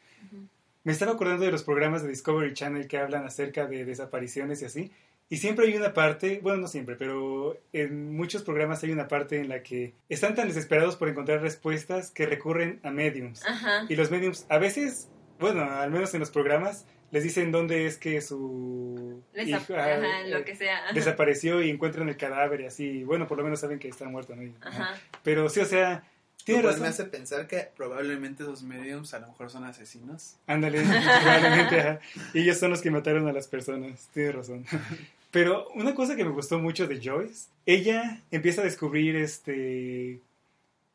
[0.83, 4.65] me estaba acordando de los programas de Discovery Channel que hablan acerca de desapariciones y
[4.65, 4.91] así.
[5.29, 9.39] Y siempre hay una parte, bueno, no siempre, pero en muchos programas hay una parte
[9.39, 13.43] en la que están tan desesperados por encontrar respuestas que recurren a mediums.
[13.45, 13.85] Ajá.
[13.89, 15.09] Y los mediums, a veces,
[15.39, 20.21] bueno, al menos en los programas, les dicen dónde es que su Desa- ah, ajá,
[20.21, 20.91] eh, lo que sea.
[20.93, 23.03] desapareció y encuentran el cadáver y así.
[23.03, 24.51] Bueno, por lo menos saben que está muerto, ¿no?
[24.61, 24.95] Ajá.
[25.23, 26.03] Pero sí, o sea,
[26.47, 26.81] Lo cual razón.
[26.81, 30.35] me hace pensar que probablemente esos mediums a lo mejor son asesinos.
[30.47, 30.81] Ándale,
[31.21, 31.99] probablemente, ajá.
[32.33, 34.65] Y ellos son los que mataron a las personas, tienes razón.
[35.31, 40.19] Pero una cosa que me gustó mucho de Joyce, ella empieza a descubrir este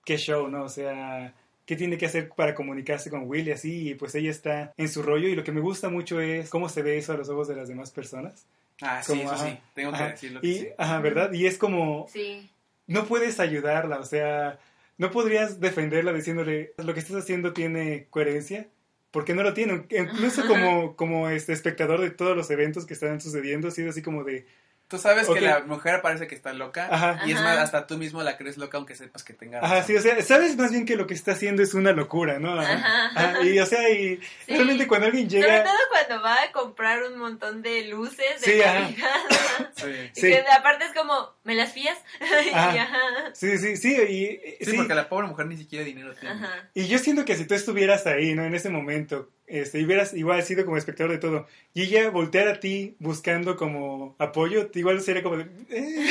[0.05, 0.65] qué show, ¿no?
[0.65, 1.35] O sea,
[1.67, 4.89] qué tiene que hacer para comunicarse con Will y así, y pues ella está en
[4.89, 7.29] su rollo y lo que me gusta mucho es cómo se ve eso a los
[7.29, 8.47] ojos de las demás personas.
[8.81, 9.59] Ah, sí, Como, eso ajá, sí.
[9.75, 10.09] Tengo que Ajá.
[10.11, 10.69] decirlo que Y, sí.
[10.79, 11.33] ajá, ¿verdad?
[11.33, 12.49] Y es como, Sí.
[12.87, 14.59] no puedes ayudarla, o sea,
[14.99, 18.69] no podrías defenderla diciéndole, lo que estás haciendo tiene coherencia,
[19.11, 19.87] porque no lo tiene.
[19.91, 24.03] Incluso como, como este espectador de todos los eventos que están sucediendo, ha sido así
[24.03, 24.47] como de,
[24.89, 26.89] Tú sabes que la mujer parece que está loca.
[26.91, 27.21] Ajá.
[27.27, 27.45] Y es Ajá.
[27.45, 29.87] más, hasta tú mismo la crees loca aunque sepas que tenga ajá, razón.
[29.87, 32.59] sí, o sea, sabes más bien que lo que está haciendo es una locura, ¿no?
[32.59, 32.73] Ajá.
[32.73, 33.11] Ajá.
[33.15, 34.23] Ajá, y o sea, y Sí.
[34.49, 35.65] realmente cuando alguien Sobre llega...
[35.65, 38.81] todo cuando va a comprar un montón de luces de Sí, ajá.
[38.81, 39.71] Navidad.
[39.77, 39.85] Sí.
[40.17, 40.27] Y Sí.
[40.29, 41.99] que aparte es como, ¿me las fías?
[42.55, 42.83] Ajá.
[42.83, 42.99] ajá.
[43.35, 46.35] Sí, sí, sí, y, Sí, sí, porque la pobre mujer ni siquiera dinero tiene.
[46.35, 46.71] Ajá.
[46.75, 48.45] Y yo siento que si tú estuvieras ahí, ¿no?
[48.45, 52.53] En ese momento, este, y hubieras igual sido como espectador de todo, y ella volteara
[52.53, 56.07] a ti buscando como apoyo, igual sería como de, eh,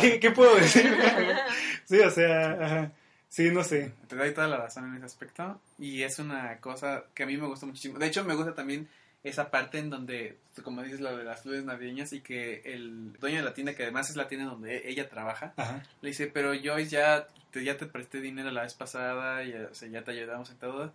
[0.00, 0.92] ¿qué, qué puedo decir?
[1.84, 2.92] sí, o sea, ajá,
[3.28, 3.92] sí, no sé.
[4.08, 5.60] Te doy toda la razón en ese aspecto.
[5.78, 7.98] Y es una cosa que a mí me gusta muchísimo.
[7.98, 8.88] De hecho, me gusta también
[9.24, 13.38] esa parte en donde, como dices, lo de las luces navideñas y que el dueño
[13.38, 16.52] de la tienda, que además es la tienda donde ella trabaja, Ajá, le dice, pero
[16.52, 20.10] Joyce, ya te, ya te presté dinero la vez pasada, y, o sea, ya te
[20.10, 20.92] ayudamos en todo.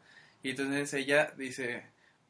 [0.48, 1.84] Y entonces ella dice,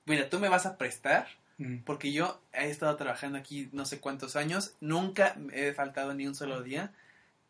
[0.06, 1.28] mira, tú me vas a prestar
[1.60, 6.26] mm, porque yo he estado trabajando aquí no sé cuántos años, nunca he faltado ni
[6.26, 6.92] un solo día,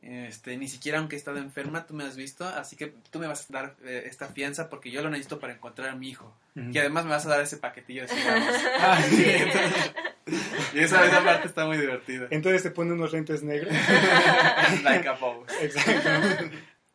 [0.02, 3.28] este, ni siquiera aunque he estado enferma, tú me has visto, así que tú me
[3.28, 6.36] vas a dar eh, esta fianza porque yo lo necesito para encontrar a mi hijo.
[6.56, 6.76] mm.
[6.76, 8.62] Y además me vas a dar ese paquetillo de cigarros.
[8.80, 9.26] Ah, sí.
[10.74, 12.28] y esa, esa parte está muy divertida.
[12.30, 13.74] Entonces se pone unos lentes negros.
[14.84, 15.18] like a.
[15.62, 16.10] Exacto.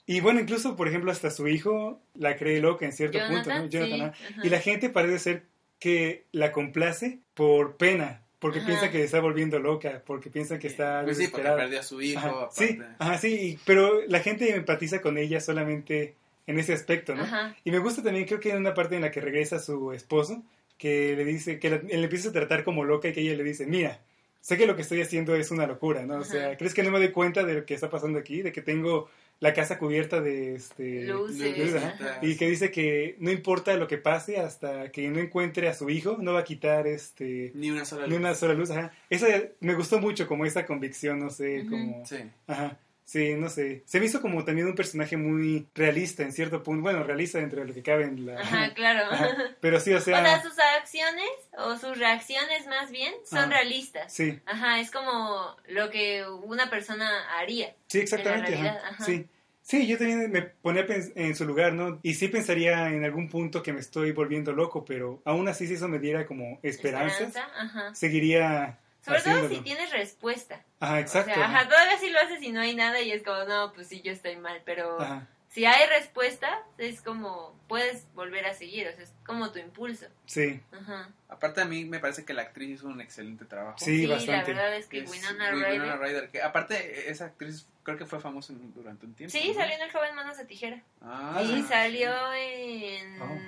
[0.06, 3.66] Y bueno, incluso, por ejemplo, hasta su hijo la cree loca en cierto punto, ¿no?
[3.66, 4.28] Jonathan, sí, ajá.
[4.34, 4.40] ajá.
[4.46, 5.42] Y la gente parece ser
[5.78, 8.66] que la complace por pena, porque Ajá.
[8.66, 11.82] piensa que se está volviendo loca, porque piensa que está Pues sí, porque perdió a
[11.84, 12.18] su hijo.
[12.18, 16.14] Ajá, sí, ajá, sí, y- pero la gente empatiza con ella solamente
[16.48, 17.22] en ese aspecto, ¿no?
[17.22, 17.56] Ajá.
[17.64, 20.42] Y me gusta también, creo que en una parte en la que regresa su esposo,
[20.78, 23.36] que le dice, que la- él le empieza a tratar como loca y que ella
[23.36, 24.00] le dice, mira,
[24.40, 26.16] sé que lo que estoy haciendo es una locura, ¿no?
[26.16, 26.56] O sea.
[26.56, 28.42] ¿crees que no me doy cuenta de lo que está pasando aquí?
[28.42, 29.08] De que tengo
[29.42, 31.74] la casa cubierta de este Luces.
[32.22, 35.90] y que dice que no importa lo que pase hasta que no encuentre a su
[35.90, 38.18] hijo, no va a quitar este Ni una sola ni luz.
[38.20, 38.92] una sola luz, ajá.
[39.10, 39.26] Esa
[39.58, 42.18] me gustó mucho como esa convicción, no sé, como Sí.
[42.46, 42.78] Ajá.
[43.04, 43.82] Sí, no sé.
[43.84, 46.82] Se me hizo como también un personaje muy realista en cierto punto.
[46.82, 48.40] Bueno, realista dentro de lo que cabe en la...
[48.40, 49.06] Ajá, claro.
[49.10, 49.28] Ajá.
[49.60, 50.24] Pero sí, o O sea...
[50.24, 53.48] sea, sus acciones o sus reacciones más bien son Ajá.
[53.50, 54.12] realistas.
[54.12, 57.74] Sí, Ajá, es como lo que una persona haría.
[57.88, 58.54] sí, exactamente.
[58.54, 59.04] En la ajá.
[59.04, 59.26] Sí.
[59.64, 60.84] Sí, yo también me ponía
[61.14, 62.00] en su lugar, ¿no?
[62.02, 65.74] Y sí pensaría en algún punto que me estoy volviendo loco, pero aún así si
[65.74, 67.94] eso me diera como esperanza, Esperanza, ajá.
[67.94, 70.62] seguiría Sobre todo si tienes respuesta.
[70.80, 71.32] Ajá, exacto.
[71.32, 73.72] O sea, ajá, todavía si lo haces y no hay nada y es como, no,
[73.72, 78.54] pues sí, yo estoy mal, pero Ajá, si hay respuesta, es como, puedes volver a
[78.54, 80.06] seguir, o sea, es como tu impulso.
[80.26, 81.10] sí, Ajá.
[81.28, 83.78] Aparte a mí me parece que la actriz hizo un excelente trabajo.
[83.78, 84.52] Sí, la bastante.
[84.52, 85.72] verdad es que Es Winona Wi- Ryder.
[85.72, 89.32] Winona Ryder, que aparte esa actriz creo que fue famosa durante un tiempo.
[89.36, 89.54] Sí, ¿no?
[89.54, 90.80] salió en El joven manos de tijera.
[91.00, 91.62] Ah, y sí.
[91.68, 93.20] salió en...
[93.22, 93.38] Oh.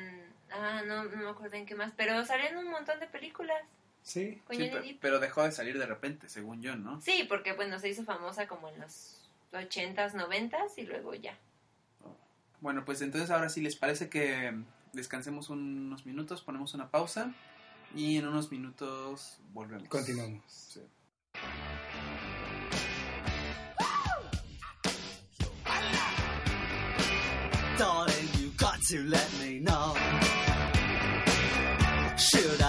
[0.51, 3.60] Ah, no, no me acuerdo en qué más, pero salió en un montón de películas
[4.05, 4.40] sí.
[4.47, 5.01] con Sí, Johnny pe- Depp.
[5.01, 7.01] pero dejó de salir de repente, según yo, ¿no?
[7.01, 11.36] Sí, porque bueno, se hizo famosa como en los 80s, 90s y luego ya.
[12.60, 14.55] Bueno, pues entonces ahora sí, ¿les parece que
[14.93, 17.35] descansemos unos minutos, ponemos una pausa
[17.94, 19.89] y en unos minutos volvemos?
[19.89, 20.43] Continuamos.
[20.47, 20.81] Sí.
[27.78, 29.44] Darling, you got to let me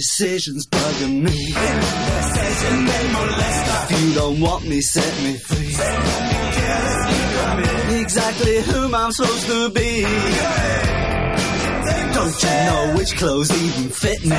[0.00, 1.52] This indecision's bugging me.
[3.90, 5.76] If you don't want me, set me free.
[8.00, 10.00] Exactly whom I'm supposed to be.
[12.14, 14.38] Don't you know which clothes even fit me?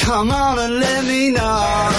[0.00, 1.90] Come on and let me know.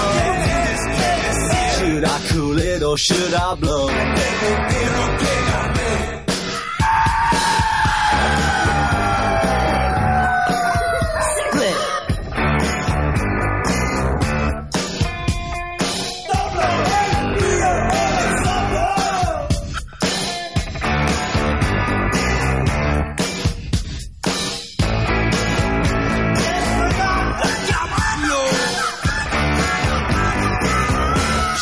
[1.76, 3.88] Should I cool it or should I blow?